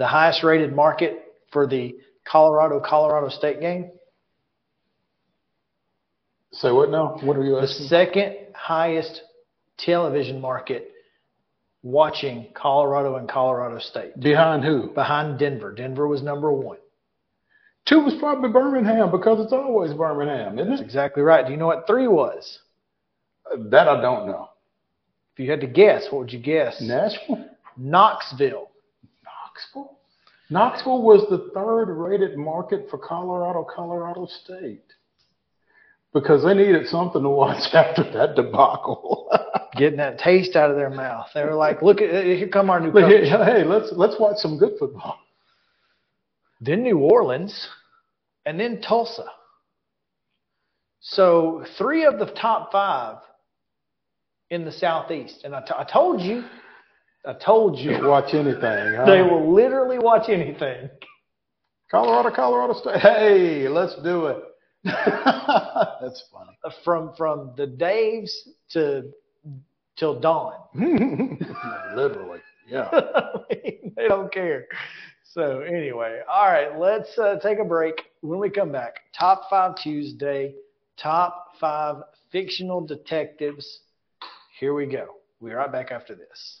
[0.00, 1.94] The highest rated market for the
[2.24, 3.90] Colorado Colorado State game?
[6.52, 7.18] Say what now?
[7.20, 9.20] What are you The second highest
[9.76, 10.90] television market
[11.82, 14.18] watching Colorado and Colorado State.
[14.18, 14.88] Behind who?
[14.94, 15.70] Behind Denver.
[15.70, 16.78] Denver was number one.
[17.84, 20.84] Two was probably Birmingham because it's always Birmingham, isn't That's it?
[20.84, 21.44] exactly right.
[21.44, 22.60] Do you know what three was?
[23.68, 24.48] That I don't know.
[25.34, 26.80] If you had to guess, what would you guess?
[26.80, 27.50] Nashville?
[27.76, 28.69] Knoxville.
[29.50, 29.98] Knoxville?
[30.50, 34.82] Knoxville was the third rated market for Colorado, Colorado State.
[36.12, 39.30] Because they needed something to watch after that debacle.
[39.76, 41.28] Getting that taste out of their mouth.
[41.34, 43.46] They were like, look at here come our new But hey, coach.
[43.46, 45.18] hey, let's let's watch some good football.
[46.60, 47.68] Then New Orleans.
[48.44, 49.24] and then Tulsa.
[51.00, 53.18] So three of the top five
[54.50, 56.44] in the southeast, and I, t- I told you,
[57.26, 58.94] I told you, watch anything.
[58.96, 59.04] Huh?
[59.06, 60.88] they will literally watch anything.
[61.90, 63.00] Colorado, Colorado State.
[63.00, 64.38] Hey, let's do it.
[64.84, 66.56] That's funny.
[66.84, 68.30] From from the Daves
[68.70, 69.10] to
[69.96, 70.54] till dawn.
[71.94, 72.38] Literally.
[72.66, 72.88] Yeah.
[73.50, 74.66] they don't care.
[75.24, 77.94] So anyway, all right, let's uh, take a break.
[78.20, 80.54] When we come back, top five Tuesday,
[80.96, 81.96] top five
[82.32, 83.80] fictional detectives.
[84.58, 85.16] Here we go.
[85.40, 86.60] We'll be right back after this.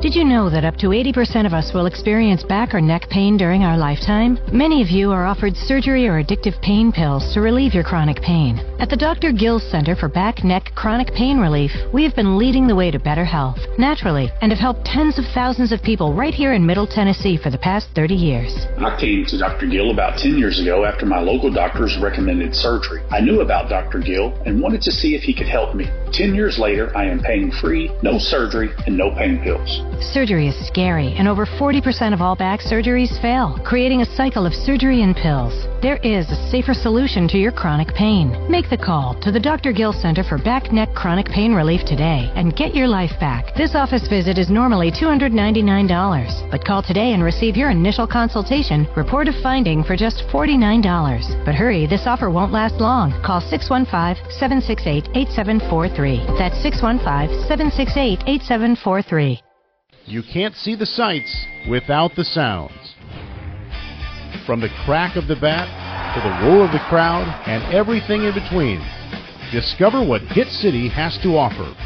[0.00, 3.36] Did you know that up to 80% of us will experience back or neck pain
[3.36, 4.38] during our lifetime?
[4.50, 8.58] Many of you are offered surgery or addictive pain pills to relieve your chronic pain.
[8.80, 9.30] At the Dr.
[9.30, 12.98] Gill Center for Back, Neck, Chronic Pain Relief, we have been leading the way to
[12.98, 16.86] better health, naturally, and have helped tens of thousands of people right here in Middle
[16.86, 18.66] Tennessee for the past 30 years.
[18.78, 19.66] I came to Dr.
[19.66, 23.02] Gill about 10 years ago after my local doctors recommended surgery.
[23.10, 23.98] I knew about Dr.
[23.98, 25.84] Gill and wanted to see if he could help me.
[26.14, 29.49] 10 years later, I am pain free, no surgery, and no pain pills.
[30.00, 34.54] Surgery is scary, and over 40% of all back surgeries fail, creating a cycle of
[34.54, 35.66] surgery and pills.
[35.82, 38.46] There is a safer solution to your chronic pain.
[38.50, 39.72] Make the call to the Dr.
[39.72, 43.54] Gill Center for Back, Neck, Chronic Pain Relief today and get your life back.
[43.56, 49.28] This office visit is normally $299, but call today and receive your initial consultation, report
[49.28, 51.44] of finding for just $49.
[51.44, 53.12] But hurry, this offer won't last long.
[53.22, 56.38] Call 615 768 8743.
[56.38, 59.39] That's 615 768 8743.
[60.10, 62.96] You can't see the sights without the sounds.
[64.44, 65.68] From the crack of the bat
[66.16, 68.84] to the roar of the crowd and everything in between,
[69.52, 71.76] discover what Hit City has to offer.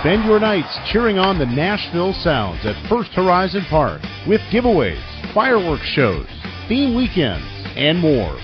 [0.00, 5.84] Spend your nights cheering on the Nashville Sounds at First Horizon Park with giveaways, fireworks
[5.84, 6.26] shows,
[6.66, 7.44] theme weekends,
[7.76, 8.38] and more.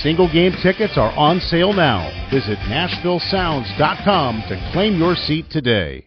[0.00, 2.08] Single game tickets are on sale now.
[2.30, 6.06] Visit NashvilleSounds.com to claim your seat today.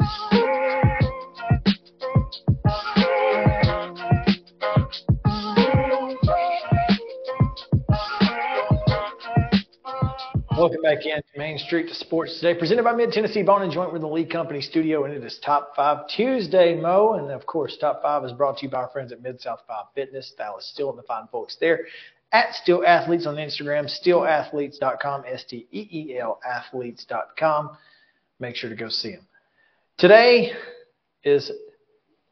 [10.61, 13.95] Welcome back in Main Street to Sports Today, presented by Mid Tennessee Bone and Joint.
[13.95, 17.13] In the Lee Company studio, and it is Top 5 Tuesday, Mo.
[17.13, 19.61] And of course, Top 5 is brought to you by our friends at Mid South
[19.67, 20.31] 5 Fitness.
[20.59, 21.87] Is still in the fine folks there
[22.31, 27.75] at Steel Athletes on Instagram, steelathletes.com, S T E E L athletes.com.
[28.39, 29.25] Make sure to go see them.
[29.97, 30.51] Today
[31.23, 31.51] is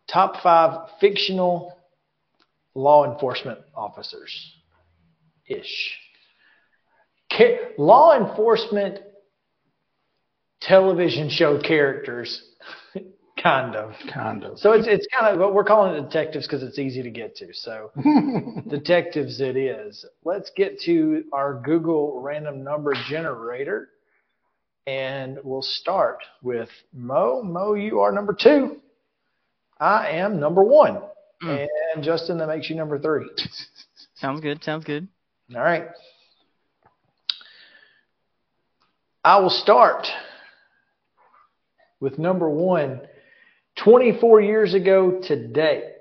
[0.08, 1.76] Top 5 Fictional
[2.76, 4.54] Law Enforcement Officers
[5.48, 5.98] ish
[7.78, 9.00] law enforcement
[10.62, 12.44] television show characters,
[13.42, 13.94] kind of.
[14.14, 14.60] Kind of.
[14.60, 17.36] So it's it's kind of what we're calling it detectives because it's easy to get
[17.38, 17.54] to.
[17.54, 17.92] So
[18.70, 20.06] detectives it is.
[20.26, 23.90] Let's get to our Google random number generator,
[24.88, 27.42] and we'll start with Mo.
[27.44, 28.78] Mo, you are number two.
[29.80, 31.02] I am number one,
[31.42, 31.68] Mm.
[31.96, 33.26] and Justin, that makes you number three.
[34.16, 34.62] Sounds good.
[34.62, 35.08] Sounds good.
[35.56, 35.88] All right.
[39.24, 40.08] I will start
[42.00, 43.02] with number one.
[43.84, 45.92] 24 years ago today,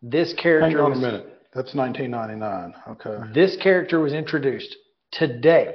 [0.00, 1.26] this character Hang on was, a minute.
[1.54, 2.74] That's 1999.
[2.90, 3.32] Okay.
[3.34, 4.76] This character was introduced
[5.10, 5.74] today,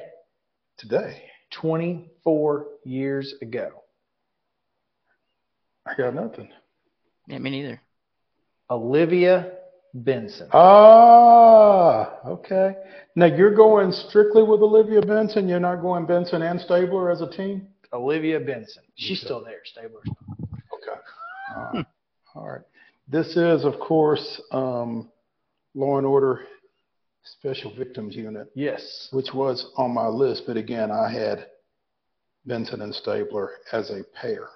[0.77, 1.23] Today,
[1.59, 3.83] 24 years ago.
[5.85, 6.49] I got nothing.
[7.27, 7.81] Yeah, me neither.
[8.69, 9.51] Olivia
[9.93, 10.49] Benson.
[10.53, 12.75] Ah, okay.
[13.15, 15.47] Now you're going strictly with Olivia Benson.
[15.47, 17.67] You're not going Benson and Stabler as a team.
[17.93, 18.83] Olivia Benson.
[18.95, 19.61] She's still there.
[19.63, 20.01] Stabler.
[20.03, 20.99] Okay.
[21.55, 21.85] All right.
[22.35, 22.61] All right.
[23.07, 25.09] This is, of course, um,
[25.73, 26.41] Law and Order
[27.23, 29.07] Special Victims Unit, Yes.
[29.11, 31.47] which was on my list, but again, I had
[32.45, 34.49] Benson and Stabler as a pair.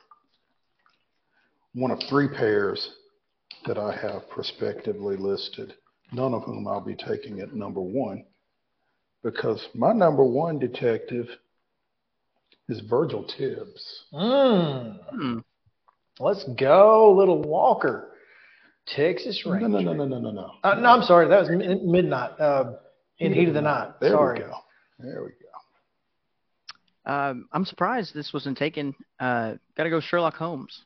[1.73, 2.95] One of three pairs
[3.65, 5.73] that I have prospectively listed,
[6.11, 8.25] none of whom I'll be taking at number one,
[9.23, 11.27] because my number one detective
[12.69, 14.03] is Virgil Tibbs.
[14.13, 15.43] Mm.
[16.19, 18.07] Let's go, little Walker.
[18.87, 19.67] Texas No, Ranger.
[19.69, 20.51] no, no, no, no, no, no.
[20.63, 21.27] Uh, no, I'm sorry.
[21.27, 22.31] That was mi- midnight.
[22.39, 22.73] Uh,
[23.19, 23.99] in heat of the night.
[24.01, 24.39] There sorry.
[24.39, 24.53] we go.
[24.99, 27.11] There we go.
[27.11, 28.95] Um, I'm surprised this wasn't taken.
[29.19, 30.81] Uh, Got to go Sherlock Holmes.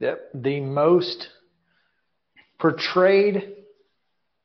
[0.00, 0.30] Yep.
[0.34, 1.28] The most
[2.58, 3.54] portrayed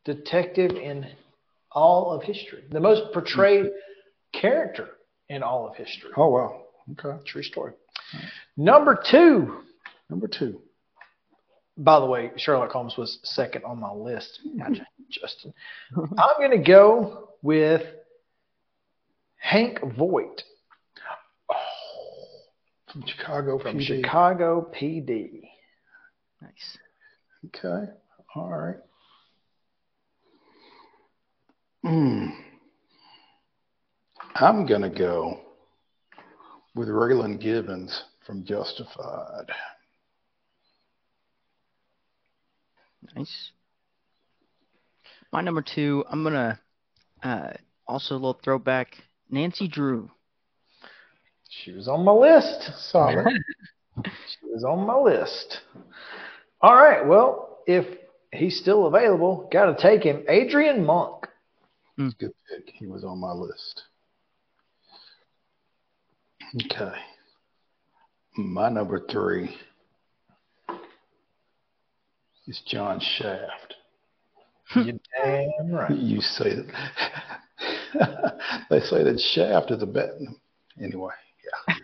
[0.05, 1.07] detective in
[1.71, 2.63] all of history.
[2.69, 3.67] The most portrayed
[4.33, 4.89] character
[5.29, 6.11] in all of history.
[6.17, 6.63] Oh wow.
[6.91, 7.23] Okay.
[7.25, 7.73] True story.
[8.57, 9.61] Number two.
[10.09, 10.61] Number two.
[11.77, 14.41] By the way, Sherlock Holmes was second on my list.
[14.57, 15.53] Gotcha, Justin.
[15.95, 17.83] I'm going to go with
[19.38, 20.43] Hank Voight
[22.91, 23.85] From Chicago from PD.
[23.85, 25.43] Chicago PD.
[26.41, 26.77] Nice.
[27.47, 27.91] Okay.
[28.35, 28.76] All right.
[31.84, 32.27] Hmm.
[34.35, 35.39] I'm gonna go
[36.76, 39.47] with Raylan Givens from Justified.
[43.15, 43.51] Nice.
[45.34, 46.59] My number two, I'm gonna
[47.23, 47.51] uh,
[47.88, 48.97] also a little throwback.
[49.30, 50.11] Nancy Drew.
[51.49, 52.72] She was on my list.
[52.91, 53.27] Solid.
[54.03, 55.59] She was on my list.
[56.61, 57.05] All right.
[57.05, 57.85] Well, if
[58.31, 60.23] he's still available, got to take him.
[60.27, 61.27] Adrian Monk.
[61.97, 62.09] Hmm.
[62.19, 62.73] Good pick.
[62.73, 63.83] He was on my list.
[66.65, 66.93] Okay.
[68.38, 69.55] My number three
[72.47, 73.75] is John Shaft.
[74.75, 75.91] You damn right.
[75.91, 77.41] You say that.
[78.69, 80.11] they say that Shaft is a bet.
[80.81, 81.11] Anyway,
[81.67, 81.75] yeah.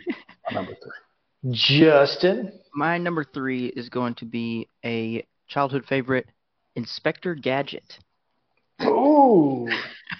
[0.49, 1.51] My number three.
[1.51, 2.53] Justin.
[2.77, 6.27] My number three is going to be a childhood favorite,
[6.75, 7.97] Inspector Gadget.
[8.83, 9.67] Ooh.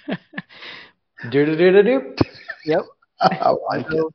[1.29, 2.15] do do do do do.
[2.65, 2.81] Yep.
[3.21, 4.05] I like it.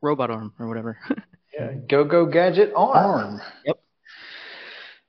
[0.00, 0.98] Robot arm or whatever.
[1.54, 1.74] Yeah.
[1.86, 2.96] Go go gadget arm.
[2.96, 3.40] Arm.
[3.66, 3.78] Yep.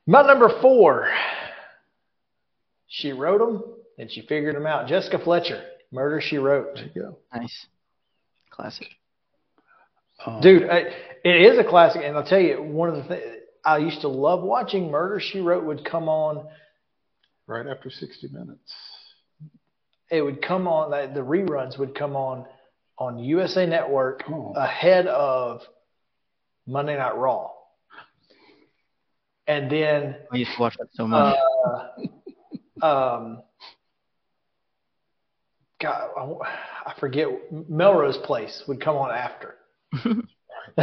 [0.06, 1.08] My number four.
[2.90, 3.64] She wrote them
[3.98, 4.90] and she figured them out.
[4.90, 5.64] Jessica Fletcher.
[5.94, 6.76] Murder She Wrote.
[6.76, 7.18] There you go.
[7.34, 7.66] nice.
[8.50, 8.90] Classic.
[10.26, 10.84] Um, Dude, I,
[11.24, 13.24] it is a classic, and I'll tell you one of the things
[13.66, 14.92] I used to love watching.
[14.92, 16.46] Murder She Wrote would come on.
[17.48, 18.74] Right after 60 minutes.
[20.10, 20.92] It would come on.
[20.92, 22.46] The the reruns would come on
[22.98, 24.54] on USA Network Oh.
[24.56, 25.62] ahead of
[26.68, 27.50] Monday Night Raw,
[29.48, 31.36] and then I used to watch that so much.
[32.82, 33.42] uh, um,
[35.82, 37.28] God, I, I forget.
[37.70, 39.56] Melrose Place would come on after.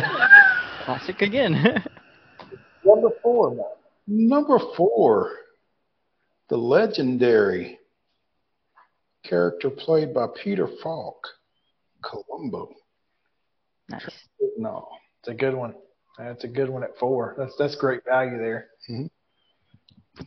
[0.84, 1.52] Classic again.
[2.84, 3.64] Number four, man.
[4.06, 5.30] Number four,
[6.48, 7.78] the legendary
[9.24, 11.26] character played by Peter Falk,
[12.02, 12.74] Columbo.
[13.88, 14.08] nice.
[14.56, 14.88] No.
[15.20, 15.74] It's a good one.
[16.18, 17.34] That's a good one at four.
[17.38, 18.68] That's that's great value there.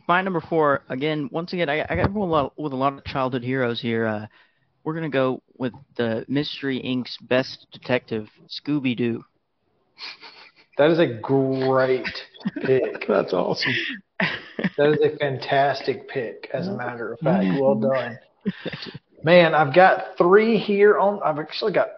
[0.08, 2.94] My number four, again, once again, I, I got to a lot, with a lot
[2.94, 4.06] of childhood heroes here.
[4.06, 4.26] Uh,
[4.84, 9.24] we're going to go with the Mystery Inc.'s best detective, Scooby Doo.
[10.78, 12.06] That is a great
[12.62, 13.04] pick.
[13.08, 13.72] That's awesome.
[14.76, 17.46] That is a fantastic pick, as a matter of fact.
[17.60, 18.18] Well done.
[19.22, 21.88] Man, I've got three here on I've actually got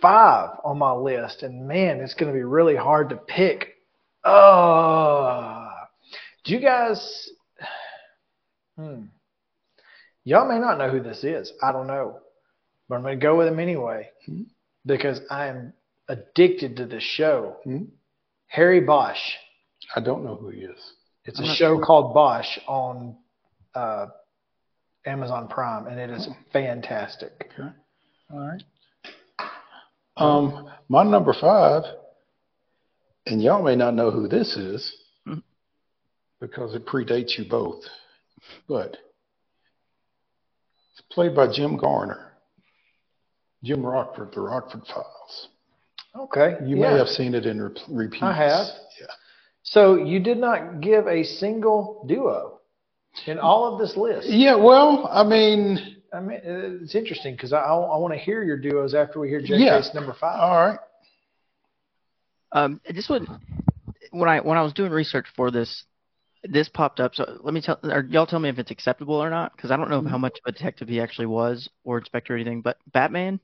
[0.00, 3.74] five on my list, and man, it's gonna be really hard to pick.
[4.24, 5.70] Oh
[6.44, 7.30] do you guys
[8.76, 9.02] hmm.
[10.24, 11.52] Y'all may not know who this is.
[11.62, 12.18] I don't know.
[12.88, 14.10] But I'm gonna go with him anyway.
[14.26, 14.42] Hmm.
[14.84, 15.72] Because I am
[16.08, 17.56] addicted to this show.
[17.64, 17.84] Hmm.
[18.46, 19.20] Harry Bosch.
[19.94, 20.92] I don't know who he is.
[21.24, 21.84] It's I'm a show sure.
[21.84, 23.16] called Bosch on
[23.74, 24.06] uh,
[25.06, 27.52] Amazon Prime, and it is fantastic.
[27.58, 27.68] Okay.
[28.32, 28.62] All right.
[30.16, 31.84] Um, my number five
[33.26, 34.96] and y'all may not know who this is
[36.40, 37.82] because it predates you both,
[38.66, 38.96] but
[41.00, 42.32] it's played by Jim Garner,
[43.64, 45.48] Jim Rockford, The Rockford Files.
[46.16, 46.56] Okay.
[46.64, 46.90] You yeah.
[46.90, 48.22] may have seen it in re- repeats.
[48.22, 48.66] I have.
[49.00, 49.06] Yeah.
[49.62, 52.60] So you did not give a single duo
[53.26, 54.28] in all of this list.
[54.28, 58.56] Yeah, well, I mean, I mean, it's interesting because I, I want to hear your
[58.56, 59.82] duos after we hear JK's Yeah.
[59.94, 60.40] number five.
[60.40, 60.78] all right.
[62.52, 63.26] Um, this would
[64.10, 65.84] when I when I was doing research for this,
[66.44, 67.14] this popped up.
[67.14, 69.76] So let me tell, or y'all tell me if it's acceptable or not, because I
[69.76, 70.08] don't know mm-hmm.
[70.08, 72.62] how much of a detective he actually was or inspector or anything.
[72.62, 73.40] But Batman,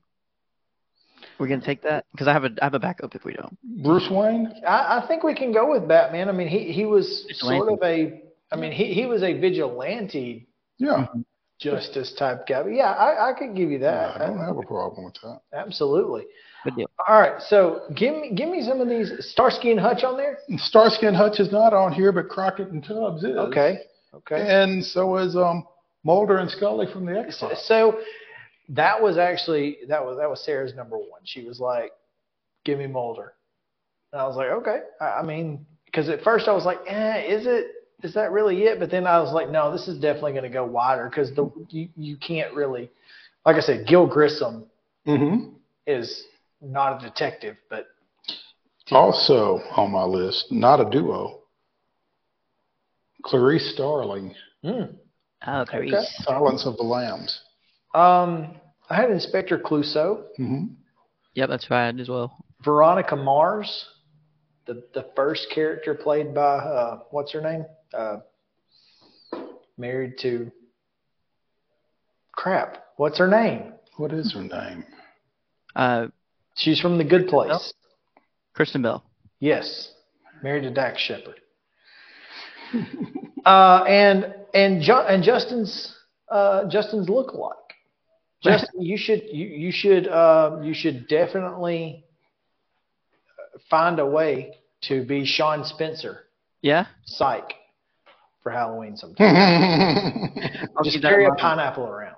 [1.39, 3.57] we're gonna take that because I have a I have a backup if we don't.
[3.83, 4.51] Bruce Wayne?
[4.67, 6.29] I, I think we can go with Batman.
[6.29, 7.59] I mean, he he was Vigilante.
[7.59, 8.23] sort of a.
[8.51, 10.47] I mean, he he was a vigilante
[10.79, 11.07] Yeah.
[11.59, 12.63] justice type guy.
[12.63, 14.21] But yeah, I, I could give you that.
[14.21, 15.41] I don't have a problem with that.
[15.53, 16.25] Absolutely.
[16.67, 16.89] Good deal.
[17.07, 20.39] All right, so give me give me some of these Starsky and Hutch on there.
[20.57, 23.37] Starsky and Hutch is not on here, but Crockett and Tubbs is.
[23.37, 23.79] Okay.
[24.13, 24.41] Okay.
[24.49, 25.65] And so is um,
[26.03, 27.65] Mulder and Scully from the X So, Files.
[27.65, 27.99] so
[28.69, 31.21] that was actually that was that was Sarah's number one.
[31.23, 31.91] She was like,
[32.65, 33.33] "Give me Mulder,"
[34.11, 37.21] and I was like, "Okay." I, I mean, because at first I was like, "Eh,
[37.27, 37.67] is it?
[38.03, 40.49] Is that really it?" But then I was like, "No, this is definitely going to
[40.49, 42.89] go wider because the you, you can't really,
[43.45, 44.65] like I said, Gil Grissom
[45.05, 45.51] Mm-hmm.
[45.85, 46.25] is
[46.61, 47.87] not a detective, but
[48.91, 51.41] Also on my list, not a duo.
[53.23, 54.95] Clarice Starling, mm,
[55.45, 56.23] Oh, Clarice.
[56.23, 57.41] Silence of the Lambs.
[57.93, 58.55] um,
[58.89, 60.65] I had Inspector Clouseau, Mm-hmm.
[61.33, 62.35] Yep, that's right as well.
[62.63, 63.85] Veronica Mars,
[64.65, 67.65] the the first character played by uh, what's her name?
[67.93, 68.17] Uh,
[69.77, 70.51] married to
[72.31, 72.85] crap.
[72.95, 73.73] What's her name?
[73.97, 74.85] What is her name?
[75.75, 76.07] Uh,
[76.57, 77.73] She's from The Good Place.
[78.53, 79.03] Kristen Bell.
[79.39, 79.91] Yes,
[80.43, 81.35] married to Dax Shepard.
[83.45, 85.95] uh, and and Ju- and Justin's
[86.29, 87.53] uh, Justin's lookalike.
[88.43, 92.03] Justin, you should you you should uh, you should definitely
[93.69, 96.19] find a way to be Sean Spencer,
[96.61, 96.85] Yeah.
[97.05, 97.53] psych,
[98.43, 100.29] for Halloween sometime.
[100.83, 102.15] Just carry a pineapple around.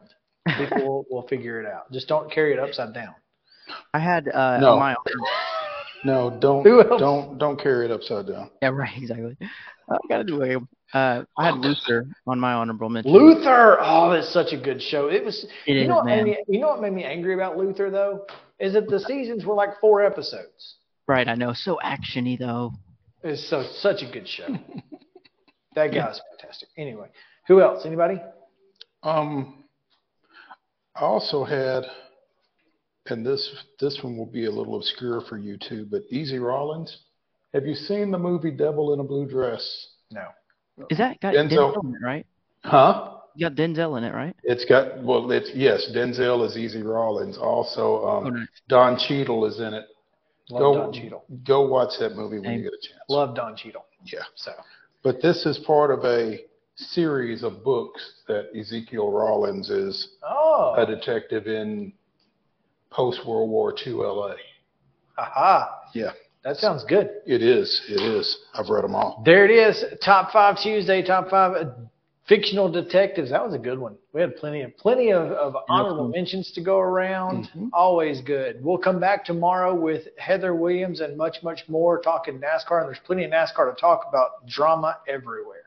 [0.58, 1.92] People will, will figure it out.
[1.92, 3.16] Just don't carry it upside down.
[3.94, 4.74] I had uh, No.
[4.74, 4.96] on my
[6.06, 8.50] No, don't don't don't carry it upside down.
[8.62, 9.38] yeah right exactly.
[9.92, 10.58] I gotta do a.
[10.98, 13.12] Uh, I had Luther on my honorable mention.
[13.12, 15.08] Luther, oh, it's such a good show.
[15.08, 15.46] It was.
[15.68, 16.24] It you is, know what man.
[16.24, 16.38] made me?
[16.48, 18.26] You know what made me angry about Luther though?
[18.60, 20.76] Is that the seasons were like four episodes.
[21.08, 21.54] Right, I know.
[21.54, 22.74] So actiony though.
[23.24, 24.48] It's so such a good show.
[25.76, 26.70] that guy's fantastic.
[26.78, 27.08] Anyway,
[27.48, 27.86] who else?
[27.86, 28.22] Anybody?
[29.04, 29.64] Um,
[30.96, 31.84] I also had,
[33.08, 33.50] and this
[33.80, 36.96] this one will be a little obscure for you too, but Easy Rawlins.
[37.54, 39.88] Have you seen the movie Devil in a Blue Dress?
[40.12, 40.26] No.
[40.90, 42.26] Is that got Denzel- Denzel in it, right?
[42.64, 43.16] Huh?
[43.36, 44.36] You got Denzel in it, right?
[44.44, 45.90] It's got well, it's yes.
[45.96, 47.38] Denzel is Easy Rawlins.
[47.38, 48.48] Also, um, Oh, nice.
[48.68, 49.86] Don Cheadle is in it.
[50.52, 51.24] Love go Don Cheadle.
[51.46, 52.58] go watch that movie when Same.
[52.60, 53.02] you get a chance.
[53.10, 53.86] Love Don Cheadle.
[54.06, 54.20] Yeah.
[54.36, 54.52] So
[55.04, 56.40] But this is part of a
[56.76, 61.94] series of books that Ezekiel Rawlins is oh, a detective in
[62.92, 64.34] post World War II LA.
[65.18, 66.12] aha, Yeah,
[66.44, 67.10] that sounds good.
[67.26, 67.82] it is.
[67.90, 68.38] It is.
[68.54, 69.22] I've read them all.
[69.26, 69.84] There it is.
[70.04, 71.02] Top five Tuesday.
[71.04, 71.72] Top five uh,
[72.28, 73.32] fictional detectives.
[73.32, 73.96] That was a good one.
[74.14, 77.50] We had plenty of plenty of, of honorable mentions to go around.
[77.74, 78.64] Always good.
[78.64, 82.80] We'll come back tomorrow with Heather Williams and much much more talking NASCAR.
[82.82, 84.48] And there's plenty of NASCAR to talk about.
[84.48, 85.64] Drama everywhere.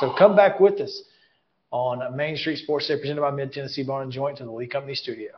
[0.00, 1.02] So come back with us
[1.70, 4.66] on Main Street Sports Day presented by Mid Tennessee Bar and Joint to the Lee
[4.68, 5.32] Company Studio.